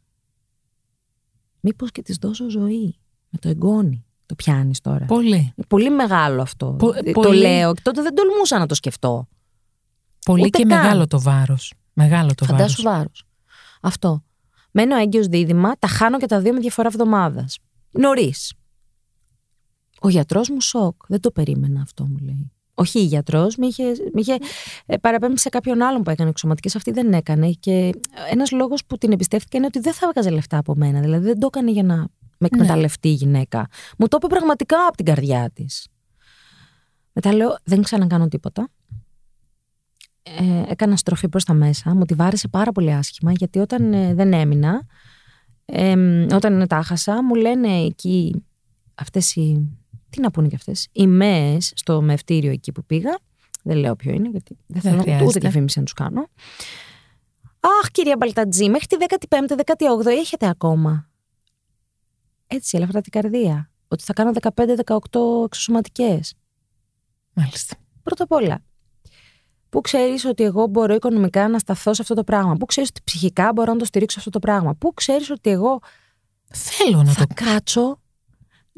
Μήπως 1.61 1.91
και 1.93 2.03
της 2.03 2.17
δώσω 2.17 2.51
ζωή 2.51 2.99
με 3.29 3.39
το 3.39 3.49
εγγόνι. 3.49 4.05
Το 4.27 4.35
πιάνεις 4.35 4.81
τώρα. 4.81 5.05
Πολύ. 5.05 5.37
Είναι 5.37 5.67
πολύ 5.69 5.91
μεγάλο 5.91 6.43
αυτό. 6.43 6.67
Πο- 6.79 6.93
Ε, 6.95 7.03
Το 7.03 7.11
πολύ. 7.21 7.39
λέω 7.41 7.75
και 7.75 7.81
τότε 7.85 8.03
δεν 8.03 8.15
τολμούσα 8.15 8.59
να 8.59 8.67
το 8.67 8.75
σκεφτώ. 8.75 9.29
Πολύ 10.25 10.41
Ούτε 10.47 10.59
και 10.59 10.65
καν. 10.65 10.81
μεγάλο 10.81 11.07
το 11.07 11.21
βάρος. 11.21 11.73
Μεγάλο 11.93 12.35
το 12.35 12.45
βάρο. 12.45 12.57
Φαντάσου 12.59 12.83
βάρος. 12.83 13.25
Αυτό. 13.81 14.25
Μένω 14.71 14.97
έγκυος 14.97 15.27
δίδυμα, 15.27 15.73
τα 15.79 15.87
χάνω 15.89 16.19
και 16.19 16.27
τα 16.27 16.41
δύο 16.41 16.53
με 16.53 16.61
διαφορά 16.61 16.89
εβδομάδας. 16.89 17.59
Νωρίς. 17.91 18.53
Ο 20.01 20.09
γιατρός 20.09 20.51
μου 20.51 20.61
σοκ. 20.61 20.95
Δεν 21.09 21.21
το 21.21 21.31
περίμενα 21.31 21.81
αυτό, 21.81 22.07
μου 22.07 22.17
λέει. 22.23 22.53
Όχι, 22.75 22.99
η 22.99 23.05
γιατρός 23.05 23.57
με 23.57 23.67
είχε, 23.67 23.85
με 23.85 24.21
είχε 24.21 24.37
ε, 24.87 24.97
παραπέμψει 24.97 25.43
σε 25.43 25.49
κάποιον 25.49 25.83
άλλον 25.83 26.03
που 26.03 26.11
έκανε 26.11 26.31
εξωματικές. 26.31 26.77
Αυτή 26.77 26.91
δεν 26.91 27.13
έκανε. 27.13 27.51
Και 27.51 27.93
ένας 28.31 28.51
λόγος 28.51 28.85
που 28.87 28.99
την 28.99 29.13
εμπιστεύτηκα 29.13 29.57
είναι 29.57 29.67
ότι 29.67 29.79
δεν 29.79 29.93
θα 29.93 30.07
έβγαζε 30.07 30.31
λεφτά 30.31 30.59
από 30.59 30.75
μένα. 30.75 31.01
Δηλαδή 31.01 31.25
δεν 31.25 31.39
το 31.39 31.47
έκανε 31.47 31.71
για 31.71 31.83
να 31.83 31.97
με 32.39 32.49
εκμεταλλευτεί 32.53 33.09
η 33.09 33.13
γυναίκα. 33.13 33.69
Μου 33.99 34.09
το 34.09 34.19
είπε 34.21 34.27
πραγματικά 34.27 34.77
από 34.87 34.97
την 34.97 35.05
καρδιά 35.05 35.51
της. 35.55 35.89
Μετά 37.13 37.35
λέω, 37.35 37.57
δεν 37.65 37.83
ξανακάνω 37.83 38.29
τίποτα. 38.29 38.69
Ε, 40.23 40.63
έκανα 40.71 40.97
στροφή 40.97 41.29
προς 41.29 41.45
τα 41.45 41.53
μέσα. 41.53 41.95
Μου 41.95 42.05
τη 42.05 42.15
βάρεσε 42.15 42.49
πάρα 42.49 42.73
πολύ 42.73 42.93
άσχημα, 42.93 43.33
γιατί 43.33 43.59
όταν 43.59 43.93
ε, 43.93 44.15
δεν 44.15 44.33
έμεινα, 44.33 44.87
ε, 45.65 45.95
όταν 46.35 46.67
τα 46.67 46.83
χάσα, 46.83 47.25
μου 47.25 47.35
λένε 47.35 47.69
εκεί 47.69 48.45
αυτές 48.95 49.37
οι... 49.37 49.79
Τι 50.11 50.21
να 50.21 50.31
πούνε 50.31 50.49
και 50.49 50.55
αυτές. 50.55 50.89
Οι 50.93 51.07
ΜΕΕΣ 51.07 51.73
στο 51.75 52.03
μευτήριο 52.03 52.51
εκεί 52.51 52.73
που 52.73 52.85
πήγα. 52.85 53.19
Δεν 53.63 53.77
λέω 53.77 53.97
ποιο 53.97 54.13
είναι, 54.13 54.29
γιατί 54.29 54.57
δεν 54.67 54.81
θέλω 54.83 55.01
χρειάζεται. 55.01 55.25
ούτε 55.25 55.39
διαφήμιση 55.39 55.79
να 55.79 55.85
τους 55.85 55.93
κάνω. 55.93 56.29
Αχ, 57.61 57.91
κυρία 57.91 58.17
Μπαλτατζή, 58.19 58.69
μέχρι 58.69 58.87
τη 58.87 58.97
15η, 59.29 59.53
18η 59.65 60.07
έχετε 60.07 60.49
ακόμα; 60.49 61.11
Έτσι, 62.47 62.77
ελαφρά 62.77 63.01
την 63.01 63.13
καρδία. 63.13 63.71
Ότι 63.89 64.05
θα 64.05 64.13
κάνω 64.13 64.31
15-18 64.55 65.45
εξωσωματικές. 65.45 66.35
Μάλιστα. 67.33 67.77
Πρώτα 68.03 68.25
απ' 68.25 68.33
όλα, 68.33 68.63
πού 69.69 69.81
ξέρεις 69.81 70.25
ότι 70.25 70.43
εγώ 70.43 70.67
μπορώ 70.67 70.95
οικονομικά 70.95 71.49
να 71.49 71.59
σταθώ 71.59 71.95
σε 71.95 72.03
αυτό 72.03 72.15
το 72.15 72.25
πράγμα; 72.25 72.57
Πού 72.57 72.65
ξέρεις 72.67 72.91
ότι 72.91 73.01
ψυχικά 73.05 73.53
μπορώ 73.53 73.73
να 73.73 73.79
το 73.79 73.85
στηρίξω 73.85 74.19
αυτό 74.19 74.31
το 74.31 74.39
πράγμα; 74.39 74.75
Πού 74.75 74.95
ξέρεις 74.95 75.31
ότι 75.31 75.51
εγώ 75.51 75.81
Θέλω 76.51 77.03
να 77.03 77.13
θα 77.13 77.27
το 77.27 77.35
κάτσω 77.35 78.01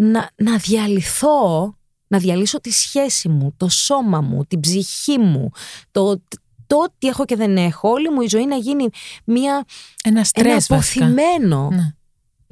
να, 0.03 0.31
να 0.37 0.57
διαλυθώ, 0.57 1.75
να 2.07 2.19
διαλύσω 2.19 2.61
τη 2.61 2.71
σχέση 2.71 3.29
μου, 3.29 3.55
το 3.57 3.69
σώμα 3.69 4.21
μου, 4.21 4.45
την 4.45 4.61
ψυχή 4.61 5.19
μου, 5.19 5.51
το, 5.91 6.23
το 6.67 6.77
ό,τι 6.77 7.09
έχω 7.09 7.25
και 7.25 7.37
δεν 7.37 7.57
έχω, 7.57 7.89
όλη 7.89 8.11
μου 8.11 8.21
η 8.21 8.29
ζωή 8.29 8.47
να 8.47 8.57
γίνει 8.57 8.89
μια, 9.25 9.53
Ένα 9.53 9.65
ένα 10.05 10.25
στρες 10.25 10.67
βασικά. 10.67 10.75
αποθυμένο. 10.75 11.69
Ναι. 11.71 11.95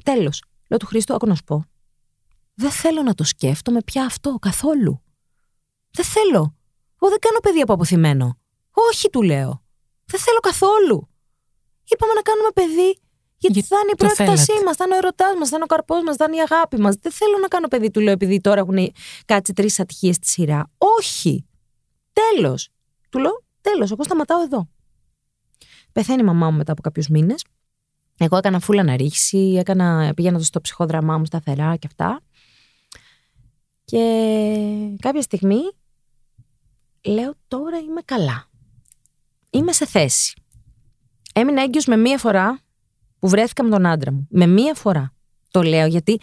Τέλος. 0.03 0.43
Λέω 0.69 0.79
του 0.79 0.87
Χρήστο, 0.87 1.15
άκου 1.15 1.27
να 1.27 1.35
σου 1.35 1.45
πω. 1.45 1.65
Δεν 2.55 2.71
θέλω 2.71 3.03
να 3.03 3.15
το 3.15 3.25
σκέφτομαι 3.25 3.83
πια 3.83 4.05
αυτό 4.05 4.39
καθόλου. 4.41 5.03
Δεν 5.91 6.05
θέλω. 6.05 6.57
Εγώ 7.01 7.11
δεν 7.11 7.19
κάνω 7.19 7.39
παιδί 7.43 7.61
από 7.61 7.73
αποθυμένο. 7.73 8.39
Όχι, 8.91 9.11
του 9.11 9.23
λέω. 9.23 9.63
Δεν 10.05 10.21
θέλω 10.21 10.39
καθόλου. 10.41 11.09
Είπαμε 11.85 12.13
να 12.13 12.21
κάνουμε 12.21 12.49
παιδί 12.55 12.99
γιατί 13.39 13.59
Για- 13.59 13.69
θα 13.69 13.77
είναι 13.83 13.91
η 13.93 13.97
το 13.97 14.07
προέκτασή 14.07 14.45
θέλατε. 14.45 14.65
μας, 14.65 14.77
θα 14.77 14.85
είναι 14.85 14.95
ο 14.95 14.97
ερωτάς 14.99 15.35
μας, 15.39 15.49
θα 15.49 15.55
είναι 15.57 15.65
ο 15.65 15.67
καρπός 15.75 16.03
μας, 16.03 16.17
θα 16.17 16.25
είναι 16.29 16.37
η 16.37 16.41
αγάπη 16.51 16.77
μας. 16.81 16.95
Δεν 16.95 17.13
θέλω 17.13 17.39
να 17.41 17.49
κάνω 17.49 17.69
παιδί, 17.69 17.91
του 17.91 18.01
λέω, 18.01 18.13
επειδή 18.13 18.41
τώρα 18.41 18.61
έχουν 18.61 18.93
κάτσει 19.25 19.53
τρεις 19.53 19.81
ατυχίες 19.81 20.15
στη 20.15 20.27
σειρά. 20.27 20.71
Όχι. 20.99 21.47
Τέλος. 22.13 22.69
Του 23.11 23.19
λέω, 23.19 23.45
τέλος, 23.61 23.91
εγώ 23.91 24.03
σταματάω 24.05 24.43
εδώ. 24.43 24.69
Πεθαίνει 25.93 26.21
η 26.21 26.25
μαμά 26.25 26.51
μου 26.51 26.57
μετά 26.57 26.73
από 26.73 26.83
κάποιους 26.83 27.09
μήνες. 27.09 27.45
Εγώ 28.19 28.37
έκανα 28.37 28.61
φούλα 28.61 28.81
αναρρίχηση, 28.81 29.55
έκανα, 29.59 30.13
πήγαινα 30.17 30.39
στο 30.39 30.61
ψυχόδραμά 30.61 31.19
μου 31.19 31.25
σταθερά 31.25 31.77
και 31.77 31.87
αυτά. 31.87 32.21
Και 33.85 34.97
κάποια 35.01 35.23
στιγμή 35.23 35.61
λέω 37.05 37.35
τώρα 37.49 37.79
είμαι 37.79 38.01
καλά. 38.05 38.47
Είμαι 39.51 39.73
σε 39.73 39.87
θέση. 39.87 40.43
Έμεινα 41.35 41.63
έγκυος 41.63 41.87
με 41.87 41.97
μία 41.97 42.19
φορά 42.19 42.61
που 43.19 43.29
βρέθηκα 43.29 43.63
με 43.65 43.71
τον 43.71 43.87
άντρα 43.87 44.13
μου. 44.13 44.27
Με 44.31 44.47
μία 44.47 44.75
φορά. 44.75 45.13
Το 45.51 45.63
λέω 45.63 45.87
γιατί 45.87 46.21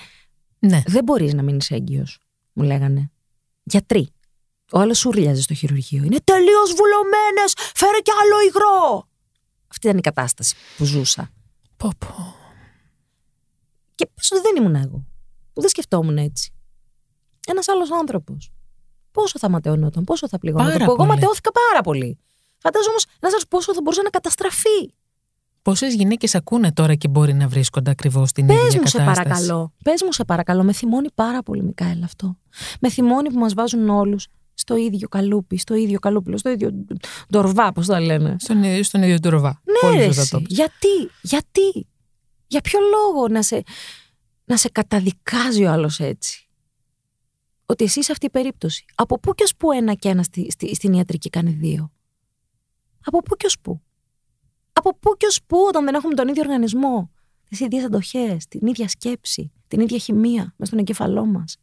Ναι. 0.60 0.84
δεν 0.88 1.03
μπορείς 1.03 1.34
να 1.34 1.41
μείνεις 1.41 1.71
έγκυος, 1.71 2.19
μου 2.53 2.63
λέγανε. 2.63 3.12
Γιατροί. 3.63 4.10
Ο 4.71 4.79
άλλος 4.79 4.97
σούρλιαζε 4.99 5.41
στο 5.41 5.53
χειρουργείο. 5.53 6.03
Είναι 6.03 6.17
τελείως 6.23 6.73
βουλωμένες, 6.73 7.53
φέρε 7.75 7.99
κι 7.99 8.12
άλλο 8.12 8.41
υγρό. 8.47 9.08
Αυτή 9.67 9.88
ήταν 9.88 9.97
η 9.97 10.01
κατάσταση 10.01 10.55
που 10.77 10.84
ζούσα. 10.86 11.29
Πω, 11.77 11.91
πω. 11.97 12.36
Και 13.95 14.08
πες 14.13 14.31
ότι 14.31 14.41
δεν 14.41 14.55
ήμουν 14.55 14.75
εγώ. 14.75 15.03
Που 15.53 15.62
δεν 15.62 15.69
σκεφτόμουν 15.69 16.17
έτσι. 16.17 16.53
Ένας 17.47 17.67
άλλος 17.67 17.91
άνθρωπος. 17.91 18.51
Πόσο 19.12 19.39
θα 19.39 19.49
ματαιωνόταν, 19.49 20.03
πόσο 20.03 20.27
θα 20.27 20.39
πληγωνόταν. 20.39 20.71
Πάρα 20.73 20.86
Που 20.86 20.91
εγώ 20.91 20.99
πολύ. 20.99 21.10
ματαιώθηκα 21.10 21.51
πάρα 21.51 21.81
πολύ. 21.81 22.19
Φαντάζομαι 22.58 22.89
όμως 22.89 23.05
να 23.19 23.29
σας 23.29 23.47
πόσο 23.47 23.73
θα 23.73 23.81
μπορούσε 23.84 24.01
να 24.01 24.10
καταστραφεί. 24.10 24.93
Πόσες 25.65 25.93
γυναίκες 25.95 26.36
ακούνε 26.36 26.71
τώρα 26.71 26.95
και 26.95 27.08
μπορεί 27.08 27.34
να 27.34 27.47
βρίσκονται 27.47 27.91
ακριβώς 27.91 28.30
στην 28.30 28.45
Πες 28.45 28.56
ίδια 28.67 28.82
μου, 28.82 28.88
σε 28.88 28.97
κατάσταση; 28.97 29.23
παρακαλώ. 29.23 29.73
Πες 29.84 30.01
μου, 30.04 30.12
σε 30.12 30.25
παρακαλώ. 30.25 30.63
Με 30.63 30.73
θυμώνει 30.73 31.08
πάρα 31.15 31.43
πολύ, 31.43 31.63
Μικαέλ, 31.63 32.04
αυτό. 32.04 32.38
Με 32.80 32.89
θυμώνει 32.89 33.30
που 33.32 33.39
μας 33.39 33.54
βάζουν 33.54 33.89
όλους 33.89 34.28
στο 34.54 34.75
ίδιο 34.75 35.08
καλούπι, 35.08 35.58
στο 35.58 35.75
ίδιο 35.75 35.99
καλούπιλο, 35.99 36.38
στο 36.38 36.49
ίδιο 36.49 36.71
ντορβά, 37.32 37.71
πώς 37.71 37.88
τα 37.88 37.99
λένε. 37.99 38.36
Στον, 38.39 38.63
ίδιο- 38.63 38.84
στον 38.84 39.04
ίδιο 39.04 39.19
του 39.19 39.30
ροβά. 39.30 39.62
Ναι, 39.63 39.89
Πολύ 39.89 39.97
ρε, 39.97 40.06
σωστά 40.06 40.21
εσύ. 40.21 40.32
το 40.32 40.38
είπες. 40.38 40.51
Γιατί, 40.56 41.12
γιατί, 41.21 41.88
για 42.47 42.62
ποιο 42.62 42.80
λόγο 42.80 43.28
να 43.28 43.41
σε, 43.43 43.63
να 44.45 44.58
σε 44.58 44.69
καταδικάζει 44.69 45.63
ο 45.65 45.71
άλλος 45.71 45.99
έτσι; 45.99 46.47
Ότι 47.65 47.84
εσύ 47.84 47.99
είσαι 47.99 48.12
αυτή 48.12 48.25
η 48.25 48.30
περίπτωση. 48.30 48.86
Από 48.95 49.19
πού 49.19 49.34
και 49.34 49.43
ως 49.43 49.56
πού 49.56 49.71
ένα 49.71 49.93
και 49.93 50.10
ένα 50.10 50.23
στη, 50.23 50.51
στη- 50.51 50.75
στην 50.75 50.93
ιατρική 50.93 51.30
κάνει 51.30 51.51
δύο; 51.51 51.91
Από 53.06 53.19
πού 53.21 53.36
και 53.36 53.45
ως 53.45 53.60
πού; 53.62 53.82
Από 54.88 54.98
πού 55.00 55.15
και 55.17 55.26
ως 55.26 55.39
πού 55.48 55.58
όταν 55.67 55.86
δεν 55.86 55.95
έχουμε 55.95 56.13
τον 56.13 56.28
ίδιο 56.28 56.41
οργανισμό. 56.43 57.10
Τις 57.50 57.60
ίδιες 57.60 57.84
αντοχές, 57.84 58.48
την 58.48 58.67
ίδια 58.67 58.88
σκέψη, 58.88 59.52
την 59.67 59.80
ίδια 59.80 59.98
χημεία 59.98 60.41
μέσα 60.41 60.65
στον 60.65 60.80
εγκεφαλό 60.80 61.26
μας. 61.26 61.58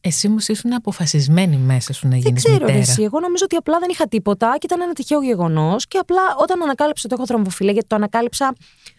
Εσύ 0.00 0.26
όμως 0.26 0.48
ήσουν 0.48 0.72
αποφασισμένη 0.72 1.56
μέσα 1.56 1.92
σου 1.92 2.04
να 2.06 2.10
Δεν 2.12 2.20
γίνεις 2.20 2.42
ξέρω 2.44 2.58
ρε, 2.58 2.64
μητέρα. 2.64 2.78
εσύ. 2.80 3.02
Εγώ 3.02 3.20
νομίζω 3.20 3.44
ότι 3.44 3.56
απλά 3.56 3.78
δεν 3.78 3.88
είχα 3.90 4.08
τίποτα 4.08 4.50
και 4.58 4.66
ήταν 4.66 4.80
ένα 4.80 4.92
τυχαίο 4.92 5.22
γεγονός. 5.22 5.86
Και 5.86 5.98
απλά 5.98 6.20
όταν 6.40 6.62
ανακάλυψα 6.62 7.02
ότι 7.06 7.14
έχω 7.14 7.26
θρομβοφιλία, 7.26 7.72
γιατί 7.72 7.88
το 7.88 7.96
ανακάλυψα 7.96 8.52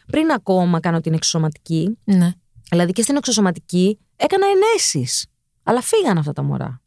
πριν 0.07 0.31
ακόμα 0.31 0.79
κάνω 0.79 1.01
την 1.01 1.13
εξωσωματική, 1.13 1.97
Ναι. 2.03 2.31
δηλαδή 2.69 2.91
και 2.91 3.01
στην 3.01 3.15
εξωσωματική 3.15 3.99
έκανα 4.15 4.45
ενέσεις. 4.47 5.25
Αλλά 5.63 5.81
φύγαν 5.81 6.17
αυτά 6.17 6.33
τα 6.33 6.43
μωρά. 6.43 6.81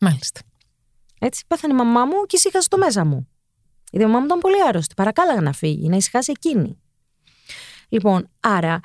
Μάλιστα. 0.00 0.40
Έτσι, 1.20 1.44
πέθανε 1.46 1.72
η 1.72 1.76
μαμά 1.76 2.04
μου 2.04 2.22
και 2.26 2.36
ησύχασε 2.36 2.68
το 2.68 2.78
μέσα 2.78 3.04
μου. 3.04 3.28
Γιατί 3.92 4.06
η 4.06 4.10
μαμά 4.10 4.18
μου 4.18 4.24
ήταν 4.24 4.38
πολύ 4.38 4.56
άρρωστη. 4.68 4.94
Παρακάλαγα 4.94 5.40
να 5.40 5.52
φύγει, 5.52 5.88
να 5.88 5.96
ησυχάσει 5.96 6.32
εκείνη. 6.36 6.78
Λοιπόν, 7.88 8.28
άρα 8.40 8.80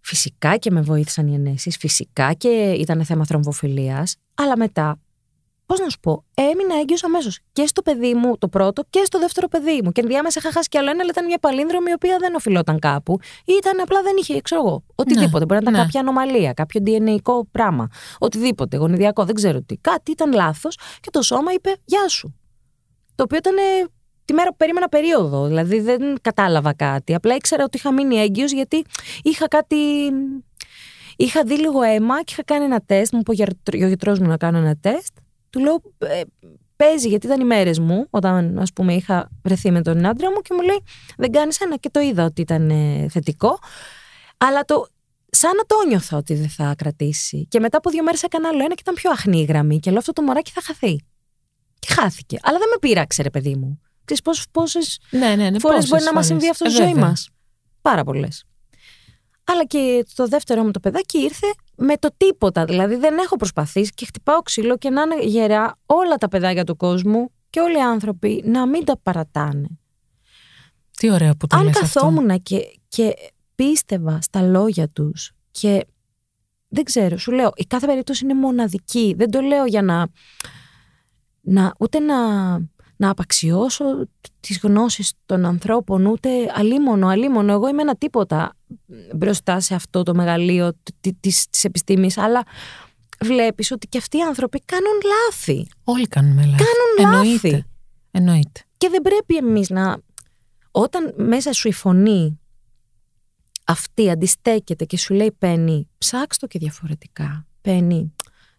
φυσικά 0.00 0.56
και 0.56 0.70
με 0.70 0.80
βοήθησαν 0.80 1.26
οι 1.26 1.34
ενέσεις, 1.34 1.76
φυσικά 1.76 2.32
και 2.32 2.48
ήταν 2.78 3.04
θέμα 3.04 3.24
θρομβοφιλίας, 3.24 4.16
αλλά 4.34 4.56
μετά, 4.56 4.98
πώς 5.66 5.78
να 5.78 5.88
σου 5.88 6.00
πω, 6.00 6.24
έμεινα 6.34 6.78
έγκυος 6.80 7.04
αμέσως. 7.04 7.38
Και 7.52 7.66
στο 7.66 7.82
παιδί 7.82 8.14
μου 8.14 8.38
το 8.38 8.48
πρώτο 8.48 8.82
και 8.90 9.02
στο 9.04 9.18
δεύτερο 9.18 9.48
παιδί 9.48 9.80
μου. 9.84 9.92
Και 9.92 10.00
ενδιάμεσα 10.00 10.40
είχα 10.42 10.52
χάσει 10.52 10.68
κι 10.68 10.78
άλλο 10.78 10.90
ένα, 10.90 11.00
αλλά 11.00 11.10
ήταν 11.10 11.24
μια 11.24 11.38
παλίνδρομη 11.38 11.90
η 11.90 11.92
οποία 11.92 12.16
δεν 12.20 12.34
οφειλόταν 12.34 12.78
κάπου. 12.78 13.18
Ή 13.44 13.52
ήταν 13.58 13.80
απλά 13.80 14.02
δεν 14.02 14.12
είχε, 14.18 14.40
ξέρω 14.40 14.60
εγώ, 14.66 14.84
οτιδήποτε. 14.94 15.44
Μπορεί 15.44 15.64
να 15.64 15.70
ήταν 15.70 15.72
ναι. 15.72 15.78
κάποια 15.78 16.00
ανομαλία, 16.00 16.52
κάποιο 16.52 16.82
DNA 16.86 17.44
πράγμα. 17.50 17.88
Οτιδήποτε, 18.18 18.76
γονιδιακό, 18.76 19.24
δεν 19.24 19.34
ξέρω 19.34 19.62
τι. 19.62 19.76
Κάτι 19.76 20.10
ήταν 20.10 20.32
λάθος 20.32 20.78
και 21.00 21.10
το 21.10 21.22
σώμα 21.22 21.52
είπε 21.52 21.76
Γεια 21.84 22.08
σου. 22.08 22.34
Το 23.14 23.22
οποίο 23.22 23.38
ήταν 23.38 23.56
ε, 23.56 23.60
τη 24.24 24.32
μέρα 24.32 24.50
που 24.50 24.56
περίμενα 24.56 24.88
περίοδο. 24.88 25.46
Δηλαδή 25.46 25.80
δεν 25.80 26.00
κατάλαβα 26.20 26.74
κάτι. 26.74 27.14
Απλά 27.14 27.34
ήξερα 27.34 27.64
ότι 27.64 27.76
είχα 27.76 27.92
μείνει 27.92 28.16
έγκυος 28.16 28.52
γιατί 28.52 28.84
είχα 29.22 29.48
κάτι. 29.48 29.76
Είχα 31.16 31.44
δει 31.44 31.58
λίγο 31.58 31.82
αίμα 31.82 32.22
και 32.22 32.32
είχα 32.32 32.44
κάνει 32.44 32.64
ένα 32.64 32.80
τεστ. 32.86 33.12
Μου 33.12 33.18
είπε 33.18 33.30
ο 33.30 33.34
γιατρό- 33.34 33.82
ο 33.82 33.86
γιατρός 33.86 34.18
μου 34.18 34.26
να 34.26 34.36
κάνω 34.36 34.58
ένα 34.58 34.76
τεστ. 34.80 35.16
Του 35.50 35.60
λέω 35.60 35.82
ε, 35.98 36.20
παίζει 36.76 37.08
γιατί 37.08 37.26
ήταν 37.26 37.40
οι 37.40 37.44
μέρες 37.44 37.78
μου 37.78 38.06
όταν 38.10 38.58
ας 38.58 38.72
πούμε 38.72 38.94
είχα 38.94 39.28
βρεθεί 39.42 39.70
με 39.70 39.82
τον 39.82 40.06
άντρα 40.06 40.30
μου 40.30 40.40
και 40.40 40.54
μου 40.54 40.60
λέει 40.62 40.82
δεν 41.16 41.32
κάνεις 41.32 41.60
ένα 41.60 41.76
και 41.76 41.90
το 41.90 42.00
είδα 42.00 42.24
ότι 42.24 42.40
ήταν 42.40 42.70
ε, 42.70 43.06
θετικό 43.10 43.58
αλλά 44.36 44.64
το, 44.64 44.86
σαν 45.30 45.56
να 45.56 45.62
το 45.62 45.74
νιώθα 45.88 46.16
ότι 46.16 46.34
δεν 46.34 46.48
θα 46.48 46.74
κρατήσει 46.78 47.46
και 47.46 47.60
μετά 47.60 47.76
από 47.76 47.90
δύο 47.90 48.02
μέρες 48.02 48.22
έκανα 48.22 48.48
άλλο 48.48 48.58
ένα 48.58 48.68
και 48.74 48.80
ήταν 48.80 48.94
πιο 48.94 49.10
αχνή 49.10 49.40
η 49.40 49.44
γραμμή 49.44 49.78
και 49.78 49.90
λέω 49.90 49.98
αυτό 49.98 50.12
το 50.12 50.22
μωράκι 50.22 50.50
θα 50.50 50.62
χαθεί 50.62 51.04
και 51.78 51.92
χάθηκε 51.92 52.38
αλλά 52.42 52.58
δεν 52.58 52.68
με 52.68 52.76
πείραξε 52.80 53.22
ρε 53.22 53.30
παιδί 53.30 53.54
μου 53.54 53.80
Ξέρεις 54.04 54.22
πόσες, 54.22 54.46
πόσες 54.50 54.98
Ναι, 55.10 55.18
ναι, 55.34 55.50
ναι. 55.50 55.58
φορές 55.58 55.60
πόσες 55.60 55.88
μπορεί 55.88 56.02
να 56.02 56.12
μας 56.12 56.26
φορές. 56.26 56.26
συμβεί 56.26 56.48
αυτό 56.48 56.64
Ε, 56.64 56.68
στη 56.68 56.78
ζωή 56.82 56.92
βέβαια. 56.92 57.08
μας 57.08 57.28
πάρα 57.80 58.04
πολλές 58.04 58.44
αλλά 59.46 59.64
και 59.64 60.04
το 60.14 60.26
δεύτερο 60.26 60.62
μου 60.64 60.70
το 60.70 60.80
παιδάκι 60.80 61.18
ήρθε 61.18 61.46
με 61.76 61.96
το 61.96 62.08
τίποτα. 62.16 62.64
Δηλαδή 62.64 62.96
δεν 62.96 63.18
έχω 63.18 63.36
προσπαθήσει 63.36 63.90
και 63.94 64.04
χτυπάω 64.06 64.42
ξύλο 64.42 64.76
και 64.78 64.90
να 64.90 65.02
είναι 65.02 65.24
γερά 65.24 65.78
όλα 65.86 66.16
τα 66.16 66.28
παιδάκια 66.28 66.64
του 66.64 66.76
κόσμου 66.76 67.30
και 67.50 67.60
όλοι 67.60 67.76
οι 67.76 67.80
άνθρωποι 67.82 68.42
να 68.46 68.66
μην 68.66 68.84
τα 68.84 68.98
παρατάνε. 69.02 69.68
Τι 70.96 71.10
ωραίο 71.10 71.34
που 71.36 71.46
το 71.46 71.56
Αν 71.56 71.64
λες 71.64 71.76
αυτό. 71.82 72.00
καθόμουν 72.00 72.42
και, 72.42 72.78
και 72.88 73.14
πίστευα 73.54 74.18
στα 74.20 74.42
λόγια 74.42 74.88
τους 74.88 75.32
και 75.50 75.86
δεν 76.68 76.84
ξέρω, 76.84 77.16
σου 77.18 77.32
λέω, 77.32 77.50
η 77.54 77.64
κάθε 77.64 77.86
περίπτωση 77.86 78.24
είναι 78.24 78.34
μοναδική. 78.34 79.14
Δεν 79.18 79.30
το 79.30 79.40
λέω 79.40 79.64
για 79.64 79.82
να, 79.82 80.06
να 81.40 81.72
ούτε 81.78 81.98
να, 81.98 82.14
να 82.96 83.10
απαξιώσω 83.10 83.84
τις 84.40 84.58
γνώσεις 84.62 85.12
των 85.26 85.44
ανθρώπων, 85.44 86.06
ούτε 86.06 86.28
αλίμονο, 86.54 87.08
αλίμονο. 87.08 87.52
Εγώ 87.52 87.68
είμαι 87.68 87.82
ένα 87.82 87.96
τίποτα 87.96 88.56
μπροστά 89.14 89.60
σε 89.60 89.74
αυτό 89.74 90.02
το 90.02 90.14
μεγαλείο 90.14 90.72
τη- 91.00 91.14
της, 91.14 91.46
της 91.50 91.64
επιστήμης, 91.64 92.18
αλλά 92.18 92.42
βλέπεις 93.20 93.70
ότι 93.70 93.86
και 93.86 93.98
αυτοί 93.98 94.16
οι 94.16 94.22
άνθρωποι 94.22 94.60
κάνουν 94.64 94.92
λάθη. 95.04 95.66
Όλοι 95.84 96.06
κάνουμε 96.08 96.46
λάθη. 96.46 96.64
Κάνουν 96.64 97.12
Εννοείται. 97.14 97.48
λάθη. 97.50 97.64
Εννοείται. 98.10 98.60
Και 98.76 98.88
δεν 98.88 99.02
πρέπει 99.02 99.36
εμείς 99.36 99.70
να... 99.70 99.98
Όταν 100.70 101.14
μέσα 101.16 101.52
σου 101.52 101.68
η 101.68 101.72
φωνή 101.72 102.38
αυτή 103.66 104.10
αντιστέκεται 104.10 104.84
και 104.84 104.96
σου 104.96 105.14
λέει 105.14 105.32
Πένι, 105.38 105.88
ψάξ 105.98 106.38
το 106.38 106.46
και 106.46 106.58
διαφορετικά. 106.58 107.46
Πένι, 107.60 108.14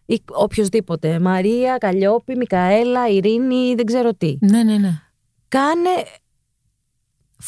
ή 0.06 0.22
οποιοδήποτε. 0.26 1.18
Μαρία, 1.18 1.78
Καλλιόπη, 1.78 2.36
Μικαέλα, 2.36 3.08
Ειρήνη, 3.08 3.74
δεν 3.74 3.84
ξέρω 3.84 4.14
τι. 4.14 4.36
Ναι, 4.40 4.62
ναι, 4.62 4.76
ναι. 4.76 5.00
Κάνε 5.48 5.90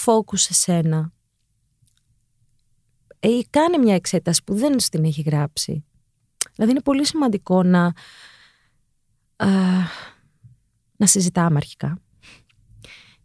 focus 0.04 0.38
σε 0.38 0.54
σένα. 0.54 1.12
Ε, 3.20 3.28
Ή 3.28 3.46
κάνε 3.50 3.78
μια 3.78 3.94
εξέταση 3.94 4.44
που 4.44 4.54
δεν 4.54 4.80
στην 4.80 5.04
έχει 5.04 5.22
γράψει. 5.22 5.84
Δηλαδή 6.54 6.70
είναι 6.72 6.82
πολύ 6.82 7.06
σημαντικό 7.06 7.62
να, 7.62 7.84
α, 9.36 9.48
να 10.96 11.06
συζητάμε 11.06 11.56
αρχικά. 11.56 11.98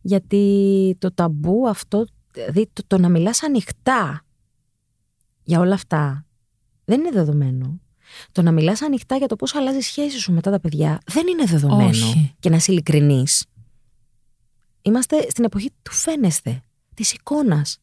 Γιατί 0.01 0.95
το 0.99 1.13
ταμπού 1.13 1.67
αυτό, 1.67 2.05
δηλαδή 2.31 2.69
το, 2.73 2.84
το 2.88 2.97
να 2.97 3.09
μιλάς 3.09 3.43
ανοιχτά 3.43 4.25
για 5.43 5.59
όλα 5.59 5.73
αυτά, 5.73 6.25
δεν 6.86 6.99
είναι 6.99 7.11
δεδομένο. 7.11 7.79
Το 8.32 8.41
να 8.41 8.51
μιλάς 8.51 8.82
ανοιχτά 8.82 9.16
για 9.16 9.28
το 9.28 9.36
πώς 9.36 9.55
αλλάζει 9.55 9.78
η 9.78 9.82
σχέση 9.82 10.20
σου 10.20 10.34
μετά 10.34 10.51
τα 10.51 10.59
παιδιά, 10.59 10.99
δεν 11.05 11.28
είναι 11.28 11.45
δεδομένο. 11.45 11.89
Όχι. 11.89 12.36
Και 12.39 12.49
να 12.49 12.55
είσαι 12.55 12.72
ειλικρινής. 12.72 13.45
Είμαστε 14.82 15.26
στην 15.30 15.43
εποχή 15.43 15.70
του 15.82 15.91
φαίνεσθε, 15.91 16.61
της 16.93 17.14
εικόνας. 17.14 17.78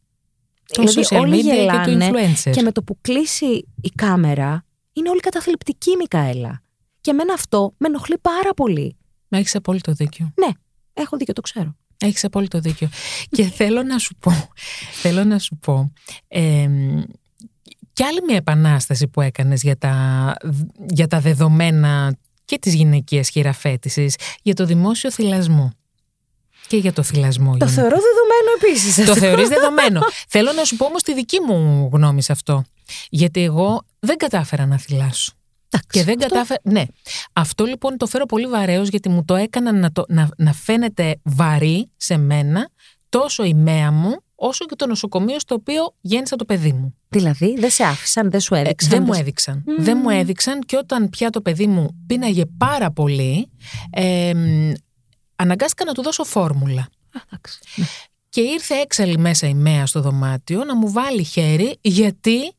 Το 0.66 0.82
Δηλαδή, 0.82 1.00
social 1.10 1.20
όλοι 1.20 1.40
media 1.40 1.44
και 1.44 1.48
το 1.48 1.54
γελάνε 1.54 2.10
influencer. 2.10 2.50
Και 2.50 2.62
με 2.62 2.72
το 2.72 2.82
που 2.82 2.98
κλείσει 3.00 3.66
η 3.80 3.88
κάμερα, 3.94 4.64
είναι 4.92 5.10
όλοι 5.10 5.20
καταθλιπτικοί, 5.20 5.96
Μικαέλα. 5.96 6.62
Και 7.00 7.10
εμένα 7.10 7.32
αυτό 7.32 7.74
με 7.76 7.86
ενοχλεί 7.86 8.18
πάρα 8.18 8.54
πολύ. 8.54 8.96
Έχεις 9.28 9.54
απόλυτο 9.54 9.92
δίκιο. 9.92 10.32
Ναι, 10.38 10.48
έχω 10.92 11.16
δίκιο, 11.16 11.34
το 11.34 11.40
ξέρω. 11.40 11.76
Έχεις 11.98 12.24
απόλυτο 12.24 12.60
δίκιο. 12.60 12.88
και 13.30 13.44
θέλω 13.44 13.82
να 13.82 13.98
σου 13.98 14.14
πω, 14.14 14.50
θέλω 14.92 15.24
να 15.24 15.38
σου 15.38 15.56
πω, 15.56 15.92
εμ, 16.28 17.02
κι 17.92 18.02
άλλη 18.02 18.22
μια 18.26 18.36
επανάσταση 18.36 19.08
που 19.08 19.20
έκανες 19.20 19.62
για 19.62 19.76
τα, 19.78 20.34
για 20.88 21.06
τα 21.06 21.20
δεδομένα 21.20 22.16
και 22.44 22.58
της 22.58 22.74
γυναικείας 22.74 23.28
χειραφέτησης, 23.28 24.14
για 24.42 24.54
το 24.54 24.64
δημόσιο 24.64 25.10
θυλασμό. 25.10 25.72
Και 26.66 26.76
για 26.76 26.92
το 26.92 27.02
θυλασμό. 27.02 27.56
Το 27.56 27.64
γενικά. 27.64 27.66
θεωρώ 27.66 27.96
δεδομένο 27.96 28.50
επίσης. 28.62 29.06
Το 29.06 29.16
θεωρείς 29.16 29.48
δεδομένο. 29.48 30.00
Θέλω 30.28 30.52
να 30.52 30.64
σου 30.64 30.76
πω 30.76 30.84
όμως 30.84 31.02
τη 31.02 31.14
δική 31.14 31.40
μου 31.40 31.88
γνώμη 31.92 32.22
σε 32.22 32.32
αυτό. 32.32 32.64
Γιατί 33.08 33.42
εγώ 33.42 33.82
δεν 33.98 34.16
κατάφερα 34.16 34.66
να 34.66 34.78
θυλάσω. 34.78 35.32
Και 35.90 36.04
δεν 36.04 36.18
κατάφερα. 36.18 36.60
Ναι. 36.64 36.84
Αυτό 37.32 37.64
λοιπόν 37.64 37.96
το 37.96 38.06
φέρω 38.06 38.26
πολύ 38.26 38.46
βαρέως 38.46 38.88
γιατί 38.88 39.08
μου 39.08 39.24
το 39.24 39.34
έκαναν 39.34 39.78
να, 39.78 39.92
το, 39.92 40.04
να, 40.08 40.28
να 40.36 40.52
φαίνεται 40.52 41.20
βαρύ 41.22 41.90
σε 41.96 42.16
μένα 42.16 42.68
τόσο 43.08 43.44
η 43.44 43.54
μέα 43.54 43.90
μου 43.90 44.16
όσο 44.42 44.64
και 44.66 44.74
το 44.76 44.86
νοσοκομείο 44.86 45.38
στο 45.38 45.54
οποίο 45.54 45.94
γέννησα 46.00 46.36
το 46.36 46.44
παιδί 46.44 46.72
μου. 46.72 46.94
Δηλαδή, 47.08 47.54
δεν 47.58 47.70
σε 47.70 47.84
άφησαν, 47.84 48.30
δεν 48.30 48.40
σου 48.40 48.54
Ε, 48.54 48.60
έδειξαν. 48.60 48.90
δεν 48.90 49.02
μου 49.06 49.14
σου- 49.14 49.20
έδειξαν. 49.20 49.64
Δεν 49.78 49.98
μου 50.02 50.10
έδειξαν 50.10 50.60
και 50.60 50.76
όταν 50.76 51.08
πια 51.08 51.30
το 51.30 51.40
παιδί 51.40 51.66
μου 51.66 51.88
πίναγε 52.06 52.44
πάρα 52.58 52.90
πολύ, 52.90 53.50
ε, 53.90 54.34
μ, 54.34 54.72
αναγκάστηκα 55.36 55.84
να 55.84 55.92
του 55.92 56.02
δώσω 56.02 56.24
φόρμουλα. 56.24 56.80
Α, 57.12 57.20
εντάξει. 57.32 57.58
Ναι. 57.76 57.84
Και 58.28 58.40
ήρθε 58.40 58.74
έξαλλη 58.74 59.18
μέσα 59.18 59.46
η 59.48 59.54
Μέα 59.54 59.86
στο 59.86 60.00
δωμάτιο 60.00 60.64
να 60.64 60.76
μου 60.76 60.90
βάλει 60.92 61.22
χέρι 61.24 61.78
γιατί 61.80 62.52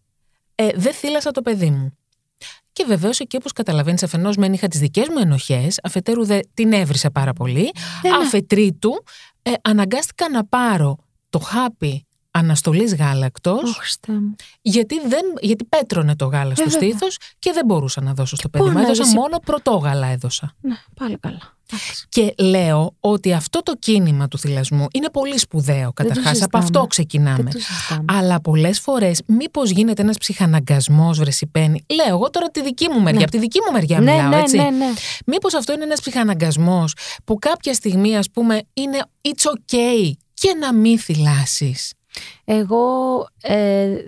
ε, 0.56 0.68
δεν 0.76 0.94
θύλασα 0.94 1.32
το 1.32 1.42
παιδί 1.42 1.70
μου. 1.70 1.96
Και 2.74 2.84
βεβαίως 2.88 3.20
εκεί 3.20 3.36
όπως 3.36 3.52
καταλαβαίνεις, 3.52 4.04
αφενός 4.04 4.36
μεν 4.38 4.54
είχα 4.54 4.68
τις 4.68 4.80
δικές 4.80 5.08
μου 5.08 5.18
ενοχές, 5.20 5.80
αφετέρου 5.84 6.26
δε 6.26 6.40
την 6.54 6.74
έβρισα 6.74 7.12
πάρα 7.12 7.34
πολύ. 7.34 7.72
Αφετρίτου, 8.24 9.04
ε, 9.42 9.52
αναγκάστηκα 9.62 10.30
να 10.30 10.46
πάρω 10.46 10.98
το 11.32 11.40
χάπι 11.40 12.06
αναστολής 12.32 12.96
γάλακτος, 12.96 13.70
Ω, 13.70 13.74
Χριστέ 13.74 14.12
μου. 14.12 14.36
γιατί, 14.62 14.96
δεν, 15.08 15.22
γιατί 15.42 15.64
πέτρωνε 15.66 16.16
το 16.16 16.26
γάλα 16.26 16.56
στο 16.56 16.64
Ε, 16.68 16.70
βέβαια. 16.70 16.90
στήθος 16.90 17.18
και 17.40 17.52
δεν 17.54 17.66
μπορούσα 17.66 18.02
να 18.02 18.14
δώσω 18.14 18.36
στο 18.36 18.50
παιδί 18.50 18.64
μου. 18.66 18.72
να 18.72 18.82
Έδωσα 18.82 18.94
ρίξει- 19.02 19.16
μόνο 19.16 19.38
πρωτόγαλα 19.46 20.08
έδωσα. 20.08 20.56
Ναι, 20.62 20.76
πάλι 20.96 21.18
καλά. 21.18 21.40
Εντάξει. 21.74 22.06
Και 22.10 22.34
λέω 22.38 22.96
ότι 23.00 23.34
αυτό 23.34 23.60
το 23.64 23.76
κίνημα 23.80 24.28
του 24.28 24.38
θυλασμού 24.38 24.86
είναι 24.94 25.10
πολύ 25.10 25.38
σπουδαίο 25.38 25.86
το 25.86 25.92
καταρχάς. 25.94 26.26
Από 26.26 26.34
συζητάμε. 26.36 26.64
αυτό 26.64 26.86
ξεκινάμε. 26.88 27.36
Δεν 27.44 27.52
το 27.52 27.60
συζητάμε. 27.60 28.06
Αλλά 28.08 28.42
πολλές 28.42 28.80
φορές, 28.80 29.22
μήπως 29.26 29.70
γίνεται 29.70 30.02
ένας 30.02 30.18
ψυχαναγκασμός, 30.18 31.18
βρεσιπένει. 31.20 31.86
Λέω 31.96 32.08
εγώ 32.08 32.30
τώρα 32.30 32.48
τη 32.48 32.62
δική 32.62 32.90
μου 32.90 33.00
μεριά. 33.00 33.12
Ναι. 33.20 33.24
Από 33.24 33.32
τη 33.32 33.38
δική 33.40 33.60
μου 33.66 33.72
μεριά 33.72 34.00
ναι, 34.00 34.12
μιλάω, 34.12 34.30
ναι, 34.30 34.40
έτσι. 34.40 34.58
ναι, 34.58 34.70
ναι. 34.70 34.90
Μήπως 35.26 35.54
αυτό 35.54 35.74
είναι 35.74 35.84
ένας 35.84 36.00
ψυχαναγκασμός 36.00 36.96
που 37.24 37.38
κάποια 37.40 37.74
στιγμή, 37.74 38.18
ας 38.18 38.30
πούμε, 38.30 38.62
είναι 38.74 39.00
it's 39.22 39.52
okay 39.52 40.12
και 40.42 40.54
να 40.60 40.74
μην 40.74 41.00
θυλάσεις. 41.00 41.94
Εγώ 42.44 42.84
ε, 43.42 44.06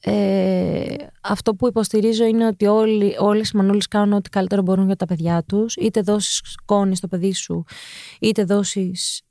ε, 0.00 0.96
αυτό 1.20 1.54
που 1.54 1.66
υποστηρίζω 1.66 2.24
είναι 2.24 2.46
ότι 2.46 2.66
όλοι, 2.66 3.16
όλες 3.18 3.50
οι 3.50 3.56
μανούλες 3.56 3.88
κάνουν 3.88 4.12
ό,τι 4.12 4.28
καλύτερο 4.28 4.62
μπορούν 4.62 4.86
για 4.86 4.96
τα 4.96 5.06
παιδιά 5.06 5.44
τους. 5.44 5.74
Είτε 5.76 6.00
δώσεις 6.00 6.40
σκόνη 6.44 6.96
στο 6.96 7.08
παιδί 7.08 7.32
σου, 7.32 7.64
είτε 8.20 8.44
δώσεις... 8.44 9.22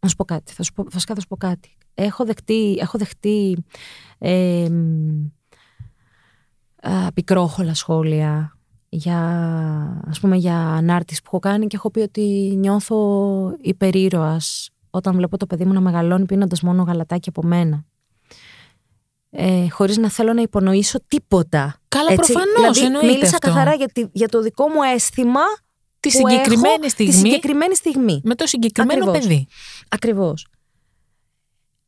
Να 0.00 0.08
σου 0.08 0.16
πω 0.16 0.24
κάτι, 0.24 0.52
θα 0.52 0.62
σου 0.62 0.72
πω, 0.72 0.84
βασικά 0.90 1.14
θα 1.14 1.20
σου 1.20 1.26
πω 1.26 1.36
κάτι. 1.36 1.76
Έχω 1.94 2.24
δεχτεί, 2.24 2.76
έχω 2.80 2.98
δεχτεί 2.98 3.64
ε, 4.18 4.68
μ, 4.70 5.26
α, 6.82 7.12
πικρόχολα 7.12 7.74
σχόλια 7.74 8.56
για, 8.88 9.20
ας 10.08 10.20
πούμε, 10.20 10.36
για 10.36 10.56
ανάρτηση 10.56 11.20
που 11.20 11.26
έχω 11.26 11.38
κάνει 11.38 11.66
και 11.66 11.76
έχω 11.76 11.90
πει 11.90 12.00
ότι 12.00 12.54
νιώθω 12.56 13.56
υπερήρωας 13.60 14.70
όταν 14.98 15.14
βλέπω 15.16 15.36
το 15.36 15.46
παιδί 15.46 15.64
μου 15.64 15.72
να 15.72 15.80
μεγαλώνει 15.80 16.24
πίνοντας 16.24 16.60
μόνο 16.62 16.82
γαλατάκι 16.82 17.28
από 17.28 17.42
μένα. 17.42 17.84
Ε, 19.30 19.68
χωρίς 19.68 19.96
να 19.96 20.08
θέλω 20.10 20.32
να 20.32 20.42
υπονοήσω 20.42 20.98
τίποτα. 21.08 21.76
Καλά, 21.88 22.14
προφανώς, 22.14 22.52
δηλαδή, 22.54 22.80
εννοείται 22.84 23.06
Μίλησα 23.06 23.34
αυτό. 23.34 23.46
καθαρά 23.48 23.74
για, 23.74 23.88
τη- 23.88 24.06
για 24.12 24.28
το 24.28 24.42
δικό 24.42 24.68
μου 24.68 24.82
αίσθημα 24.94 25.40
Τη 26.00 26.08
που 26.10 26.16
συγκεκριμένη 26.28 26.74
έχω 26.80 26.88
στιγμή, 26.88 27.12
Τη 27.12 27.18
συγκεκριμένη 27.18 27.74
στιγμή. 27.76 28.20
με 28.24 28.34
το 28.34 28.46
συγκεκριμένο 28.46 29.04
Ακριβώς. 29.04 29.26
παιδί. 29.26 29.46
Ακριβώς. 29.88 30.46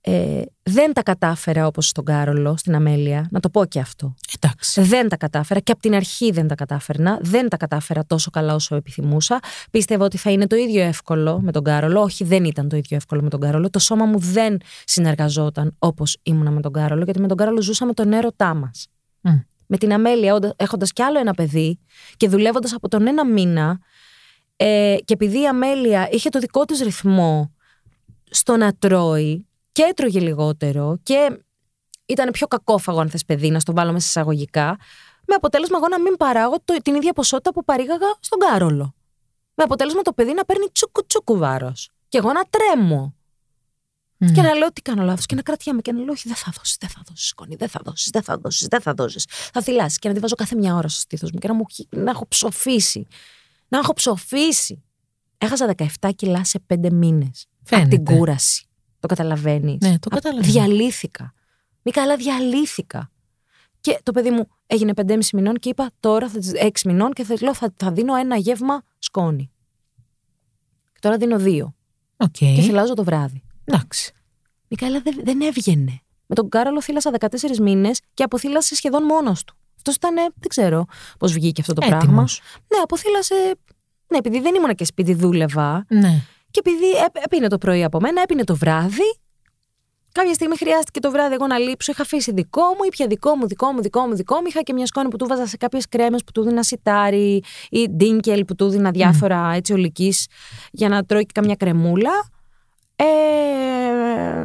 Ε, 0.02 0.42
δεν 0.62 0.92
τα 0.92 1.02
κατάφερα 1.02 1.66
όπως 1.66 1.88
στον 1.88 2.04
Κάρολο, 2.04 2.56
στην 2.56 2.74
Αμέλεια, 2.74 3.28
να 3.30 3.40
το 3.40 3.50
πω 3.50 3.64
και 3.64 3.80
αυτό. 3.80 4.14
Εντάξει. 4.40 4.82
Δεν 4.82 5.08
τα 5.08 5.16
κατάφερα 5.16 5.60
και 5.60 5.72
από 5.72 5.80
την 5.80 5.94
αρχή 5.94 6.30
δεν 6.30 6.48
τα 6.48 6.54
κατάφερνα. 6.54 7.18
Δεν 7.22 7.48
τα 7.48 7.56
κατάφερα 7.56 8.04
τόσο 8.06 8.30
καλά 8.30 8.54
όσο 8.54 8.74
επιθυμούσα. 8.74 9.40
Πίστευα 9.70 10.04
ότι 10.04 10.16
θα 10.16 10.30
είναι 10.30 10.46
το 10.46 10.56
ίδιο 10.56 10.82
εύκολο 10.82 11.40
με 11.40 11.52
τον 11.52 11.64
Κάρολο. 11.64 12.00
Όχι, 12.00 12.24
δεν 12.24 12.44
ήταν 12.44 12.68
το 12.68 12.76
ίδιο 12.76 12.96
εύκολο 12.96 13.22
με 13.22 13.28
τον 13.28 13.40
Κάρολο. 13.40 13.70
Το 13.70 13.78
σώμα 13.78 14.04
μου 14.04 14.18
δεν 14.18 14.60
συνεργαζόταν 14.84 15.76
όπως 15.78 16.18
ήμουνα 16.22 16.50
με 16.50 16.60
τον 16.60 16.72
Κάρολο, 16.72 17.04
γιατί 17.04 17.20
με 17.20 17.28
τον 17.28 17.36
Κάρολο 17.36 17.62
ζούσαμε 17.62 17.92
τον 17.92 18.12
έρωτά 18.12 18.54
μας. 18.54 18.86
Μμ. 19.20 19.38
Με 19.66 19.76
την 19.76 19.92
Αμέλεια, 19.92 20.54
έχοντας 20.56 20.92
κι 20.92 21.02
άλλο 21.02 21.18
ένα 21.18 21.34
παιδί 21.34 21.78
και 22.16 22.28
δουλεύοντας 22.28 22.72
από 22.72 22.88
τον 22.88 23.06
ένα 23.06 23.26
μήνα, 23.26 23.78
ε, 24.56 24.96
και 25.04 25.12
επειδή 25.12 25.40
η 25.40 25.46
Αμέλεια 25.46 26.08
είχε 26.10 26.28
το 26.28 26.38
δικό 26.38 26.64
της 26.64 26.80
ρυθμό 26.80 27.54
στο 28.30 28.56
να 28.56 28.72
τρώει 28.78 29.46
και 29.72 29.82
έτρωγε 29.82 30.20
λιγότερο 30.20 30.98
και 31.02 31.42
ήταν 32.06 32.30
πιο 32.30 32.46
κακόφαγο 32.46 33.00
αν 33.00 33.10
θες 33.10 33.24
παιδί 33.24 33.50
να 33.50 33.60
στο 33.60 33.72
βάλω 33.72 33.92
μέσα 33.92 34.06
εισαγωγικά 34.06 34.76
με 35.26 35.34
αποτέλεσμα 35.34 35.76
εγώ 35.76 35.88
να 35.88 36.00
μην 36.00 36.16
παράγω 36.16 36.56
το, 36.64 36.76
την 36.82 36.94
ίδια 36.94 37.12
ποσότητα 37.12 37.52
που 37.52 37.64
παρήγαγα 37.64 38.06
στον 38.20 38.38
Κάρολο. 38.38 38.94
Με 39.54 39.64
αποτέλεσμα 39.64 40.02
το 40.02 40.12
παιδί 40.12 40.32
να 40.34 40.44
παίρνει 40.44 40.66
τσούκου 40.72 41.06
τσούκου 41.06 41.38
βάρος 41.38 41.90
και 42.08 42.18
εγώ 42.18 42.32
να 42.32 42.40
τρέμω 42.50 43.14
Μμ. 44.16 44.32
και 44.32 44.42
να 44.42 44.54
λέω 44.54 44.72
τι 44.72 44.82
κάνω 44.82 45.02
λάθος 45.04 45.26
και 45.26 45.34
να 45.34 45.42
κρατιάμαι 45.42 45.80
και 45.80 45.92
να 45.92 45.98
λέω 45.98 46.12
όχι 46.12 46.28
δεν 46.28 46.36
θα 46.36 46.52
δώσεις, 46.56 46.76
δεν 46.80 46.88
θα 46.88 47.02
δώσεις 47.08 47.26
σκόνη, 47.28 47.54
δεν 47.56 47.68
θα 47.68 47.80
δώσεις, 47.84 48.10
δεν 48.10 48.22
θα 48.22 48.36
δώσεις, 48.38 48.66
δεν 48.66 48.80
θα 48.80 48.94
δώσεις. 48.94 49.24
Θα 49.52 49.62
θυλάσεις 49.62 49.98
και 49.98 50.08
να 50.08 50.14
τη 50.14 50.20
βάζω 50.20 50.34
κάθε 50.34 50.56
μια 50.56 50.74
ώρα 50.74 50.88
στο 50.88 51.00
στήθος 51.00 51.30
μου 51.32 51.38
και 51.38 51.48
να, 51.48 51.54
μου, 51.54 51.64
έχει- 51.70 51.88
να 51.90 52.10
έχω 52.10 52.26
ψοφήσει. 52.28 53.06
Να 53.68 53.78
έχω 53.78 53.92
ψοφήσει. 53.92 54.82
Έχασα 55.38 55.66
17 56.00 56.10
κιλά 56.16 56.44
σε 56.44 56.60
5 56.66 56.90
μήνες. 56.92 57.46
Από 57.70 57.80
την 57.80 57.90
Φαίνεται. 57.90 58.14
κούραση. 58.16 58.64
Το 59.00 59.06
καταλαβαίνεις. 59.06 59.78
Ναι, 59.80 59.98
το 59.98 60.08
Α, 60.12 60.14
καταλαβαίνω. 60.14 60.52
Διαλύθηκα. 60.52 61.34
Μη 61.82 61.90
καλά 61.90 62.16
διαλύθηκα. 62.16 63.10
Και 63.80 64.00
το 64.02 64.12
παιδί 64.12 64.30
μου 64.30 64.48
έγινε 64.66 64.92
5,5 64.96 65.18
μηνών 65.32 65.54
και 65.54 65.68
είπα 65.68 65.90
τώρα 66.00 66.28
θα 66.28 66.38
πάει 66.38 66.52
6 66.54 66.68
μηνών 66.84 67.12
και 67.12 67.24
θα, 67.24 67.34
λέω, 67.40 67.54
θα, 67.54 67.74
θα 67.76 67.92
δίνω 67.92 68.14
ένα 68.14 68.36
γεύμα 68.36 68.82
σκόνη. 68.98 69.50
Και 70.92 70.98
τώρα 71.00 71.16
δίνω 71.16 71.38
δύο. 71.38 71.74
Οκ. 72.16 72.30
Και 72.30 72.60
θυλάζω 72.60 72.94
το 72.94 73.04
βράδυ. 73.04 73.42
Εντάξει. 73.64 74.12
Μικαέλα 74.68 75.00
δεν, 75.00 75.20
δεν 75.24 75.40
έβγαινε. 75.40 76.00
Με 76.26 76.34
τον 76.34 76.48
Κάρολο 76.48 76.82
θύλασα 76.82 77.10
14 77.18 77.56
μήνες 77.60 78.00
και 78.14 78.22
αποθύλασε 78.22 78.74
σχεδόν 78.74 79.04
μόνος 79.04 79.44
του. 79.44 79.54
Αυτός 79.76 79.94
ήταν, 79.94 80.14
δεν 80.14 80.48
ξέρω 80.48 80.86
πώς 81.18 81.32
βγήκε 81.32 81.60
αυτό 81.60 81.72
το 81.72 81.80
πράγμα. 81.80 82.04
Έτοιμος. 82.04 82.40
Ναι, 82.68 82.78
αποθύλασε. 82.82 83.34
Ναι, 84.06 84.18
επειδή 84.18 84.40
δεν 84.40 84.54
ήμουν 84.54 84.74
και 84.74 84.84
σπίτι, 84.84 85.14
δούλευα. 85.14 85.84
Ναι. 85.88 86.24
Και 86.50 86.60
επειδή 86.64 86.90
έ- 86.90 87.24
έπινε 87.24 87.48
το 87.48 87.58
πρωί 87.58 87.84
από 87.84 88.00
μένα, 88.00 88.22
έπινε 88.22 88.44
το 88.44 88.56
βράδυ. 88.56 89.18
Κάποια 90.12 90.34
στιγμή 90.34 90.56
χρειάστηκε 90.56 91.00
το 91.00 91.10
βράδυ 91.10 91.34
εγώ 91.34 91.46
να 91.46 91.58
λείψω. 91.58 91.92
Είχα 91.92 92.02
αφήσει 92.02 92.32
δικό 92.32 92.62
μου, 92.62 92.84
ήπια 92.86 93.06
δικό 93.06 93.36
μου, 93.36 93.46
δικό 93.46 93.72
μου, 93.72 93.80
δικό 93.80 94.00
μου, 94.06 94.14
δικό 94.14 94.34
μου. 94.40 94.46
Είχα 94.46 94.60
και 94.62 94.72
μια 94.72 94.86
σκόνη 94.86 95.08
που 95.08 95.16
του 95.16 95.26
βάζα 95.26 95.46
σε 95.46 95.56
κάποιες 95.56 95.88
κρέμες 95.88 96.24
που 96.24 96.32
του 96.32 96.42
δίνα 96.42 96.62
σιτάρι 96.62 97.42
ή 97.70 97.88
ντίνκελ 97.90 98.44
που 98.44 98.54
του 98.54 98.68
δίνα 98.68 98.90
διάφορα 98.90 99.52
έτσι 99.54 99.72
ολικής 99.72 100.26
για 100.70 100.88
να 100.88 101.04
τρώει 101.04 101.22
και 101.26 101.32
καμιά 101.34 101.54
κρεμούλα. 101.54 102.10
Ε, 103.04 104.44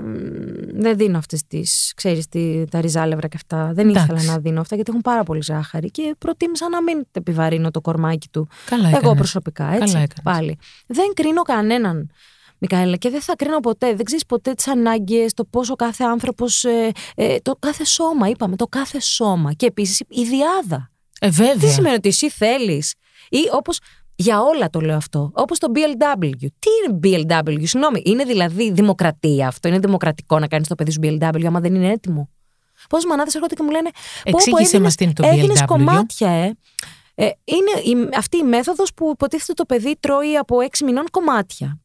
δεν 0.78 0.98
δίνω 0.98 1.18
αυτές 1.18 1.42
τις, 1.48 1.94
ξέρεις, 1.96 2.26
τα 2.70 2.82
ριζάλευρα 2.82 3.28
και 3.28 3.36
αυτά. 3.38 3.72
Δεν 3.74 3.90
Εντάξει. 3.90 4.14
ήθελα 4.14 4.32
να 4.34 4.40
δίνω 4.40 4.62
αυτά 4.62 4.76
γιατί 4.76 4.90
έχουν 4.90 5.02
πάρα 5.04 5.24
πολύ 5.24 5.42
ζάχαρη 5.44 5.92
και 5.92 6.16
προτίμησα 6.18 6.70
να 6.70 6.82
μην 6.84 7.06
επιβαρύνω 7.12 7.72
το 7.72 7.82
κορμάκι 7.82 8.28
του. 8.28 8.48
Καλά 8.66 8.88
Εγώ 8.88 8.98
έκανες. 8.98 9.18
προσωπικά, 9.18 9.64
έτσι. 9.66 9.78
Καλά 9.80 9.90
έκανες. 10.04 10.22
πάλι. 10.24 10.58
Δεν 10.88 11.06
κρίνω 11.14 11.42
κανέναν. 11.42 12.10
Μικαέλα, 12.58 12.96
και 12.96 13.10
δεν 13.10 13.22
θα 13.22 13.36
κρίνω 13.36 13.60
ποτέ. 13.60 13.96
Δεν 13.96 14.06
ξέρεις 14.06 14.26
ποτέ 14.26 14.54
τις 14.54 14.68
ανάγκες, 14.68 15.34
το 15.34 15.46
πόσο 15.46 15.76
κάθε 15.76 16.04
άνθρωπος. 16.04 16.64
Ε, 16.64 16.92
ε, 17.16 17.38
το 17.42 17.56
κάθε 17.60 17.86
σώμα, 17.86 18.28
είπαμε, 18.30 18.56
το 18.56 18.68
κάθε 18.68 19.00
σώμα. 19.00 19.54
Και 19.54 19.66
επίσης 19.66 20.00
η 20.08 20.24
διάδα. 20.24 20.92
Ε, 21.20 21.30
βέβαια. 21.30 21.56
Τι 21.58 21.68
σημαίνει 21.68 21.96
ότι 21.96 22.08
εσύ 22.10 22.30
θέλεις. 22.30 22.94
Ή 23.30 23.40
όπως. 23.52 23.80
Για 24.16 24.42
όλα 24.42 24.70
το 24.70 24.80
λέω 24.80 24.96
αυτό. 24.96 25.32
Όπως 25.34 25.60
το 25.60 25.68
BLW. 25.76 26.30
Τι 26.40 26.70
είναι 26.88 27.00
BLW, 27.04 27.58
συγγνώμη. 27.68 28.02
Είναι 28.06 28.24
δηλαδή 28.24 28.72
δημοκρατία 28.72 29.48
αυτό. 29.48 29.68
Είναι 29.68 29.80
δημοκρατικό 29.80 30.40
να 30.40 30.48
κάνεις 30.48 30.68
το 30.68 30.76
παιδί 30.76 30.92
σου 30.92 31.00
BLW 31.04 31.44
άμα 31.46 31.60
δεν 31.60 31.76
είναι 31.76 31.92
έτοιμο. 31.92 32.30
Πόσε 32.90 33.08
μανάδες 33.08 33.36
έρχονται 33.36 33.56
και 33.56 33.64
μου 33.64 33.70
λένε. 33.70 33.90
Εξήγησέ 34.24 34.80
μας 34.80 34.96
τι 34.96 35.04
είναι 35.04 35.14
το 35.14 35.28
Έδινες 35.28 35.62
BLW. 35.62 35.66
κομμάτια, 35.68 36.30
ε. 36.30 36.56
ε 37.16 37.30
είναι 37.44 38.00
η, 38.02 38.10
αυτή 38.18 38.38
η 38.38 38.44
μέθοδος 38.44 38.94
που 38.94 39.10
υποτίθεται 39.14 39.54
το 39.54 39.66
παιδί 39.66 39.96
τρώει 40.00 40.36
από 40.38 40.56
6 40.72 40.78
μηνών 40.86 41.06
κομμάτια. 41.12 41.68
Με 41.68 41.78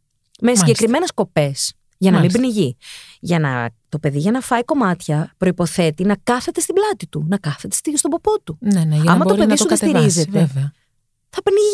Μάλιστα. 0.42 0.66
συγκεκριμένες 0.66 1.12
κοπές. 1.14 1.74
Για 1.98 2.10
να 2.10 2.16
Μάλιστα. 2.18 2.38
μην 2.40 2.50
πνιγεί. 2.50 2.76
Για 3.20 3.38
να, 3.38 3.68
το 3.88 3.98
παιδί 3.98 4.18
για 4.18 4.30
να 4.30 4.40
φάει 4.40 4.64
κομμάτια 4.64 5.34
προποθέτει 5.38 6.04
να 6.04 6.16
κάθεται 6.22 6.60
στην 6.60 6.74
πλάτη 6.74 7.06
του, 7.06 7.24
να 7.28 7.38
κάθεται 7.38 7.74
στη- 7.74 7.96
στον 7.98 8.10
ποπό 8.10 8.40
του. 8.44 8.56
Ναι, 8.60 8.84
ναι, 8.84 8.94
για 8.96 9.10
Άμα 9.12 9.12
να 9.12 9.18
το 9.18 9.24
μπορεί 9.24 9.36
παιδί 9.36 9.50
να 9.50 9.56
σου 9.56 9.62
το 9.66 9.68
δεν 9.68 9.78
κατεβάσει. 9.78 10.10
στηρίζεται. 10.10 10.38
Βέβαια. 10.38 10.72
θα 11.30 11.42
πνιγεί. 11.42 11.69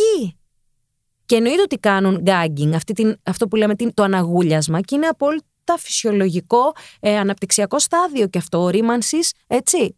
Και 1.27 1.37
εννοείται 1.37 1.63
ότι 1.63 1.77
κάνουν 1.77 2.23
gagging, 2.27 2.71
αυτή 2.75 2.93
την, 2.93 3.17
αυτό 3.23 3.49
που 3.49 3.57
λέμε 3.57 3.75
την, 3.75 3.95
το 3.95 4.03
αναγούλιασμα, 4.03 4.81
και 4.81 4.95
είναι 4.95 5.07
απόλυτα 5.07 5.75
φυσιολογικό 5.79 6.73
ε, 7.01 7.19
αναπτυξιακό 7.19 7.79
στάδιο 7.79 8.27
και 8.27 8.39
αυτό, 8.39 8.61
ορίμανση, 8.61 9.19
έτσι. 9.47 9.97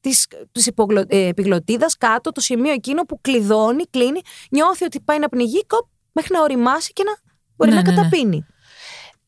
Της, 0.00 0.26
της 0.52 0.66
υπογλω, 0.66 1.04
ε, 1.08 1.26
επιγλωτίδας 1.26 1.96
κάτω, 1.96 2.32
το 2.32 2.40
σημείο 2.40 2.72
εκείνο 2.72 3.02
που 3.02 3.20
κλειδώνει, 3.20 3.84
κλείνει, 3.90 4.20
νιώθει 4.50 4.84
ότι 4.84 5.00
πάει 5.00 5.18
να 5.18 5.28
πνιγεί, 5.28 5.66
κοπ, 5.66 5.86
μέχρι 6.12 6.34
να 6.34 6.42
οριμάσει 6.42 6.92
και 6.92 7.02
να 7.06 7.12
μπορεί 7.56 7.70
Ναι, 7.70 7.76
να 7.76 7.82
ναι, 7.82 7.90
ναι. 7.90 7.96
καταπίνει. 7.96 8.46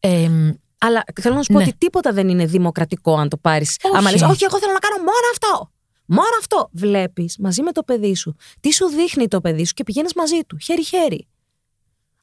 Ε, 0.00 0.28
Αλλά 0.78 1.04
θέλω 1.20 1.34
να 1.34 1.42
σου 1.42 1.52
πω 1.52 1.58
Ναι. 1.58 1.64
ότι 1.64 1.74
τίποτα 1.78 2.12
δεν 2.12 2.28
είναι 2.28 2.46
δημοκρατικό 2.46 3.16
αν 3.16 3.28
το 3.28 3.36
πάρεις. 3.36 3.76
Όχι. 3.82 3.96
Άμα 3.96 4.10
λες, 4.10 4.22
Όχι, 4.22 4.44
εγώ 4.44 4.58
θέλω 4.58 4.72
να 4.72 4.78
κάνω 4.78 4.96
μόνο 4.96 5.26
αυτό. 5.32 5.70
Μόνο 6.10 6.28
αυτό. 6.38 6.68
Βλέπεις 6.72 7.36
μαζί 7.38 7.62
με 7.62 7.72
το 7.72 7.82
παιδί 7.82 8.14
σου. 8.14 8.34
Τι 8.60 8.72
σου 8.72 8.86
δείχνει 8.86 9.28
το 9.28 9.40
παιδί 9.40 9.64
σου 9.66 9.72
και 9.74 9.82
πηγαίνεις 9.82 10.14
μαζί 10.14 10.40
του, 10.46 10.58
χέρι-χέρι. 10.58 11.26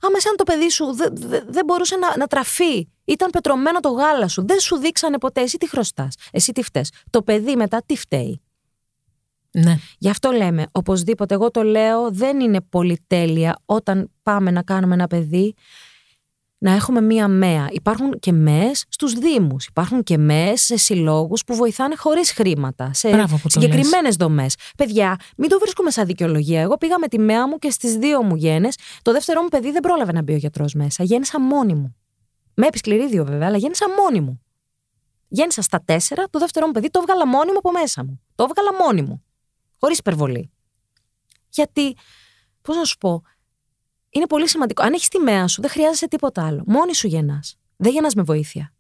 Άμα 0.02 0.20
σαν 0.20 0.36
το 0.36 0.44
παιδί 0.44 0.70
σου 0.70 0.94
δεν 0.94 1.16
δε, 1.16 1.42
δεν 1.48 1.66
μπορούσε 1.66 1.96
να, 1.96 2.18
να 2.18 2.28
τραφεί, 2.28 2.88
ήταν 3.06 3.30
πετρωμένο 3.30 3.80
το 3.80 3.90
γάλα 3.90 4.28
σου, 4.28 4.46
δεν 4.46 4.60
σου 4.60 4.76
δείξανε 4.78 5.18
ποτέ, 5.18 5.42
εσύ 5.42 5.58
τι 5.58 5.70
χρωστάς, 5.70 6.16
εσύ 6.32 6.52
τι 6.52 6.64
φταίει. 6.64 6.86
Το 7.10 7.22
παιδί 7.24 7.56
μετά 7.56 7.84
τι 7.86 7.96
φταίει. 7.96 8.42
ναι. 9.52 9.76
Γι' 9.98 10.10
αυτό 10.10 10.32
λέμε, 10.32 10.66
οπωσδήποτε, 10.72 11.34
εγώ 11.34 11.52
το 11.52 11.64
λέω, 11.64 12.12
δεν 12.12 12.40
είναι 12.40 12.62
πολυτέλεια 12.62 13.62
όταν 13.66 14.12
πάμε 14.24 14.52
να 14.52 14.64
κάνουμε 14.64 14.94
ένα 14.94 15.08
παιδί 15.08 15.54
να 16.66 16.72
έχουμε 16.72 17.02
μία 17.02 17.28
ΜΕΑ. 17.28 17.68
Υπάρχουν 17.72 18.20
και 18.20 18.32
ΜΕΕΣ 18.32 18.86
στους 18.90 19.14
Δήμους, 19.14 19.66
υπάρχουν 19.66 20.04
και 20.04 20.18
ΜΕΕΣ 20.18 20.62
σε 20.62 20.78
συλλόγους 20.78 21.44
που 21.44 21.56
βοηθάνε 21.56 21.96
χωρίς 21.96 22.32
χρήματα, 22.32 22.94
σε 22.94 23.10
Μπράβο 23.10 23.36
που 23.36 23.42
το 23.42 23.50
συγκεκριμένες 23.50 24.16
δομές. 24.16 24.56
Παιδιά, 24.78 25.20
μην 25.38 25.50
το 25.50 25.60
βρίσκουμε 25.60 25.92
σαν 25.92 26.06
δικαιολογία. 26.06 26.62
Εγώ 26.62 26.78
πήγα 26.78 27.00
με 27.00 27.08
τη 27.08 27.20
ΜΕΑ 27.20 27.48
μου 27.48 27.58
και 27.58 27.70
στις 27.70 27.96
δύο 27.96 28.24
μου 28.24 28.36
γένες. 28.36 28.78
Το 29.02 29.12
δεύτερο 29.12 29.42
μου 29.42 29.48
παιδί 29.48 29.72
δεν 29.72 29.82
πρόλαβε 29.82 30.12
να 30.12 30.22
μπει 30.22 30.34
ο 30.34 30.36
γιατρός 30.36 30.74
μέσα. 30.74 31.04
Γέννησα 31.04 31.42
μόνη 31.42 31.74
μου. 31.74 31.96
Με 32.54 32.68
επισκληρίδιο 32.68 33.26
βέβαια, 33.26 33.48
αλλά 33.48 33.58
γέννησα 33.58 33.86
μόνη 33.98 34.22
μου. 34.22 34.42
Γέννησα 35.28 35.62
στα 35.62 35.82
τέσσερα, 35.86 36.24
το 36.30 36.40
δεύτερο 36.40 36.66
μου 36.66 36.72
παιδί 36.72 36.90
το 36.90 37.00
έβγαλα 37.00 37.28
μόνη 37.28 37.52
μου 37.52 37.58
από 37.58 37.72
μέσα 37.72 38.04
μου. 38.04 38.22
Το 38.36 38.46
έβγαλα 38.50 38.86
μόνη 38.86 39.02
μου. 39.02 39.24
Χωρίς 39.80 39.98
υπερβολή. 39.98 40.52
Γιατί, 41.50 41.96
πώς 42.62 42.76
να 42.76 42.84
σου 42.84 42.98
πω, 42.98 43.22
είναι 44.16 44.28
πολύ 44.28 44.50
σημαντικό. 44.50 44.84
Αν 44.84 44.94
έχεις 44.94 45.08
τη 45.08 45.20
μέα 45.20 45.48
σου, 45.48 45.62
δεν 45.62 45.70
χρειάζεσαι 45.70 46.08
τίποτα 46.08 46.46
άλλο. 46.46 46.64
Μόνη 46.66 46.96
σου 46.96 47.08
γεννάς. 47.08 47.56
Δεν 47.76 47.92
γεννάς 47.92 48.14
με 48.14 48.24
βοήθεια. 48.24 48.74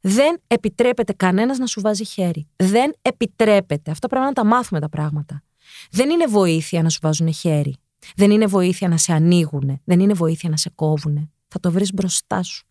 Δεν 0.00 0.40
επιτρέπεται 0.46 1.12
κανένας 1.12 1.58
να 1.58 1.66
σου 1.66 1.80
βάζει 1.80 2.04
χέρι. 2.04 2.48
Δεν 2.56 2.92
επιτρέπεται. 3.02 3.90
Αυτό 3.90 4.08
πρέπει 4.08 4.24
να 4.24 4.32
τα 4.32 4.44
μάθουμε 4.44 4.80
τα 4.80 4.88
πράγματα. 4.88 5.42
Δεν 5.90 6.10
είναι 6.10 6.26
βοήθεια 6.26 6.82
να 6.82 6.88
σου 6.88 6.98
βάζουν 7.02 7.32
χέρι. 7.32 7.76
Δεν 8.16 8.30
είναι 8.30 8.46
βοήθεια 8.46 8.88
να 8.88 8.96
σε 8.96 9.12
ανοίγουν. 9.12 9.80
Δεν 9.84 10.00
είναι 10.00 10.12
βοήθεια 10.12 10.48
να 10.50 10.56
σε 10.56 10.70
κόβουν. 10.74 11.30
Θα 11.48 11.60
το 11.60 11.70
βρεις 11.70 11.92
μπροστά 11.92 12.42
σου. 12.42 12.66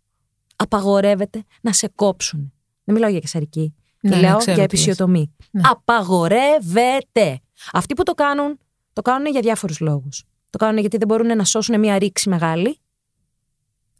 Απαγορεύεται 0.55 1.43
να 1.61 1.73
σε 1.73 1.91
κόψουν. 1.95 2.53
Δεν 2.83 2.95
μιλάω 2.95 3.09
για 3.09 3.19
κεσαρική. 3.19 3.73
Ναι, 4.01 4.09
ναι, 4.09 4.15
Μιλάω 4.15 4.37
ξέρω 4.37 4.57
για 4.57 4.67
τι 4.67 4.75
λες. 4.75 4.85
επισιοτομή. 4.85 5.35
Ναι. 5.51 5.61
Απαγορεύεται. 5.65 7.39
Αυτοί 7.71 7.93
που 7.93 8.03
το 8.03 8.13
κάνουν, 8.13 8.59
το 8.93 9.01
κάνουν 9.01 9.31
για 9.31 9.41
διάφορους 9.41 9.79
λόγους. 9.79 10.23
Το 10.49 10.57
κάνουν 10.57 10.77
γιατί 10.79 10.97
δεν 10.97 11.07
μπορούν 11.07 11.35
να 11.37 11.43
σώσουν 11.43 11.79
μια 11.79 11.97
ρήξη 11.99 12.29
μεγάλη. 12.29 12.77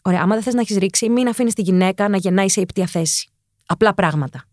Ωραία, 0.01 0.21
άμα 0.21 0.33
δεν 0.33 0.43
θες 0.43 0.53
να 0.53 0.61
έχεις 0.61 0.77
ρίξει, 0.77 1.09
μην 1.09 1.27
αφήνεις 1.27 1.53
τη 1.53 1.61
γυναίκα 1.61 2.09
να 2.09 2.17
γεννάει 2.17 2.49
σε 2.49 2.61
υπτία 2.61 2.85
θέση. 2.85 3.29
Απλά 3.65 3.93
πράγματα. 3.93 4.43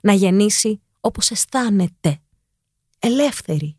Να 0.00 0.12
γεννήσει 0.12 0.80
όπως 1.00 1.30
αισθάνεται. 1.30 2.18
Ελεύθερη. 2.98 3.76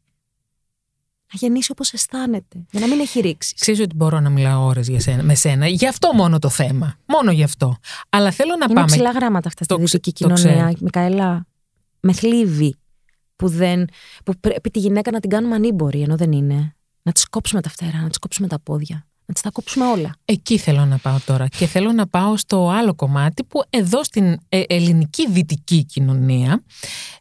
Να 1.33 1.39
γεννήσει 1.39 1.71
όπως 1.71 1.93
αισθάνεται. 1.93 2.65
Για 2.71 2.79
να 2.79 2.87
μην 2.87 2.99
έχει 2.99 3.19
ρίξει. 3.19 3.53
Ξέρεις 3.59 3.79
ότι 3.79 3.95
μπορώ 3.95 4.19
να 4.19 4.29
μιλάω 4.29 4.65
ώρες 4.65 4.87
για 4.87 4.99
σένα, 4.99 5.23
με 5.23 5.35
σένα. 5.35 5.67
Γι' 5.67 5.87
αυτό 5.87 6.13
μόνο 6.13 6.39
το 6.39 6.49
θέμα. 6.49 6.97
Μόνο 7.05 7.31
γι' 7.31 7.43
αυτό. 7.43 7.77
Αλλά 8.09 8.31
θέλω 8.31 8.55
να 8.55 8.65
Είναι 8.65 8.73
πάμε. 8.73 8.85
ψηλά 8.87 9.11
γράμματα 9.11 9.47
αυτά 9.47 9.63
στη 9.63 9.73
Το 9.75 9.79
ξε- 9.83 9.91
δυτική 10.01 10.23
το 10.23 10.33
κοινωνία, 10.33 10.63
ξέρω. 10.63 10.77
Μικαέλα. 10.81 11.45
Με 11.99 12.13
θλίβει 12.13 12.75
που, 13.35 13.47
δεν, 13.47 13.87
που 14.25 14.33
πρέπει 14.39 14.69
τη 14.71 14.79
γυναίκα 14.79 15.11
να 15.11 15.19
την 15.19 15.29
κάνουμε 15.29 15.55
ανήμπορη, 15.55 16.01
ενώ 16.01 16.15
δεν 16.17 16.31
είναι. 16.31 16.75
Να 17.03 17.11
τη 17.11 17.21
κόψουμε 17.29 17.61
τα 17.61 17.69
φτερά, 17.69 18.01
να 18.01 18.09
τη 18.09 18.19
κόψουμε 18.19 18.47
τα 18.47 18.59
πόδια, 18.59 19.07
να 19.25 19.33
τη 19.33 19.41
τα 19.41 19.49
κόψουμε 19.51 19.85
όλα. 19.85 20.15
Εκεί 20.25 20.57
θέλω 20.57 20.85
να 20.85 20.97
πάω 20.97 21.17
τώρα. 21.25 21.47
Και 21.47 21.65
θέλω 21.67 21.91
να 21.91 22.07
πάω 22.07 22.37
στο 22.37 22.69
άλλο 22.69 22.95
κομμάτι 22.95 23.43
που 23.43 23.61
εδώ 23.69 24.03
στην 24.03 24.37
ε, 24.49 24.61
ελληνική 24.67 25.29
δυτική 25.29 25.85
κοινωνία. 25.85 26.63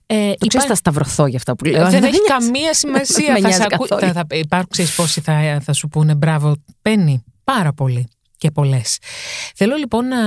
Ε, 0.07 0.33
Το 0.39 0.47
ξέρεις, 0.47 0.67
θα 0.67 0.75
σταυρωθώ 0.75 1.27
για 1.27 1.37
αυτά 1.39 1.57
που 1.57 1.65
λέω. 1.65 1.91
δεν 1.91 2.01
με 2.01 2.09
έχει 2.09 2.19
νοιάζει. 2.29 2.45
καμία 2.47 2.75
σημασία. 2.75 3.33
Με 3.33 3.35
θα, 3.35 3.41
νοιάζει 3.41 3.57
σε 3.57 3.67
ακού- 3.71 3.89
καθόλου. 3.89 4.13
θα, 4.13 4.25
θα 4.29 4.37
υπάρχουν, 4.37 4.69
ξέρεις 4.71 4.95
πόσοι 4.95 5.21
θα, 5.21 5.61
θα 5.63 5.73
σου 5.73 5.89
πούνε 5.89 6.15
μπράβο, 6.15 6.55
Πέννη. 6.83 7.25
Πάρα 7.45 7.73
πολύ 7.73 8.09
και 8.37 8.51
πολλές. 8.51 8.99
Θέλω 9.55 9.77
λοιπόν 9.77 10.07
να, 10.09 10.21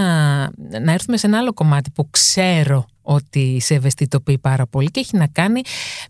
να 0.80 0.92
έρθουμε 0.92 1.18
σε 1.18 1.28
ένα 1.28 1.38
άλλο 1.38 1.54
κομμάτι 1.54 1.92
που 1.92 2.10
ξέρω 2.10 2.86
ότι 3.06 3.58
σε 3.62 3.74
ευαισθητοποιεί 3.74 4.38
πάρα 4.38 4.68
πολύ 4.68 4.92
και 4.92 5.00
έχει 5.00 5.18
να 5.18 5.28
κάνει 5.28 5.62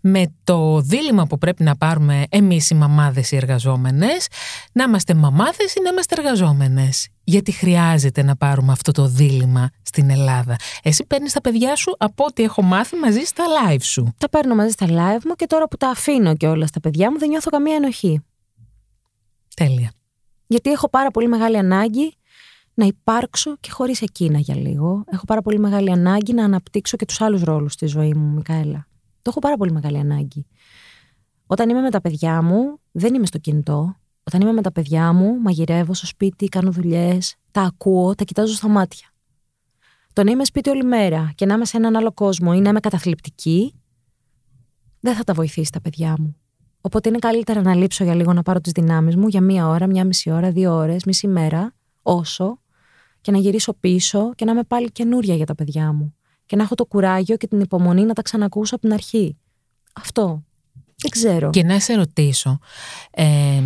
με 0.02 0.34
το 0.44 0.80
δίλημα 0.80 1.26
που 1.26 1.38
πρέπει 1.38 1.62
να 1.62 1.76
πάρουμε 1.76 2.24
εμείς 2.28 2.70
οι 2.70 2.74
μαμάδες 2.74 3.30
οι 3.30 3.36
εργαζόμενες 3.36 4.26
να 4.72 4.84
είμαστε 4.84 5.14
μαμάδες 5.14 5.74
ή 5.74 5.80
να 5.82 5.90
είμαστε 5.90 6.14
εργαζόμενες. 6.18 7.08
Γιατί 7.24 7.52
χρειάζεται 7.52 8.22
να 8.22 8.36
πάρουμε 8.36 8.72
αυτό 8.72 8.92
το 8.92 9.06
δίλημα 9.06 9.70
στην 9.82 10.10
Ελλάδα. 10.10 10.56
Εσύ 10.82 11.04
παίρνεις 11.06 11.32
τα 11.32 11.40
παιδιά 11.40 11.76
σου 11.76 11.94
από 11.98 12.24
ό,τι 12.24 12.42
έχω 12.42 12.62
μάθει 12.62 12.96
μαζί 12.96 13.20
στα 13.20 13.44
live 13.44 13.82
σου. 13.82 14.14
Τα 14.18 14.28
παίρνω 14.28 14.54
μαζί 14.54 14.70
στα 14.70 14.86
live 14.86 15.24
μου 15.24 15.34
και 15.34 15.46
τώρα 15.46 15.68
που 15.68 15.76
τα 15.76 15.88
αφήνω 15.88 16.36
και 16.36 16.46
όλα 16.46 16.66
στα 16.66 16.80
παιδιά 16.80 17.10
μου 17.10 17.18
δεν 17.18 17.28
νιώθω 17.28 17.50
καμία 17.50 17.74
ενοχή. 17.74 18.20
Τέλεια. 19.56 19.90
Γιατί 20.46 20.70
έχω 20.70 20.88
πάρα 20.88 21.10
πολύ 21.10 21.28
μεγάλη 21.28 21.56
ανάγκη 21.56 22.15
να 22.76 22.84
υπάρξω 22.84 23.56
και 23.60 23.70
χωρίς 23.70 24.02
εκείνα 24.02 24.38
για 24.38 24.56
λίγο. 24.56 25.04
Έχω 25.06 25.24
πάρα 25.24 25.42
πολύ 25.42 25.58
μεγάλη 25.58 25.90
ανάγκη 25.90 26.32
να 26.32 26.44
αναπτύξω 26.44 26.96
και 26.96 27.04
τους 27.04 27.20
άλλους 27.20 27.42
ρόλους 27.42 27.72
στη 27.72 27.86
ζωή 27.86 28.14
μου, 28.14 28.34
Μικαέλα. 28.34 28.86
Το 29.22 29.30
έχω 29.30 29.38
πάρα 29.38 29.56
πολύ 29.56 29.72
μεγάλη 29.72 29.98
ανάγκη. 29.98 30.46
Όταν 31.46 31.68
είμαι 31.68 31.80
με 31.80 31.90
τα 31.90 32.00
παιδιά 32.00 32.42
μου, 32.42 32.80
δεν 32.92 33.14
είμαι 33.14 33.26
στο 33.26 33.38
κινητό. 33.38 33.96
Όταν 34.24 34.40
είμαι 34.40 34.52
με 34.52 34.62
τα 34.62 34.72
παιδιά 34.72 35.12
μου, 35.12 35.40
μαγειρεύω 35.40 35.94
στο 35.94 36.06
σπίτι, 36.06 36.46
κάνω 36.48 36.70
δουλειές, 36.70 37.36
τα 37.50 37.62
ακούω, 37.62 38.14
τα 38.14 38.24
κοιτάζω 38.24 38.54
στα 38.54 38.68
μάτια. 38.68 39.08
Το 40.12 40.24
να 40.24 40.30
είμαι 40.30 40.44
σπίτι 40.44 40.70
όλη 40.70 40.84
μέρα 40.84 41.32
και 41.34 41.46
να 41.46 41.54
είμαι 41.54 41.64
σε 41.64 41.76
έναν 41.76 41.96
άλλο 41.96 42.12
κόσμο 42.12 42.52
ή 42.56 42.60
να 42.60 42.68
είμαι 42.68 42.80
καταθλιπτική, 42.80 43.74
δεν 45.00 45.14
θα 45.14 45.24
τα 45.24 45.32
βοηθήσει 45.32 45.72
τα 45.72 45.80
παιδιά 45.80 46.14
μου. 46.18 46.36
Οπότε 46.80 47.08
είναι 47.08 47.18
καλύτερα 47.18 47.62
να 47.62 47.74
λείψω 47.74 48.04
για 48.04 48.14
λίγο 48.14 48.32
να 48.32 48.42
πάρω 48.42 48.60
τις 48.60 48.72
δυνάμεις 48.72 49.16
μου 49.16 49.28
για 49.28 49.40
μία 49.40 49.68
ώρα, 49.68 49.86
μία 49.86 50.04
μισή 50.04 50.30
ώρα, 50.30 50.50
δύο 50.50 50.74
ώρες, 50.74 51.04
μισή 51.04 51.28
μέρα, 51.28 51.74
όσο, 52.02 52.58
και 53.26 53.32
να 53.32 53.38
γυρίσω 53.38 53.72
πίσω 53.72 54.34
και 54.34 54.44
να 54.44 54.52
είμαι 54.52 54.62
πάλι 54.64 54.90
καινούρια 54.92 55.34
για 55.34 55.46
τα 55.46 55.54
παιδιά 55.54 55.92
μου. 55.92 56.14
Και 56.46 56.56
να 56.56 56.62
έχω 56.62 56.74
το 56.74 56.84
κουράγιο 56.84 57.36
και 57.36 57.46
την 57.46 57.60
υπομονή 57.60 58.04
να 58.04 58.12
τα 58.12 58.22
ξανακούσω 58.22 58.74
από 58.74 58.84
την 58.84 58.92
αρχή. 58.92 59.36
Αυτό. 59.92 60.42
Δεν 60.96 61.10
ξέρω. 61.10 61.50
Και 61.50 61.62
να 61.62 61.80
σε 61.80 61.94
ρωτήσω, 61.94 62.58
ε, 63.10 63.62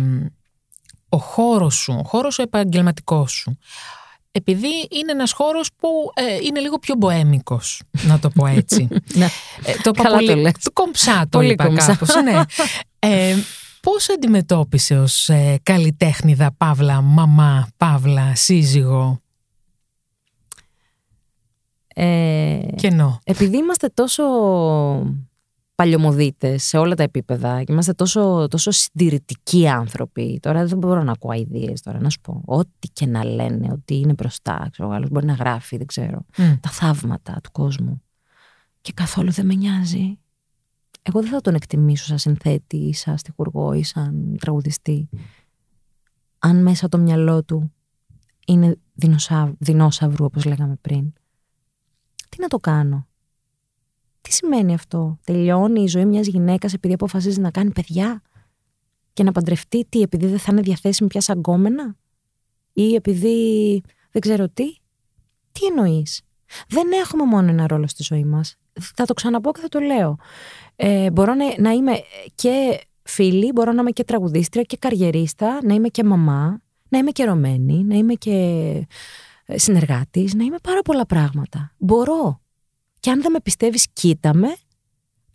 ο 1.09 1.17
χώρος 1.17 1.75
σου, 1.75 1.95
ο 1.99 2.03
χώρος 2.03 2.39
ο 2.39 2.41
επαγγελματικός 2.41 3.31
σου, 3.31 3.57
επειδή 4.31 4.87
είναι 4.91 5.11
ένας 5.11 5.31
χώρος 5.31 5.69
που 5.77 5.87
ε, 6.13 6.35
είναι 6.45 6.59
λίγο 6.59 6.79
πιο 6.79 6.95
μποέμικος, 6.97 7.81
να 8.07 8.19
το 8.19 8.29
πω 8.29 8.45
έτσι. 8.45 8.87
Ναι. 9.13 9.25
Ε, 9.65 9.73
το 9.83 9.89
είπα 9.93 10.03
Καλά 10.03 10.15
πολύ, 10.15 10.27
το 10.27 10.35
λες. 10.35 10.53
το 10.63 10.71
κομψά 10.71 11.21
το 11.21 11.37
Πολύ 11.37 11.51
είπα 11.51 11.65
κομψά. 11.65 11.85
κάπως, 11.95 12.15
ναι. 12.23 12.41
Ε, 12.99 13.35
πώς 13.81 14.09
αντιμετώπισε 14.09 14.97
ως 14.99 15.29
ε, 15.29 15.59
καλλιτέχνηδα, 15.63 16.53
παύλα, 16.57 17.01
μαμά, 17.01 17.67
παύλα, 17.77 18.35
σύζυγο; 18.35 19.20
Ε, 21.95 22.59
Κενό. 22.75 23.19
επειδή 23.23 23.57
είμαστε 23.57 23.87
τόσο 23.93 24.23
παλιωμοδίτες 25.75 26.63
σε 26.63 26.77
όλα 26.77 26.95
τα 26.95 27.03
επίπεδα 27.03 27.63
και 27.63 27.71
είμαστε 27.71 27.93
τόσο, 27.93 28.47
τόσο 28.49 28.71
συντηρητικοί 28.71 29.67
άνθρωποι. 29.67 30.39
Τώρα 30.41 30.65
δεν 30.65 30.77
μπορώ 30.77 31.03
να 31.03 31.11
ακούω 31.11 31.33
ιδέες 31.33 31.81
τώρα, 31.81 31.99
να 31.99 32.09
σου 32.09 32.19
πω. 32.21 32.41
Ό,τι 32.45 32.87
και 32.93 33.05
να 33.05 33.25
λένε, 33.25 33.71
ότι 33.71 33.95
είναι 33.95 34.13
μπροστά, 34.13 34.67
ξέρω, 34.71 34.89
ο 34.89 34.91
άλλος 34.91 35.09
μπορεί 35.09 35.25
να 35.25 35.33
γράφει, 35.33 35.77
δεν 35.77 35.85
ξέρω. 35.85 36.25
Μμ. 36.37 36.53
Τα 36.59 36.69
θαύματα 36.69 37.39
του 37.43 37.51
κόσμου. 37.51 38.01
Και 38.81 38.91
καθόλου 38.93 39.31
δεν 39.31 39.45
με 39.45 39.53
νοιάζει. 39.53 40.19
Εγώ 41.01 41.21
δεν 41.21 41.29
θα 41.29 41.41
τον 41.41 41.55
εκτιμήσω 41.55 42.05
σαν 42.05 42.17
συνθέτη 42.17 42.77
ή 42.77 42.93
σαν 42.93 43.17
στιχουργό 43.17 43.73
ή 43.73 43.83
σαν 43.83 44.37
τραγουδιστή. 44.39 45.09
Αν 46.39 46.61
μέσα 46.61 46.89
το 46.89 46.97
μυαλό 46.97 47.43
του 47.43 47.71
είναι 48.47 48.77
δεινοσαύ, 48.93 49.51
δεινόσαυρου, 49.57 50.25
όπως 50.25 50.45
λέγαμε 50.45 50.75
πριν. 50.81 51.13
Τι 52.31 52.41
να 52.41 52.47
το 52.47 52.57
κάνω; 52.57 53.07
Τι 54.21 54.33
σημαίνει 54.33 54.73
αυτό; 54.73 55.19
Τελειώνει 55.23 55.81
η 55.81 55.87
ζωή 55.87 56.05
μιας 56.05 56.27
γυναίκας 56.27 56.73
επειδή 56.73 56.93
αποφασίζει 56.93 57.39
να 57.39 57.51
κάνει 57.51 57.71
παιδιά; 57.71 58.21
Και 59.13 59.23
να 59.23 59.31
παντρευτεί 59.31 59.85
τι, 59.89 60.01
επειδή 60.01 60.25
δεν 60.27 60.39
θα 60.39 60.51
είναι 60.51 60.61
διαθέσιμη 60.61 61.09
πια 61.09 61.21
σαν 61.21 61.37
γκόμενα 61.37 61.95
ή 62.73 62.95
επειδή 62.95 63.81
δεν 64.11 64.21
ξέρω 64.21 64.49
τι; 64.49 64.75
Τι 65.51 65.65
εννοείς; 65.65 66.21
Δεν 66.67 66.91
έχουμε 66.91 67.23
μόνο 67.23 67.49
ένα 67.49 67.67
ρόλο 67.67 67.87
στη 67.87 68.03
ζωή 68.03 68.23
μας. 68.23 68.55
Θα 68.95 69.05
το 69.05 69.13
ξαναπώ 69.13 69.51
και 69.51 69.59
θα 69.59 69.67
το 69.67 69.79
λέω. 69.79 70.17
Ε, 70.75 71.11
μπορώ 71.11 71.33
να, 71.33 71.45
να 71.57 71.71
είμαι 71.71 71.91
και 72.35 72.81
φίλη, 73.03 73.51
μπορώ 73.51 73.71
να 73.71 73.81
είμαι 73.81 73.91
και 73.91 74.03
τραγουδίστρια 74.03 74.63
και 74.63 74.77
καριερίστα, 74.77 75.59
να 75.63 75.73
είμαι 75.73 75.87
και 75.87 76.03
μαμά, 76.03 76.61
να 76.89 76.97
είμαι 76.97 77.11
και 77.11 77.25
ρωμένη, 77.25 77.83
να 77.83 77.95
είμαι 77.95 78.13
και 78.13 78.31
ε, 78.31 78.85
συνεργάτης, 79.55 80.33
να 80.33 80.43
είμαι 80.43 80.57
πάρα 80.63 80.81
πολλά 80.81 81.05
πράγματα. 81.05 81.71
Μπορώ. 81.77 82.41
Και 82.99 83.11
αν 83.11 83.21
δεν 83.21 83.31
με 83.31 83.39
πιστεύεις, 83.41 83.87
κοίτα 83.93 84.33
με, 84.33 84.55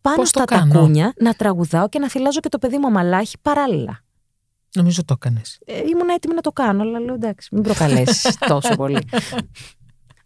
πάνω 0.00 0.16
Πώς 0.16 0.30
το 0.30 0.40
στα 0.40 0.56
κάνω; 0.56 0.72
τακούνια, 0.72 1.12
να 1.16 1.34
τραγουδάω 1.34 1.88
και 1.88 1.98
να 1.98 2.08
θυλάζω 2.08 2.40
και 2.40 2.48
το 2.48 2.58
παιδί 2.58 2.78
μου 2.78 2.86
αμαλάχη 2.86 3.36
παράλληλα. 3.42 4.04
Νομίζω 4.74 5.04
το 5.04 5.14
έκανες. 5.20 5.58
Ε, 5.64 5.78
ήμουν 5.78 6.08
έτοιμη 6.08 6.34
να 6.34 6.40
το 6.40 6.52
κάνω, 6.52 6.82
αλλά 6.82 7.00
λέω 7.00 7.14
εντάξει, 7.14 7.48
μην 7.52 7.62
προκαλέσεις 7.62 8.36
τόσο 8.48 8.74
πολύ. 8.74 8.98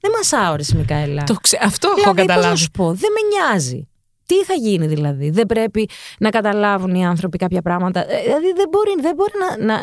δεν 0.01 0.11
μας 0.17 0.33
άωρες, 0.33 0.73
Μικαέλα. 0.75 1.25
Το 1.25 1.35
ξε... 1.35 1.59
Αυτό 1.63 1.89
έχω 1.89 1.97
Δηλαδή, 1.97 2.17
πώς 2.17 2.27
να 2.27 2.35
καταλάβει. 2.35 2.59
σου 2.61 2.71
πω, 2.71 2.85
δεν 2.95 3.11
με 3.13 3.37
νοιάζει. 3.37 3.89
Τι 4.27 4.45
θα 4.45 4.55
γίνει 4.55 4.87
δηλαδή, 4.87 5.31
δεν 5.31 5.47
πρέπει 5.47 5.89
να 6.19 6.31
καταλάβουν 6.31 6.95
οι 6.95 7.07
άνθρωποι 7.07 7.39
κάποια 7.39 7.63
πράγματα. 7.63 8.01
Ε, 8.01 8.23
Δηλαδή 8.23 8.53
δεν 8.57 8.69
μπορεί, 8.71 8.95
δεν 9.01 9.15
μπορεί 9.15 9.33
να, 9.39 9.65
να, 9.65 9.81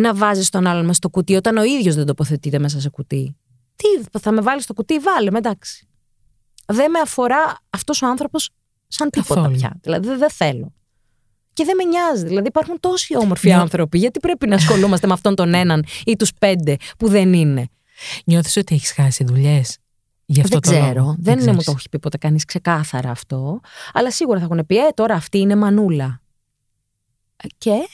να 0.00 0.14
βάζεις 0.14 0.48
τον 0.48 0.66
άλλον 0.66 0.82
μέσα 0.82 0.92
στο 0.94 1.08
κουτί 1.08 1.34
όταν 1.34 1.56
ο 1.56 1.62
ίδιος 1.64 1.94
δεν 1.94 2.06
τοποθετείται 2.06 2.58
μέσα 2.58 2.80
σε 2.80 2.88
κουτί. 2.88 3.36
Τι 3.76 4.18
θα 4.18 4.32
με 4.32 4.40
βάλεις 4.40 4.64
στο 4.64 4.74
κουτί, 4.74 4.98
βάλε 4.98 5.30
με, 5.30 5.38
εντάξει. 5.38 5.88
Δεν 6.66 6.90
με 6.90 6.98
αφορά 6.98 7.58
αυτός 7.70 8.02
ο 8.02 8.06
άνθρωπος 8.06 8.50
σαν 8.88 9.10
τίποτα 9.10 9.34
Καθόλου. 9.34 9.56
πια. 9.56 9.78
Δηλαδή 9.82 10.06
δεν 10.08 10.18
δεν 10.18 10.30
θέλω. 10.30 10.72
Και 11.52 11.64
δεν 11.64 11.76
με 11.76 11.84
νοιάζει. 11.84 12.24
Δηλαδή 12.26 12.46
υπάρχουν 12.46 12.80
τόσοι 12.80 13.16
όμορφοι 13.16 13.48
Νιώ- 13.48 13.60
άνθρωποι. 13.60 13.98
Γιατί 13.98 14.20
πρέπει 14.20 14.46
να 14.48 14.54
ασχολούμαστε 14.54 15.06
με 15.06 15.12
αυτόν 15.12 15.34
τον 15.34 15.54
έναν 15.54 15.84
ή 16.04 16.16
τους 16.16 16.30
πέντε 16.38 16.76
που 16.98 17.08
δεν 17.08 17.32
είναι; 17.32 17.68
Νιώθεις 18.24 18.56
ότι 18.56 18.74
έχεις 18.74 18.92
χάσει 18.92 19.24
δουλειές. 19.24 19.78
Γι' 20.26 20.40
αυτό 20.40 20.58
δεν 20.60 20.70
το 20.72 20.78
ξέρω. 20.80 21.00
λόγο. 21.00 21.16
Δεν, 21.18 21.32
είναι, 21.32 21.40
μου 21.40 21.46
ξέρεις. 21.46 21.64
το 21.64 21.72
έχει 21.78 21.88
πει 21.88 21.98
ποτέ 21.98 22.16
κανείς 22.18 22.44
ξεκάθαρα 22.44 23.10
αυτό. 23.10 23.60
Αλλά 23.92 24.10
σίγουρα 24.10 24.38
θα 24.38 24.44
έχουν 24.44 24.66
πει, 24.66 24.78
Ε, 24.78 24.88
τώρα 24.94 25.14
αυτή 25.14 25.38
είναι 25.38 25.56
μανούλα. 25.56 26.20
Ε, 27.36 27.46
Και; 27.58 27.88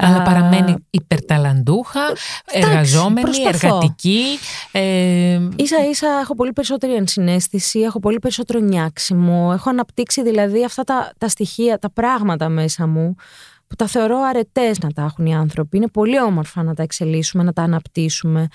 Αλλά 0.00 0.16
Α, 0.16 0.22
παραμένει 0.22 0.74
υπερταλαντούχα, 0.90 2.00
εργαζόμενη, 2.52 3.20
προσπαθώ. 3.20 3.66
εργατική. 3.66 4.22
Ε, 4.72 5.48
Ίσα 5.56 5.88
ίσα 5.90 6.08
έχω 6.22 6.34
πολύ 6.34 6.52
περισσότερη 6.52 6.94
ενσυναίσθηση, 6.94 7.80
έχω 7.80 8.00
πολύ 8.00 8.18
περισσότερο 8.18 8.58
νιάξιμο. 8.58 9.50
Έχω 9.54 9.70
αναπτύξει 9.70 10.22
δηλαδή 10.22 10.64
αυτά 10.64 10.84
τα, 10.84 11.12
τα 11.18 11.28
στοιχεία, 11.28 11.78
τα 11.78 11.90
πράγματα 11.90 12.48
μέσα 12.48 12.86
μου 12.86 13.14
που 13.66 13.74
τα 13.74 13.86
θεωρώ 13.86 14.18
αρετές 14.20 14.78
να 14.78 14.90
τα 14.92 15.02
έχουν 15.02 15.26
οι 15.26 15.34
άνθρωποι. 15.34 15.76
Είναι 15.76 15.88
πολύ 15.88 16.20
όμορφα 16.20 16.62
να 16.62 16.74
τα 16.74 16.82
εξελίσσουμε, 16.82 17.42
να 17.42 17.52
τα 17.52 17.62
αναπτύσσουμε. 17.62 18.48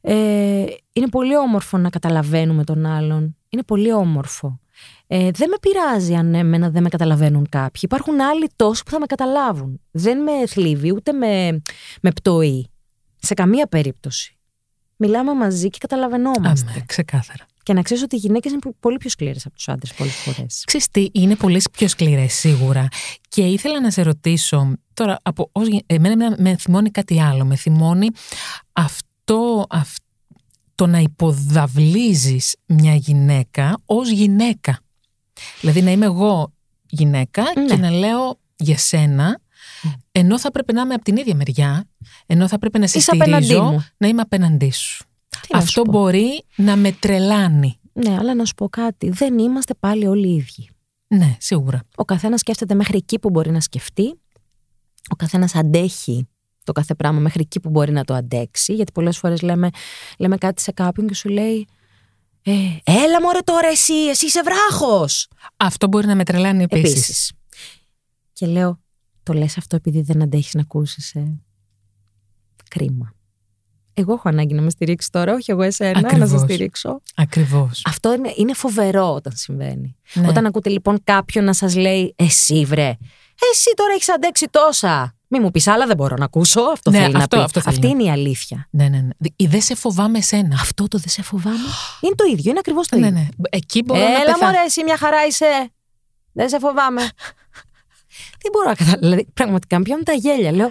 Ε, 0.00 0.64
είναι 0.92 1.08
πολύ 1.10 1.36
όμορφο 1.36 1.78
να 1.78 1.90
καταλαβαίνουμε 1.90 2.64
τον 2.64 2.86
άλλον. 2.86 3.36
Είναι 3.48 3.62
πολύ 3.62 3.92
όμορφο. 3.92 4.60
Ε, 5.06 5.30
δεν 5.30 5.48
με 5.48 5.56
πειράζει 5.60 6.14
αν 6.14 6.34
εμένα 6.34 6.70
δεν 6.70 6.82
με 6.82 6.88
καταλαβαίνουν 6.88 7.46
κάποιοι. 7.48 7.80
Υπάρχουν 7.84 8.20
άλλοι 8.20 8.48
τόσοι 8.56 8.82
που 8.82 8.90
θα 8.90 9.00
με 9.00 9.06
καταλάβουν. 9.06 9.80
Δεν 9.90 10.22
με 10.22 10.46
θλίβει 10.46 10.92
ούτε 10.92 11.12
με, 11.12 11.62
με 12.02 12.10
πτωεί. 12.10 12.70
Σε 13.16 13.34
καμία 13.34 13.66
περίπτωση. 13.66 14.36
Μιλάμε 14.96 15.34
μαζί 15.34 15.68
και 15.68 15.78
καταλαβαίνόμαστε. 15.80 16.70
αμέ, 16.70 16.84
ξεκάθαρα. 16.86 17.46
Και 17.62 17.72
να 17.72 17.82
ξέρεις 17.82 18.02
ότι 18.02 18.16
οι 18.16 18.18
γυναίκες 18.18 18.52
είναι 18.52 18.60
πολύ 18.80 18.96
πιο 18.96 19.10
σκληρές 19.10 19.46
από 19.46 19.54
τους 19.54 19.68
άντρες 19.68 19.94
πολλές 19.94 20.14
φορές. 20.14 20.62
Ξέρεις 20.66 20.88
τι, 20.90 21.08
είναι 21.12 21.36
πολύ 21.36 21.62
πιο 21.72 21.88
σκληρές 21.88 22.32
σίγουρα. 22.34 22.88
Και 23.28 23.42
ήθελα 23.42 23.80
να 23.80 23.90
σε 23.90 24.02
ρωτήσω, 24.02 24.72
τώρα, 24.94 25.18
από, 25.22 25.48
ως, 25.52 25.66
γυ- 25.68 25.82
εμένα 25.86 26.16
με, 26.30 26.36
με 26.38 26.56
θυμώνει 26.56 26.90
κάτι 26.90 27.20
άλλο. 27.20 27.44
Με 27.44 27.56
θυμώνει 27.56 28.08
αυτό, 28.72 29.66
αυ- 29.70 29.96
το 30.74 30.86
να 30.86 30.98
υποδαβλίζεις 30.98 32.56
μια 32.66 32.94
γυναίκα 32.94 33.78
ως 33.84 34.10
γυναίκα. 34.10 34.78
Δηλαδή 35.60 35.82
να 35.82 35.90
είμαι 35.90 36.04
εγώ 36.04 36.52
γυναίκα 36.88 37.42
Ναι. 37.56 37.64
και 37.64 37.76
να 37.76 37.90
λέω 37.90 38.38
για 38.56 38.78
σένα, 38.78 39.40
ενώ 40.12 40.38
θα 40.38 40.50
πρέπει 40.50 40.72
να 40.72 40.80
είμαι 40.80 40.94
από 40.94 41.04
την 41.04 41.16
ίδια 41.16 41.34
μεριά, 41.34 41.88
ενώ 42.26 42.48
θα 42.48 42.58
πρέπει 42.58 42.78
να 42.78 42.86
σε 42.86 42.98
Είσαι 42.98 43.10
απέναντί 43.14 43.44
στηρίζω, 43.44 43.64
μου. 43.64 43.86
να 43.96 44.08
είμαι 44.08 44.20
απέναντί 44.22 44.70
σου. 44.70 45.04
Τι 45.40 45.48
να 45.52 45.58
Αυτό 45.58 45.70
σου 45.70 45.82
πω. 45.82 45.90
μπορεί 45.90 46.44
να 46.56 46.76
με 46.76 46.92
τρελάνει. 46.92 47.78
Ναι, 47.92 48.16
αλλά 48.18 48.34
να 48.34 48.44
σου 48.44 48.54
πω 48.54 48.68
κάτι. 48.68 49.10
Δεν 49.10 49.38
είμαστε 49.38 49.74
πάλι 49.74 50.06
όλοι 50.06 50.28
οι 50.28 50.34
ίδιοι. 50.34 50.68
Ναι, 51.08 51.36
σίγουρα. 51.38 51.80
Ο 51.96 52.04
καθένας 52.04 52.40
σκέφτεται 52.40 52.74
μέχρι 52.74 52.96
εκεί 52.96 53.18
που 53.18 53.30
μπορεί 53.30 53.50
να 53.50 53.60
σκεφτεί. 53.60 54.20
Ο 55.10 55.14
καθένας 55.16 55.54
αντέχει 55.54 56.28
το 56.64 56.72
κάθε 56.72 56.94
πράγμα 56.94 57.18
μέχρι 57.20 57.40
εκεί 57.40 57.60
που 57.60 57.70
μπορεί 57.70 57.92
να 57.92 58.04
το 58.04 58.14
αντέξει. 58.14 58.74
Γιατί 58.74 58.92
πολλές 58.92 59.18
φορές 59.18 59.42
λέμε, 59.42 59.68
λέμε 60.18 60.36
κάτι 60.36 60.62
σε 60.62 60.72
κάποιον 60.72 61.06
και 61.06 61.14
σου 61.14 61.28
λέει. 61.28 61.66
Ε, 62.48 62.76
έλα 62.84 63.20
μωρέ 63.22 63.38
τώρα 63.44 63.68
εσύ, 63.68 63.94
εσύ 63.94 64.26
είσαι 64.26 64.40
βράχος. 64.42 65.28
Αυτό 65.56 65.88
μπορεί 65.88 66.06
να 66.06 66.14
με 66.14 66.24
τρελάνει 66.24 66.62
επίσης. 66.62 66.92
Επίσης. 66.92 67.32
Και 68.32 68.46
λέω, 68.46 68.80
το 69.22 69.32
λες 69.32 69.58
αυτό 69.58 69.76
επειδή 69.76 70.00
δεν 70.00 70.22
αντέχεις 70.22 70.54
να 70.54 70.60
ακούσεις. 70.60 71.14
Ε. 71.14 71.40
Κρίμα. 72.70 73.14
Εγώ 73.94 74.12
έχω 74.12 74.28
ανάγκη 74.28 74.54
να 74.54 74.62
με 74.62 74.70
στηρίξεις 74.70 75.10
τώρα, 75.10 75.32
όχι 75.32 75.50
εγώ 75.50 75.62
εσένα, 75.62 76.00
να 76.00 76.08
Ακριβώς. 76.08 76.30
σε 76.30 76.38
στηρίξω. 76.38 77.00
Ακριβώς. 77.14 77.82
Αυτό 77.86 78.14
είναι, 78.14 78.32
είναι 78.36 78.52
φοβερό 78.54 79.14
όταν 79.14 79.32
συμβαίνει. 79.36 79.96
Ναι. 80.14 80.28
Όταν 80.28 80.46
ακούτε 80.46 80.70
λοιπόν 80.70 81.00
κάποιον 81.04 81.44
να 81.44 81.52
σας 81.52 81.76
λέει 81.76 82.14
«Εσύ 82.16 82.64
βρε, 82.64 82.96
εσύ 83.52 83.72
τώρα 83.76 83.92
έχεις 83.94 84.10
αντέξει 84.10 84.46
τόσα». 84.50 85.15
Μη 85.28 85.40
μου 85.40 85.50
πεις 85.50 85.66
άλλα 85.66 85.86
δεν 85.86 85.96
μπορώ 85.96 86.16
να 86.16 86.24
ακούσω, 86.24 86.60
αυτό 86.60 86.90
Ναι, 86.90 86.98
θέλει 86.98 87.12
να 87.12 87.18
αυτό- 87.18 87.36
πει. 87.36 87.42
αυτό 87.42 87.60
θέλει 87.60 87.74
Αυτή 87.74 87.86
να 87.86 87.92
είναι 87.92 88.02
η 88.02 88.10
αλήθεια. 88.10 88.68
Ναι, 88.70 88.88
ναι, 88.88 88.98
ναι. 88.98 89.08
Ή 89.36 89.46
δεν 89.46 89.62
σε 89.62 89.74
φοβάμαι 89.74 90.18
εσένα. 90.18 90.56
Αυτό 90.60 90.88
το 90.88 90.98
δεν 90.98 91.08
σε 91.08 91.22
φοβάμαι. 91.22 91.56
είναι 92.00 92.14
το 92.14 92.24
ίδιο, 92.32 92.50
είναι 92.50 92.58
ακριβώς 92.58 92.88
το 92.88 92.98
Ναι, 92.98 93.06
ίδιο. 93.06 93.18
ναι. 93.20 93.28
Εκεί 93.50 93.82
μπορώ 93.82 94.00
να 94.00 94.06
Έλα 94.06 94.18
πεθάνω. 94.24 94.44
μωρέ, 94.44 94.58
εσύ 94.66 94.82
μια 94.84 94.96
χαρά 94.96 95.26
είσαι. 95.26 95.70
Δεν 96.32 96.48
σε 96.48 96.58
φοβάμαι. 96.58 97.00
Δεν 98.42 98.50
μπορώ 98.52 98.68
να 98.68 98.74
καταλάβω. 98.74 99.00
Δηλαδή, 99.00 99.26
πραγματικά 99.34 99.76
με 99.78 99.82
πιάνουν 99.82 100.04
τα 100.04 100.12
γέλια. 100.12 100.52
Λέω, 100.52 100.70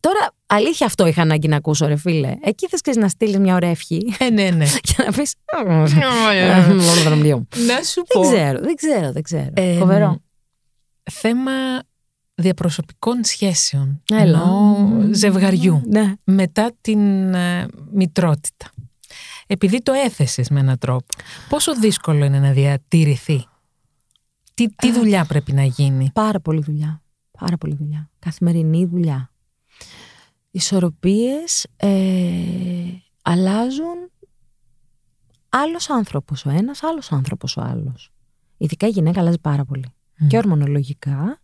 τώρα 0.00 0.30
αλήθεια 0.46 0.86
αυτό 0.86 1.06
είχα 1.06 1.22
ανάγκη 1.22 1.48
να 1.48 1.56
ακούσω, 1.56 1.86
ρε 1.86 1.96
φίλε. 1.96 2.34
Εκεί 2.42 2.66
θες 2.68 2.80
ξέρεις, 2.80 3.00
να 3.02 3.08
στείλεις 3.08 3.38
μια 3.38 3.54
ωραία 3.54 3.70
ευχή 3.70 4.14
Ε, 4.18 4.30
ναι, 4.30 4.50
ναι. 4.50 4.66
και 4.86 4.94
να 5.06 5.12
πεις. 5.12 5.34
να 7.66 7.82
σου 7.82 8.04
Δεν 8.06 8.06
πω. 8.12 8.20
ξέρω, 8.20 8.60
δεν 8.60 8.74
ξέρω, 8.74 9.12
δεν 9.12 9.22
ξέρω. 9.22 9.50
Ε, 9.54 9.76
Φοβερό. 9.78 10.20
Θέμα 11.10 11.52
διαπροσωπικών 12.36 13.24
σχέσεων. 13.24 14.02
Έλα. 14.10 14.22
Εννοώ 14.22 15.14
ζευγαριού. 15.14 15.82
Ναι. 15.86 16.12
Μετά 16.24 16.72
την 16.80 17.34
ε, 17.34 17.66
μητρότητα. 17.92 18.70
Επειδή 19.46 19.82
το 19.82 19.92
έθεσες 19.92 20.48
με 20.50 20.60
έναν 20.60 20.78
τρόπο, 20.78 21.06
πόσο 21.48 21.74
δύσκολο 21.74 22.24
είναι 22.24 22.38
να 22.38 22.52
διατηρηθεί; 22.52 23.46
Τι, 24.54 24.64
Ε. 24.64 24.68
τι 24.76 24.92
δουλειά 24.92 25.24
πρέπει 25.24 25.52
να 25.52 25.64
γίνει; 25.64 26.10
Πάρα 26.12 26.40
πολύ 26.40 26.60
δουλειά. 26.62 27.02
Πάρα 27.38 27.56
πολύ 27.56 27.74
δουλειά. 27.74 28.10
Καθημερινή 28.18 28.86
δουλειά. 28.86 29.30
Ισορροπίες 30.50 31.66
ε, 31.76 31.88
αλλάζουν 33.22 34.10
άλλος 35.48 35.90
άνθρωπος 35.90 36.44
ο 36.46 36.50
ένας, 36.50 36.82
άλλος 36.82 37.12
άνθρωπος 37.12 37.56
ο 37.56 37.60
άλλος. 37.60 38.12
Ειδικά 38.56 38.86
η 38.86 38.90
γυναίκα 38.90 39.20
αλλάζει 39.20 39.38
πάρα 39.40 39.64
πολύ. 39.64 39.86
Μμ. 40.16 40.26
Και 40.26 40.36
ορμονολογικά 40.36 41.40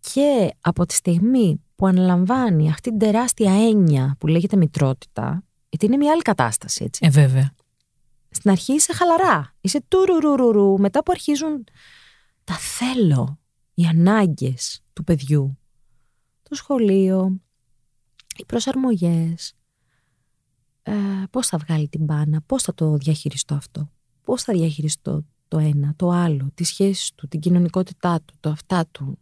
και 0.00 0.54
από 0.60 0.86
τη 0.86 0.94
στιγμή 0.94 1.60
που 1.74 1.86
αναλαμβάνει 1.86 2.70
αυτή 2.70 2.88
την 2.90 2.98
τεράστια 2.98 3.52
έννοια 3.52 4.16
που 4.18 4.26
λέγεται 4.26 4.56
μητρότητα, 4.56 5.44
γιατί 5.68 5.86
είναι 5.86 5.96
μια 5.96 6.12
άλλη 6.12 6.22
κατάσταση, 6.22 6.84
έτσι. 6.84 7.06
Ε, 7.06 7.10
βέβαια. 7.10 7.54
Στην 8.30 8.50
αρχή 8.50 8.72
είσαι 8.72 8.92
χαλαρά. 8.92 9.54
Είσαι 9.60 9.84
τουρουρουρουρου. 9.88 10.78
Μετά 10.78 11.02
που 11.02 11.12
αρχίζουν 11.12 11.64
τα 12.44 12.54
θέλω, 12.54 13.38
οι 13.74 13.84
ανάγκες 13.84 14.82
του 14.92 15.04
παιδιού, 15.04 15.58
το 16.42 16.54
σχολείο, 16.54 17.40
οι 18.36 18.44
προσαρμογές, 18.44 19.54
ε, 20.82 20.92
πώς 21.30 21.46
θα 21.46 21.58
βγάλει 21.58 21.88
την 21.88 22.04
μπάνα, 22.04 22.42
πώς 22.46 22.62
θα 22.62 22.74
το 22.74 22.96
διαχειριστώ 22.96 23.54
αυτό, 23.54 23.90
πώς 24.24 24.42
θα 24.42 24.52
διαχειριστώ 24.52 25.24
το 25.48 25.58
ένα, 25.58 25.94
το 25.96 26.10
άλλο, 26.10 26.50
τις 26.54 26.68
σχέσεις 26.68 27.12
του, 27.14 27.28
την 27.28 27.40
κοινωνικότητά 27.40 28.20
του, 28.24 28.34
το 28.40 28.50
αυτά 28.50 28.86
του. 28.86 29.18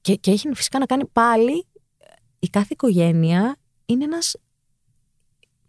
Και, 0.00 0.14
και 0.14 0.30
έχει 0.30 0.48
φυσικά 0.54 0.78
να 0.78 0.86
κάνει 0.86 1.06
πάλι, 1.06 1.66
η 2.38 2.48
κάθε 2.48 2.68
οικογένεια 2.70 3.56
είναι 3.86 4.04
ένας, 4.04 4.36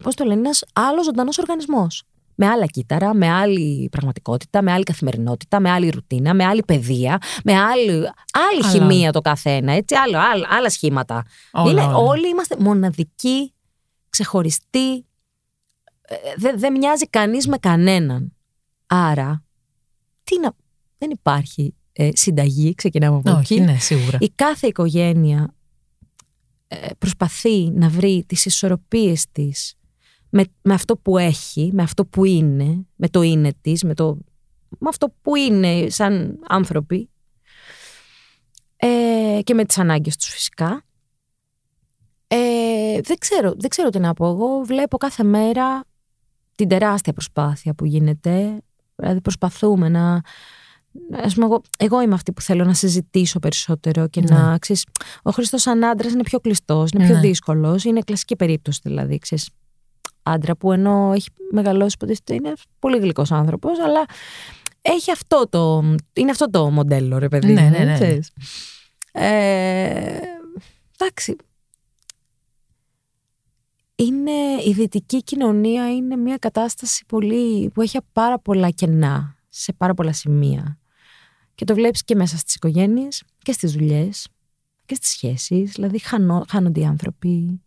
πώς 0.03 0.15
το 0.15 0.23
λένε, 0.23 0.39
ένας 0.39 0.63
άλλος 0.73 1.05
ζωντανός 1.05 1.37
οργανισμός. 1.37 2.03
Με 2.35 2.47
άλλα 2.47 2.65
κύτταρα, 2.65 3.13
με 3.13 3.29
άλλη 3.29 3.89
πραγματικότητα, 3.91 4.61
με 4.61 4.71
άλλη 4.71 4.83
καθημερινότητα, 4.83 5.59
με 5.59 5.69
άλλη 5.69 5.89
ρουτίνα, 5.89 6.33
με 6.33 6.45
άλλη 6.45 6.63
παιδεία, 6.63 7.17
με 7.43 7.53
άλλη, 7.53 7.91
άλλη 8.51 8.63
χημεία 8.71 9.11
το 9.11 9.21
καθένα, 9.21 9.71
έτσι, 9.71 9.95
άλλο, 9.95 10.17
άλλα, 10.17 10.47
άλλα 10.49 10.69
σχήματα. 10.69 11.25
είναι, 11.67 11.81
Όλοι 11.83 12.29
είμαστε 12.29 12.55
μοναδικοί, 12.59 13.53
ξεχωριστοί, 14.09 15.05
ε, 16.01 16.15
δεν 16.37 16.59
δε 16.59 16.69
μοιάζει 16.69 17.07
κανείς 17.07 17.47
με 17.47 17.57
κανέναν. 17.57 18.33
Άρα, 18.87 19.43
τι 20.23 20.39
να, 20.39 20.53
δεν 20.97 21.09
υπάρχει 21.09 21.75
ε, 21.93 22.09
συνταγή, 22.13 22.75
ξεκινάμε 22.75 23.17
από 23.17 23.31
Όχι, 23.31 23.53
εκεί. 23.53 23.63
Ναι, 23.63 23.77
σίγουρα. 23.77 24.17
Η 24.21 24.29
κάθε 24.29 24.67
οικογένεια 24.67 25.53
ε, 26.67 26.87
προσπαθεί 26.97 27.69
να 27.69 27.89
βρει 27.89 28.23
τις 28.27 28.45
ισορροπίες 28.45 29.25
της 29.31 29.75
με, 30.29 30.43
με 30.61 30.73
αυτό 30.73 30.97
που 30.97 31.17
έχει, 31.17 31.69
με 31.73 31.83
αυτό 31.83 32.05
που 32.05 32.25
είναι, 32.25 32.85
με 32.95 33.09
το 33.09 33.21
είναι 33.21 33.53
της, 33.61 33.83
με, 33.83 33.93
το, 33.93 34.17
με 34.69 34.89
αυτό 34.89 35.13
που 35.21 35.35
είναι 35.35 35.89
σαν 35.89 36.39
άνθρωποι 36.47 37.09
ε, 38.75 39.39
και 39.43 39.53
με 39.53 39.65
τις 39.65 39.77
ανάγκες 39.77 40.15
τους 40.15 40.27
φυσικά. 40.27 40.83
Ε, 42.27 43.01
δεν, 43.01 43.17
ξέρω, 43.17 43.53
δεν 43.57 43.69
ξέρω 43.69 43.89
τι 43.89 43.99
να 43.99 44.13
πω. 44.13 44.27
Εγώ 44.27 44.61
βλέπω 44.65 44.97
κάθε 44.97 45.23
μέρα 45.23 45.83
την 46.55 46.67
τεράστια 46.67 47.13
προσπάθεια 47.13 47.73
που 47.73 47.85
γίνεται. 47.85 48.61
Δηλαδή 48.95 49.21
προσπαθούμε 49.21 49.89
να... 49.89 50.21
Ας 51.11 51.33
πούμε, 51.33 51.45
εγώ, 51.45 51.61
εγώ 51.77 52.01
είμαι 52.01 52.13
αυτή 52.13 52.31
που 52.31 52.41
θέλω 52.41 52.63
να 52.63 52.73
συζητήσω 52.73 53.39
περισσότερο 53.39 54.07
και 54.07 54.21
να 54.21 54.51
Ναι. 54.51 54.57
ξέρεις, 54.59 54.85
ο 55.23 55.31
Χριστός 55.31 55.61
σαν 55.61 55.83
άντρας 55.83 56.11
είναι 56.11 56.23
πιο 56.23 56.39
κλειστός, 56.39 56.91
είναι 56.91 57.05
πιο 57.05 57.13
Ναι. 57.15 57.19
δύσκολος, 57.19 57.83
είναι 57.83 58.01
κλασική 58.01 58.35
περίπτωση 58.35 58.79
δηλαδή, 58.83 59.17
ξέρεις, 59.17 59.49
άντρα 60.23 60.55
που 60.55 60.71
ενώ 60.71 61.11
έχει 61.15 61.29
μεγαλώσει 61.51 61.95
υποτίθεται 61.95 62.33
είναι 62.33 62.53
πολύ 62.79 62.97
γλυκός 62.97 63.31
άνθρωπος, 63.31 63.79
αλλά 63.79 64.05
έχει 64.81 65.11
αυτό 65.11 65.47
το, 65.49 65.83
είναι 66.13 66.31
αυτό 66.31 66.49
το 66.49 66.69
μοντέλο 66.69 67.17
ρε 67.17 67.27
παιδί 67.27 67.53
Ναι, 67.53 67.61
μου, 67.61 67.69
ναι, 67.69 67.77
ναι. 67.83 67.93
ξέρεις. 67.93 68.31
Ε, 69.11 70.17
εντάξει, 70.99 71.35
είναι, 73.95 74.31
η 74.65 74.73
δυτική 74.73 75.23
κοινωνία 75.23 75.93
είναι 75.95 76.15
μια 76.15 76.37
κατάσταση 76.37 77.05
πολύ, 77.05 77.69
που 77.73 77.81
έχει 77.81 77.97
πάρα 78.11 78.39
πολλά 78.39 78.69
κενά 78.69 79.35
σε 79.49 79.73
πάρα 79.73 79.93
πολλά 79.93 80.13
σημεία. 80.13 80.77
Και 81.55 81.65
το 81.65 81.73
βλέπεις 81.73 82.03
και 82.03 82.15
μέσα 82.15 82.37
στις 82.37 82.55
οικογένειες 82.55 83.23
και 83.39 83.51
στις 83.51 83.71
δουλειές 83.71 84.27
και 84.85 84.95
στις 84.95 85.09
σχέσεις. 85.09 85.71
Δηλαδή 85.71 85.99
χάνο-, 85.99 86.43
χάνονται 86.47 86.79
οι 86.79 86.85
άνθρωποι, 86.85 87.61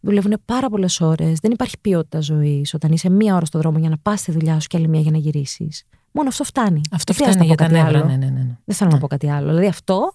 δουλεύουν 0.00 0.42
πάρα 0.44 0.68
πολλές 0.68 1.00
ώρες, 1.00 1.38
δεν 1.38 1.50
υπάρχει 1.50 1.78
ποιότητα 1.80 2.20
ζωής 2.20 2.74
όταν 2.74 2.92
είσαι 2.92 3.08
μία 3.08 3.34
ώρα 3.34 3.44
στο 3.44 3.58
δρόμο 3.58 3.78
για 3.78 3.88
να 3.88 3.98
πας 3.98 4.20
στη 4.20 4.32
δουλειά 4.32 4.60
σου 4.60 4.66
και 4.66 4.76
άλλη 4.76 4.88
μία 4.88 5.00
για 5.00 5.10
να 5.10 5.18
γυρίσεις. 5.18 5.84
Μόνο 6.12 6.28
αυτό 6.28 6.44
φτάνει. 6.44 6.80
Αυτό 6.90 7.12
Δεν 7.12 7.22
χρειάζεται 7.22 7.44
φτάνει 7.44 7.48
να 7.48 7.54
για 7.54 7.54
πω 7.54 7.62
τα 7.62 7.68
κάτι 7.68 7.92
νεύρα. 7.92 7.98
άλλο. 7.98 8.18
Ναι, 8.18 8.26
ναι, 8.26 8.38
ναι, 8.38 8.44
ναι. 8.44 8.58
Δεν 8.64 8.76
θέλω 8.76 8.90
να 8.90 8.98
πω 8.98 9.06
κάτι 9.06 9.30
άλλο. 9.30 9.48
Δηλαδή 9.48 9.66
αυτό, 9.66 10.12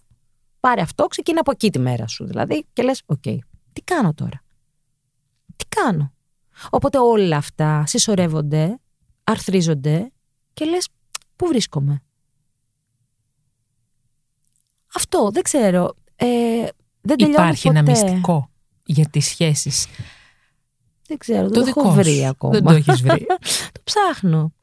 πάρε 0.59 0.81
αυτό, 0.81 1.05
ξεκινά 1.05 1.39
από 1.39 1.51
εκεί 1.51 1.69
τη 1.69 1.79
μέρα 1.79 2.07
σου. 2.07 2.25
Δηλαδή 2.25 2.65
και 2.73 2.83
λες, 2.83 3.01
οκ, 3.05 3.21
τι 3.73 3.81
κάνω 3.83 4.13
τώρα; 4.13 4.43
Τι 5.55 5.65
κάνω; 5.67 6.13
Οπότε 6.69 6.97
όλα 6.97 7.37
αυτά 7.37 7.83
συσσωρεύονται, 7.85 8.79
αρθρίζονται 9.23 10.11
και 10.53 10.65
λες, 10.65 10.87
πού 11.35 11.47
βρίσκομαι; 11.47 12.01
Αυτό, 14.95 15.29
δεν 15.33 15.43
ξέρω. 15.43 15.93
Ε, 16.15 16.25
δεν 17.01 17.17
τελειώνει 17.17 17.33
Υπάρχει 17.33 17.67
ποτέ. 17.67 17.79
ένα 17.79 17.89
μυστικό 17.91 18.49
για 18.85 19.05
τις 19.11 19.25
σχέσεις. 19.25 19.87
Δεν 21.07 21.17
ξέρω, 21.17 21.41
δεν 21.41 21.51
Το 21.51 21.59
το, 21.59 21.65
δικό 21.65 21.79
έχω 21.81 21.91
βρει 21.91 22.15
σου. 22.15 22.25
ακόμα. 22.25 22.53
Δεν 22.53 22.63
το 22.63 22.73
έχεις 22.73 23.01
βρει. 23.01 23.25
το 23.75 23.81
ψάχνω. 23.83 24.53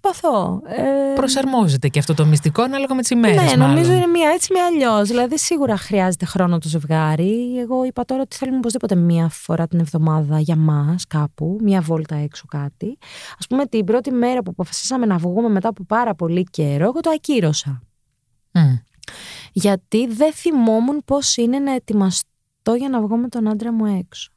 Προσπαθώ. 0.00 0.60
Ε, 0.66 1.14
Προσαρμόζεται 1.14 1.88
και 1.88 1.98
αυτό 1.98 2.14
το 2.14 2.26
μυστικό 2.26 2.62
ανάλογα 2.62 2.94
με 2.94 3.00
τις 3.00 3.10
ημέρες 3.10 3.36
Ναι, 3.36 3.56
μάλλον. 3.56 3.74
νομίζω 3.74 3.92
είναι 3.92 4.06
μία 4.06 4.30
έτσι, 4.30 4.52
μία 4.52 4.64
αλλιώς. 4.66 5.08
Δηλαδή, 5.08 5.38
σίγουρα 5.38 5.76
χρειάζεται 5.76 6.24
χρόνο 6.24 6.58
το 6.58 6.68
ζευγάρι. 6.68 7.58
Εγώ 7.58 7.84
είπα 7.84 8.04
τώρα 8.04 8.22
ότι 8.22 8.36
θέλουμε 8.36 8.58
οπωσδήποτε 8.58 8.94
μία 8.94 9.28
φορά 9.28 9.66
την 9.68 9.78
εβδομάδα 9.80 10.40
για 10.40 10.56
μας 10.56 11.04
κάπου, 11.06 11.58
μία 11.62 11.80
βόλτα 11.80 12.14
έξω 12.16 12.44
κάτι. 12.48 12.98
Α 13.44 13.46
πούμε, 13.48 13.66
την 13.66 13.84
πρώτη 13.84 14.10
μέρα 14.10 14.42
που 14.42 14.50
αποφασίσαμε 14.50 15.06
να 15.06 15.16
βγούμε 15.16 15.48
μετά 15.48 15.68
από 15.68 15.84
πάρα 15.84 16.14
πολύ 16.14 16.44
καιρό, 16.50 16.84
εγώ 16.84 17.00
το 17.00 17.10
ακύρωσα. 17.10 17.82
Μμ. 18.52 18.74
Γιατί 19.52 20.06
δεν 20.06 20.32
θυμόμουν 20.32 21.02
πώς 21.04 21.36
είναι 21.36 21.58
να 21.58 21.72
ετοιμαστώ 21.72 22.74
για 22.78 22.88
να 22.88 23.00
βγω 23.00 23.16
με 23.16 23.28
τον 23.28 23.48
άντρα 23.48 23.72
μου 23.72 23.84
έξω. 23.86 24.30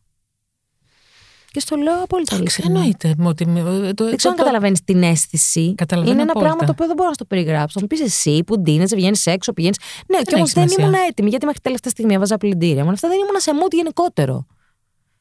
Και 1.51 1.59
στο 1.59 1.75
λέω 1.75 2.03
απόλυτα 2.03 2.35
Εντάξει, 2.35 2.61
ειλικρινά. 2.61 2.79
εννοείται. 2.79 3.15
Ότι, 3.23 3.43
ε, 3.87 3.93
το, 3.93 4.05
Δεν 4.05 4.15
ξέρω 4.15 4.29
αν 4.31 4.37
το- 4.37 4.43
καταλαβαίνεις 4.43 4.83
την 4.83 5.03
αίσθηση. 5.03 5.75
Καταλαβαίνω 5.75 6.13
είναι 6.13 6.21
ένα 6.21 6.31
απόλυτα. 6.31 6.49
πράγμα 6.55 6.65
το 6.65 6.71
οποίο 6.71 6.85
δεν 6.87 6.95
μπορώ 6.95 7.07
να 7.07 7.13
στο 7.13 7.25
περιγράψω. 7.25 7.73
Θα 7.73 7.81
μου 7.81 7.87
πεις 7.87 8.01
εσύ 8.01 8.43
που 8.43 8.59
ντύνεσαι, 8.59 8.95
βγαίνεις 8.95 9.25
έξω, 9.25 9.53
πηγαίνεις. 9.53 9.77
Ναι, 10.07 10.21
και 10.21 10.35
όμως 10.35 10.49
έχει 10.49 10.59
δεν 10.59 10.69
σημασία. 10.69 10.97
ήμουν 10.97 11.07
έτοιμη 11.09 11.29
γιατί 11.29 11.45
μέχρι 11.45 11.61
τελευταία 11.61 11.91
στιγμή 11.91 12.13
έβαζα 12.13 12.37
πλυντήρια. 12.37 12.81
Μόνο 12.81 12.91
αυτά 12.93 13.07
δεν 13.07 13.17
ήμουν 13.17 13.39
σε 13.39 13.51
mood 13.53 13.71
γενικότερο. 13.73 14.45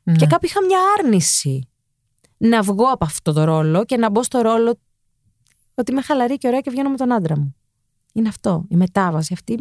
Ναι. 0.03 0.17
Και 0.17 0.27
κάπου 0.27 0.47
είχα 0.47 0.65
μια 0.65 0.79
άρνηση 0.99 1.69
να 2.37 2.63
βγω 2.63 2.85
από 2.85 3.05
αυτό 3.05 3.33
το 3.33 3.45
ρόλο 3.45 3.85
και 3.85 3.97
να 3.97 4.11
μπω 4.11 4.23
στο 4.23 4.41
ρόλο 4.41 4.79
ότι 5.75 5.93
είμαι 5.93 6.03
χαλαρή 6.03 6.37
και 6.39 6.47
ωραία 6.49 6.61
και 6.61 6.71
βγαίνω 6.71 6.89
με 6.91 6.97
τον 6.97 7.13
άντρα 7.13 7.39
μου. 7.39 7.57
Είναι 8.13 8.29
αυτό, 8.29 8.65
η 8.69 8.77
μετάβαση 8.77 9.33
αυτή. 9.33 9.59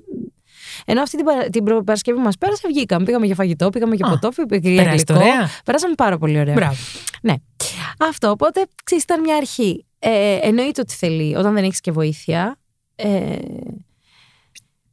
Ενώ 0.85 1.01
αυτή 1.01 1.15
την, 1.17 1.25
παρα... 1.25 1.49
την 1.49 1.63
προ- 1.63 1.83
Παρασκευή 1.83 2.19
μας 2.19 2.37
πέρασε, 2.37 2.67
βγήκαμε. 2.67 3.05
Πήγαμε 3.05 3.25
για 3.25 3.35
φαγητό, 3.35 3.69
πήγαμε 3.69 3.95
για 3.95 4.07
Α, 4.07 4.09
ποτό, 4.09 4.29
πήγαμε 4.29 4.69
για 4.73 4.83
Περάσετε 4.83 5.13
γλυκό. 5.13 5.29
ωραία. 5.29 5.49
Περάσαμε 5.65 5.93
πάρα 5.95 6.17
πολύ 6.17 6.39
ωραία. 6.39 6.53
Μπράβο. 6.53 6.75
Ναι. 7.21 7.33
Αυτό. 7.99 8.29
Οπότε, 8.29 8.65
ξέρεις, 8.83 9.03
ήταν 9.03 9.19
μια 9.21 9.35
αρχή. 9.35 9.85
Ε, 9.99 10.37
εννοείται 10.41 10.81
ότι 10.81 10.93
θέλει, 10.93 11.35
όταν 11.35 11.53
δεν 11.53 11.63
έχεις 11.63 11.81
και 11.81 11.91
βοήθεια, 11.91 12.57
ε, 12.95 13.35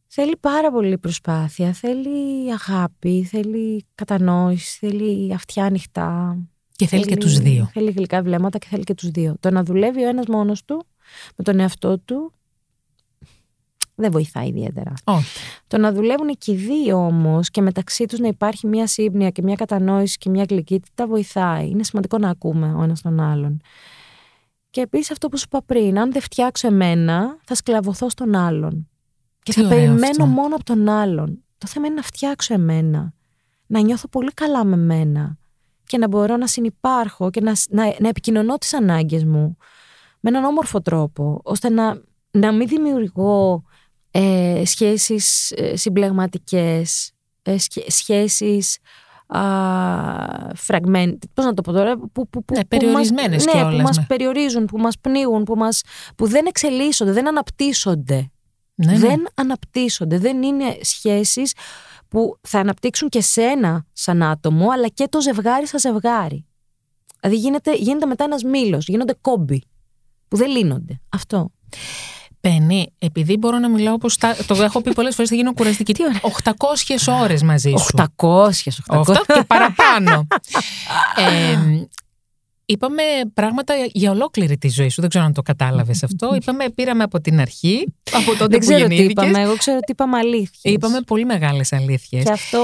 θέλει 0.07 0.36
πάρα 0.40 0.70
πολύ 0.70 0.98
προσπάθεια, 0.98 1.72
θέλει 1.72 2.52
αγάπη, 2.52 3.24
θέλει 3.24 3.84
κατανόηση, 3.94 4.78
θέλει 4.80 5.34
αυτιά 5.34 5.64
ανοιχτά. 5.64 6.38
Και 6.76 6.86
θέλει 6.86 7.05
και 7.05 7.16
τους 7.16 7.38
δύο. 7.38 7.70
Θέλει 7.72 7.90
γλυκά 7.90 8.22
βλέμματα 8.22 8.59
και 8.59 8.66
θέλει 8.70 8.84
και 8.84 8.94
τους 8.94 9.09
δύο. 9.11 9.36
Το 9.40 9.50
να 9.50 9.62
δουλεύει 9.62 10.05
ο 10.05 10.09
ένας 10.09 10.26
μόνος 10.26 10.64
του, 10.64 10.86
με 11.36 11.44
τον 11.44 11.61
εαυτό 11.61 11.98
του, 11.98 12.32
δεν 13.95 14.11
βοηθάει 14.11 14.49
ιδιαίτερα. 14.49 14.92
Όχι. 15.05 15.38
Το 15.66 15.78
να 15.78 15.92
δουλεύουν 15.92 16.28
και 16.38 16.53
οι 16.53 16.55
δύο 16.55 17.07
όμως 17.07 17.51
και 17.51 17.61
μεταξύ 17.61 18.07
τους 18.07 18.18
να 18.18 18.28
υπάρχει 18.28 18.66
μια 18.66 18.86
σύμπνοια 18.86 19.30
και 19.30 19.42
μια 19.42 19.55
κατανόηση 19.55 20.18
και 20.18 20.30
μια 20.30 20.45
γλυκύτητα 20.49 21.07
βοηθάει. 21.07 21.68
Είναι 21.68 21.84
σημαντικό 21.84 22.18
να 22.18 22.28
ακούμε 22.30 22.74
ο 22.74 22.82
ένας 22.82 23.01
τον 23.03 23.20
άλλον. 23.20 23.61
Και 24.70 24.80
επίσης 24.80 25.11
αυτό 25.11 25.28
που 25.28 25.36
σου 25.38 25.45
είπα 25.47 25.62
πριν, 25.66 25.99
αν 25.99 26.12
δεν 26.12 26.22
φτιάξω 26.22 26.66
εμένα, 26.66 27.36
θα 27.45 27.55
σκλαβωθώ 27.55 28.09
στον 28.09 28.34
άλλον. 28.34 28.88
Και 29.42 29.53
Τι 29.53 29.61
θα 29.61 29.66
ωραίο 29.66 29.78
περιμένω 29.78 30.07
αυτό. 30.11 30.26
μόνο 30.26 30.55
από 30.55 30.64
τον 30.64 30.88
άλλον. 30.88 31.42
Το 31.59 31.66
θέμα 31.66 31.86
είναι 31.86 31.95
να 31.95 32.03
φτιάξω 32.03 32.55
εμένα. 32.55 33.12
Να 33.66 33.80
νιώθω 33.80 34.09
πολύ 34.09 34.32
καλά 34.32 34.64
με 34.64 34.76
μένα. 34.76 35.38
Και 35.86 35.99
να 35.99 36.09
μπορώ 36.09 36.36
να 36.36 36.47
συνυπάρχω 36.47 37.30
και 37.30 37.40
να, 37.40 37.53
να, 37.68 37.95
να 37.99 38.09
επικοινωνώ 38.09 38.59
τις 38.59 38.74
ανάγκες 38.74 39.24
μου 39.24 39.57
με 40.20 40.30
έναν 40.30 40.45
όμορφο 40.45 40.80
τρόπο, 40.80 41.40
ώστε 41.45 41.68
να, 41.68 42.01
να 42.30 42.53
μην 42.53 42.68
δημιουργώ 42.68 43.64
ε, 44.16 44.62
σχέσεις 44.64 45.50
ε, 45.50 45.76
συμπλεγματικές, 45.76 47.12
ε, 47.42 47.58
σχέ- 47.58 47.90
σχέσεις 47.90 48.78
α, 49.26 49.40
fragment, 50.66 51.14
πώς 51.34 51.44
να 51.44 51.54
το 51.54 51.62
πω 51.62 51.72
τώρα, 51.72 51.96
που, 51.98 52.10
που, 52.12 52.28
που, 52.30 52.54
Ναι, 52.54 52.60
που 52.60 52.68
περιορισμένες 52.68 53.44
μας, 53.44 53.54
ναι, 53.54 53.60
κιόλας, 53.60 53.76
που 53.76 53.82
μας 53.82 53.96
ναι. 53.98 54.04
περιορίζουν, 54.04 54.64
που 54.64 54.78
μας 54.78 54.98
πνίγουν, 55.00 55.42
που, 55.44 55.54
μας, 55.56 55.82
που 56.16 56.26
δεν 56.26 56.46
εξελίσσονται, 56.46 57.12
δεν 57.12 57.28
αναπτύσσονται. 57.28 58.30
Ναι, 58.74 58.92
ναι. 58.92 58.98
Δεν 58.98 59.26
αναπτύσσονται, 59.34 60.18
δεν 60.18 60.42
είναι 60.42 60.76
σχέσεις 60.80 61.52
που 62.08 62.38
θα 62.40 62.58
αναπτύξουν 62.58 63.08
και 63.08 63.20
σένα 63.20 63.86
σαν 63.92 64.22
άτομο, 64.22 64.70
αλλά 64.70 64.88
και 64.88 65.06
το 65.08 65.20
ζευγάρι 65.20 65.66
σαν 65.66 65.80
ζευγάρι. 65.80 66.46
Δηλαδή 67.20 67.36
γίνεται, 67.40 67.74
γίνεται 67.74 68.06
μετά 68.06 68.24
ένας 68.24 68.42
μήλος, 68.42 68.88
γίνονται 68.88 69.14
κόμπι, 69.20 69.62
που 70.28 70.36
δεν 70.36 70.50
λύνονται. 70.50 71.00
Αυτό. 71.08 71.50
Πένι, 72.45 72.92
επειδή 72.99 73.36
μπορώ 73.36 73.59
να 73.59 73.68
μιλάω 73.68 73.95
όπως 73.95 74.16
τα... 74.16 74.36
το 74.47 74.62
έχω 74.62 74.80
πει 74.80 74.92
πολλές 74.92 75.14
φορές, 75.14 75.30
θα 75.30 75.36
γίνω 75.36 75.53
κουραστική. 75.53 75.95
Τι 75.95 76.03
ωραία. 76.03 76.20
800 76.45 77.20
ώρες 77.22 77.42
μαζί 77.42 77.74
σου. 77.78 77.97
800, 77.97 78.05
800. 78.16 78.51
Αυτό 78.86 79.12
και 79.26 79.45
παραπάνω. 79.47 80.26
ε, 81.26 81.59
είπαμε 82.64 83.03
πράγματα 83.34 83.74
για 83.92 84.11
ολόκληρη 84.11 84.59
τη 84.59 84.68
ζωή 84.68 84.88
σου. 84.88 85.01
Δεν 85.01 85.11
ξέρω 85.11 85.24
αν 85.24 85.32
το 85.32 85.42
κατάλαβες 85.42 86.03
αυτό. 86.03 86.34
Είπαμε, 86.34 86.70
πήραμε 86.70 87.03
από 87.03 87.20
την 87.20 87.40
αρχή, 87.40 87.95
από 88.12 88.30
τότε 88.30 88.47
Δεν 88.47 88.59
που 88.59 88.66
ξέρω 88.66 88.86
τι 88.86 88.95
γεννήθηκες. 88.95 89.24
είπαμε, 89.24 89.45
εγώ 89.45 89.57
ξέρω 89.57 89.76
ότι 89.76 89.92
είπαμε 89.92 90.18
αλήθεια. 90.18 90.72
Είπαμε 90.72 91.01
πολύ 91.01 91.24
μεγάλες 91.24 91.72
αλήθειες. 91.72 92.24
Και 92.24 92.32
αυτό 92.32 92.62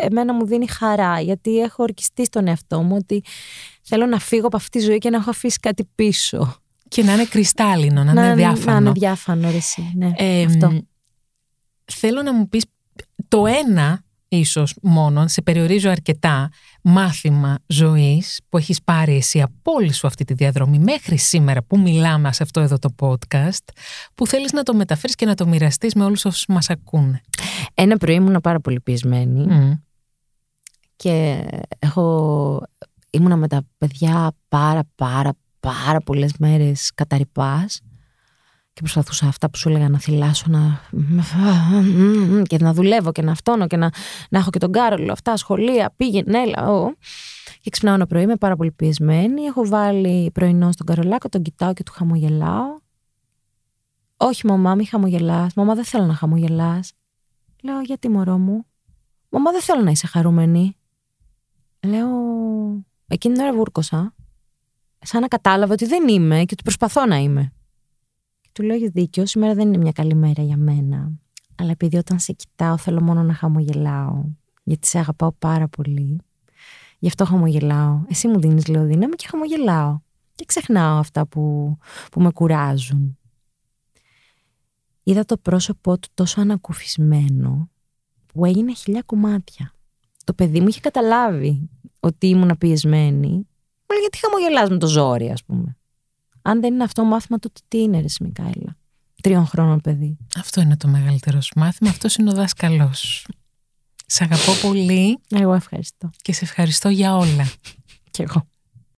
εμένα 0.00 0.34
μου 0.34 0.46
δίνει 0.46 0.68
χαρά, 0.68 1.20
γιατί 1.20 1.58
έχω 1.58 1.82
ορκιστεί 1.82 2.24
στον 2.24 2.46
εαυτό 2.46 2.82
μου 2.82 2.96
ότι 3.00 3.22
θέλω 3.82 4.06
να 4.06 4.18
φύγω 4.18 4.46
από 4.46 4.56
αυτή 4.56 4.78
τη 4.78 4.84
ζωή 4.84 4.98
και 4.98 5.10
να 5.10 5.16
έχω 5.16 5.30
αφήσει 5.30 5.58
κάτι 5.58 5.88
πίσω. 5.94 6.56
Και 6.88 7.02
να 7.02 7.12
είναι 7.12 7.24
κρυστάλλινο, 7.24 8.04
να, 8.04 8.12
να 8.12 8.24
είναι 8.24 8.34
διάφανο. 8.34 8.72
Να 8.72 8.78
είναι 8.78 8.92
διάφανο, 8.92 9.50
ρε, 9.50 9.56
εσύ. 9.56 9.92
Ναι, 9.94 10.12
αυτό. 10.46 10.80
Θέλω 11.84 12.22
να 12.22 12.34
μου 12.34 12.48
πεις 12.48 12.64
το 13.28 13.46
ένα 13.46 14.02
ίσως 14.28 14.74
μόνο, 14.82 15.28
σε 15.28 15.42
περιορίζω 15.42 15.90
αρκετά, 15.90 16.50
μάθημα 16.82 17.58
ζωής 17.66 18.40
που 18.48 18.56
έχεις 18.56 18.82
πάρει 18.82 19.16
εσύ 19.16 19.40
από 19.42 19.72
όλη 19.72 19.92
σου 19.92 20.06
αυτή 20.06 20.24
τη 20.24 20.34
διαδρομή 20.34 20.78
μέχρι 20.78 21.16
σήμερα 21.16 21.62
που 21.62 21.78
μιλάμε 21.78 22.32
σε 22.32 22.42
αυτό 22.42 22.60
εδώ 22.60 22.78
το 22.78 22.94
podcast, 22.98 23.64
που 24.14 24.26
θέλεις 24.26 24.52
να 24.52 24.62
το 24.62 24.74
μεταφέρεις 24.74 25.14
και 25.14 25.26
να 25.26 25.34
το 25.34 25.46
μοιραστείς 25.46 25.94
με 25.94 26.04
όλους 26.04 26.24
όσους 26.24 26.46
μας 26.48 26.70
ακούνε. 26.70 27.20
Ένα 27.74 27.96
πρωί 27.96 28.14
ήμουν 28.14 28.40
πάρα 28.42 28.60
πολύ 28.60 28.80
πιεσμένη 28.80 29.46
και 30.96 31.44
έχω... 31.78 32.62
ήμουνα 33.10 33.36
με 33.36 33.48
τα 33.48 33.62
παιδιά 33.78 34.32
πάρα 34.48 34.82
πάρα 34.94 35.30
πάρα 35.86 36.00
πολλές 36.00 36.32
μέρες 36.38 36.90
καταρρυπάς 36.94 37.80
και 38.72 38.84
προσπαθούσα 38.84 39.26
αυτά 39.26 39.50
που 39.50 39.58
σου 39.58 39.68
έλεγα 39.68 39.88
να 39.88 39.98
θυλάσω 39.98 40.44
να... 40.48 40.80
και 42.50 42.56
να 42.60 42.72
δουλεύω 42.72 43.12
και 43.12 43.22
να 43.22 43.32
αυτόνω 43.32 43.66
και 43.66 43.76
να, 43.76 43.90
να 44.30 44.38
έχω 44.38 44.50
και 44.50 44.58
τον 44.58 44.72
Κάρολο, 44.72 45.12
αυτά, 45.12 45.36
σχολεία, 45.36 45.92
πήγαινε, 45.96 46.38
έλα, 46.38 46.70
ο. 46.70 46.92
Και 47.60 47.70
ξυπνάω 47.70 47.94
ένα 47.94 48.06
πρωί, 48.06 48.22
είμαι 48.22 48.36
πάρα 48.36 48.56
πολύ 48.56 48.70
πιεσμένη. 48.70 49.42
Έχω 49.42 49.66
βάλει 49.66 50.30
πρωινό 50.30 50.72
στον 50.72 50.86
Καρολάκο, 50.86 51.28
τον 51.28 51.42
κοιτάω 51.42 51.72
και 51.72 51.82
του 51.82 51.92
χαμογελάω. 51.92 52.76
Όχι, 54.16 54.46
μαμά, 54.46 54.74
μη 54.74 54.84
χαμογελάς. 54.84 55.54
Μαμά, 55.54 55.74
δεν 55.74 55.84
θέλω 55.84 56.04
να 56.04 56.14
χαμογελάς. 56.14 56.92
Λέω, 57.62 57.80
γιατί 57.80 58.08
μωρό 58.08 58.38
μου; 58.38 58.66
Μαμά, 59.28 59.50
δεν 59.50 59.60
θέλω 59.60 59.82
να 59.82 59.90
είσαι 59.90 60.06
χαρούμενη. 60.06 60.76
Λέω, 61.86 62.08
εκείνη 63.06 63.34
την 63.34 63.42
ώρα 63.42 63.54
βούρκωσα. 63.54 64.14
Σαν 65.00 65.20
να 65.20 65.28
κατάλαβα 65.28 65.72
ότι 65.72 65.86
δεν 65.86 66.08
είμαι 66.08 66.36
και 66.36 66.52
ότι 66.52 66.62
προσπαθώ 66.62 67.06
να 67.06 67.16
είμαι. 67.16 67.52
Του 68.52 68.62
λέω 68.62 68.76
έχεις 68.76 68.90
δίκιο, 68.90 69.26
σήμερα 69.26 69.54
δεν 69.54 69.66
είναι 69.66 69.78
μια 69.78 69.92
καλή 69.92 70.14
μέρα 70.14 70.42
για 70.42 70.56
μένα. 70.56 71.12
Αλλά 71.54 71.70
επειδή 71.70 71.96
όταν 71.96 72.18
σε 72.18 72.32
κοιτάω 72.32 72.76
θέλω 72.76 73.02
μόνο 73.02 73.22
να 73.22 73.34
χαμογελάω. 73.34 74.24
Γιατί 74.62 74.86
σε 74.86 74.98
αγαπάω 74.98 75.32
πάρα 75.32 75.68
πολύ. 75.68 76.20
Γι' 76.98 77.08
αυτό 77.08 77.24
χαμογελάω. 77.24 78.00
Εσύ 78.08 78.28
μου 78.28 78.40
δίνεις 78.40 78.66
λέω 78.66 78.84
δύναμη 78.84 79.14
και 79.14 79.26
χαμογελάω. 79.28 79.98
Και 80.34 80.44
ξεχνάω 80.44 80.98
αυτά 80.98 81.26
που, 81.26 81.76
που 82.10 82.20
με 82.20 82.30
κουράζουν. 82.30 83.18
Είδα 85.02 85.24
το 85.24 85.36
πρόσωπό 85.36 85.98
του 85.98 86.08
τόσο 86.14 86.40
ανακουφισμένο 86.40 87.70
που 88.26 88.44
έγινε 88.44 88.74
χιλιά 88.74 89.02
κομμάτια. 89.02 89.72
Το 90.24 90.32
παιδί 90.32 90.60
μου 90.60 90.68
είχε 90.68 90.80
καταλάβει 90.80 91.68
ότι 92.00 92.26
ήμουν 92.26 92.58
πιεσμένη. 92.58 93.48
Μου 93.88 93.96
λέει 93.96 94.00
γιατί 94.00 94.18
χαμογελάς 94.18 94.68
με 94.68 94.78
το 94.78 94.86
ζόρι 94.86 95.30
ας 95.30 95.44
πούμε. 95.44 95.76
Αν 96.42 96.60
δεν 96.60 96.74
είναι 96.74 96.84
αυτό 96.84 97.04
μάθημα, 97.04 97.38
τότε 97.38 97.60
τι 97.68 97.78
είναι, 97.78 98.00
Ρε 98.00 98.06
Μικαέλα. 98.20 98.76
Τριών 99.22 99.46
χρόνων 99.46 99.80
παιδί. 99.80 100.18
Αυτό 100.36 100.60
είναι 100.60 100.76
το 100.76 100.88
μεγαλύτερο 100.88 101.40
σου 101.40 101.52
μάθημα. 101.56 101.90
Αυτός 101.90 102.16
είναι 102.16 102.30
ο 102.30 102.34
δάσκαλός 102.34 103.26
Σε 104.06 104.24
αγαπώ 104.24 104.52
πολύ. 104.68 105.18
Εγώ 105.28 105.52
ευχαριστώ. 105.54 106.10
Και 106.22 106.32
σε 106.32 106.44
ευχαριστώ 106.44 106.88
για 106.88 107.16
όλα. 107.16 107.50
Κι 108.10 108.22
εγώ. 108.22 108.46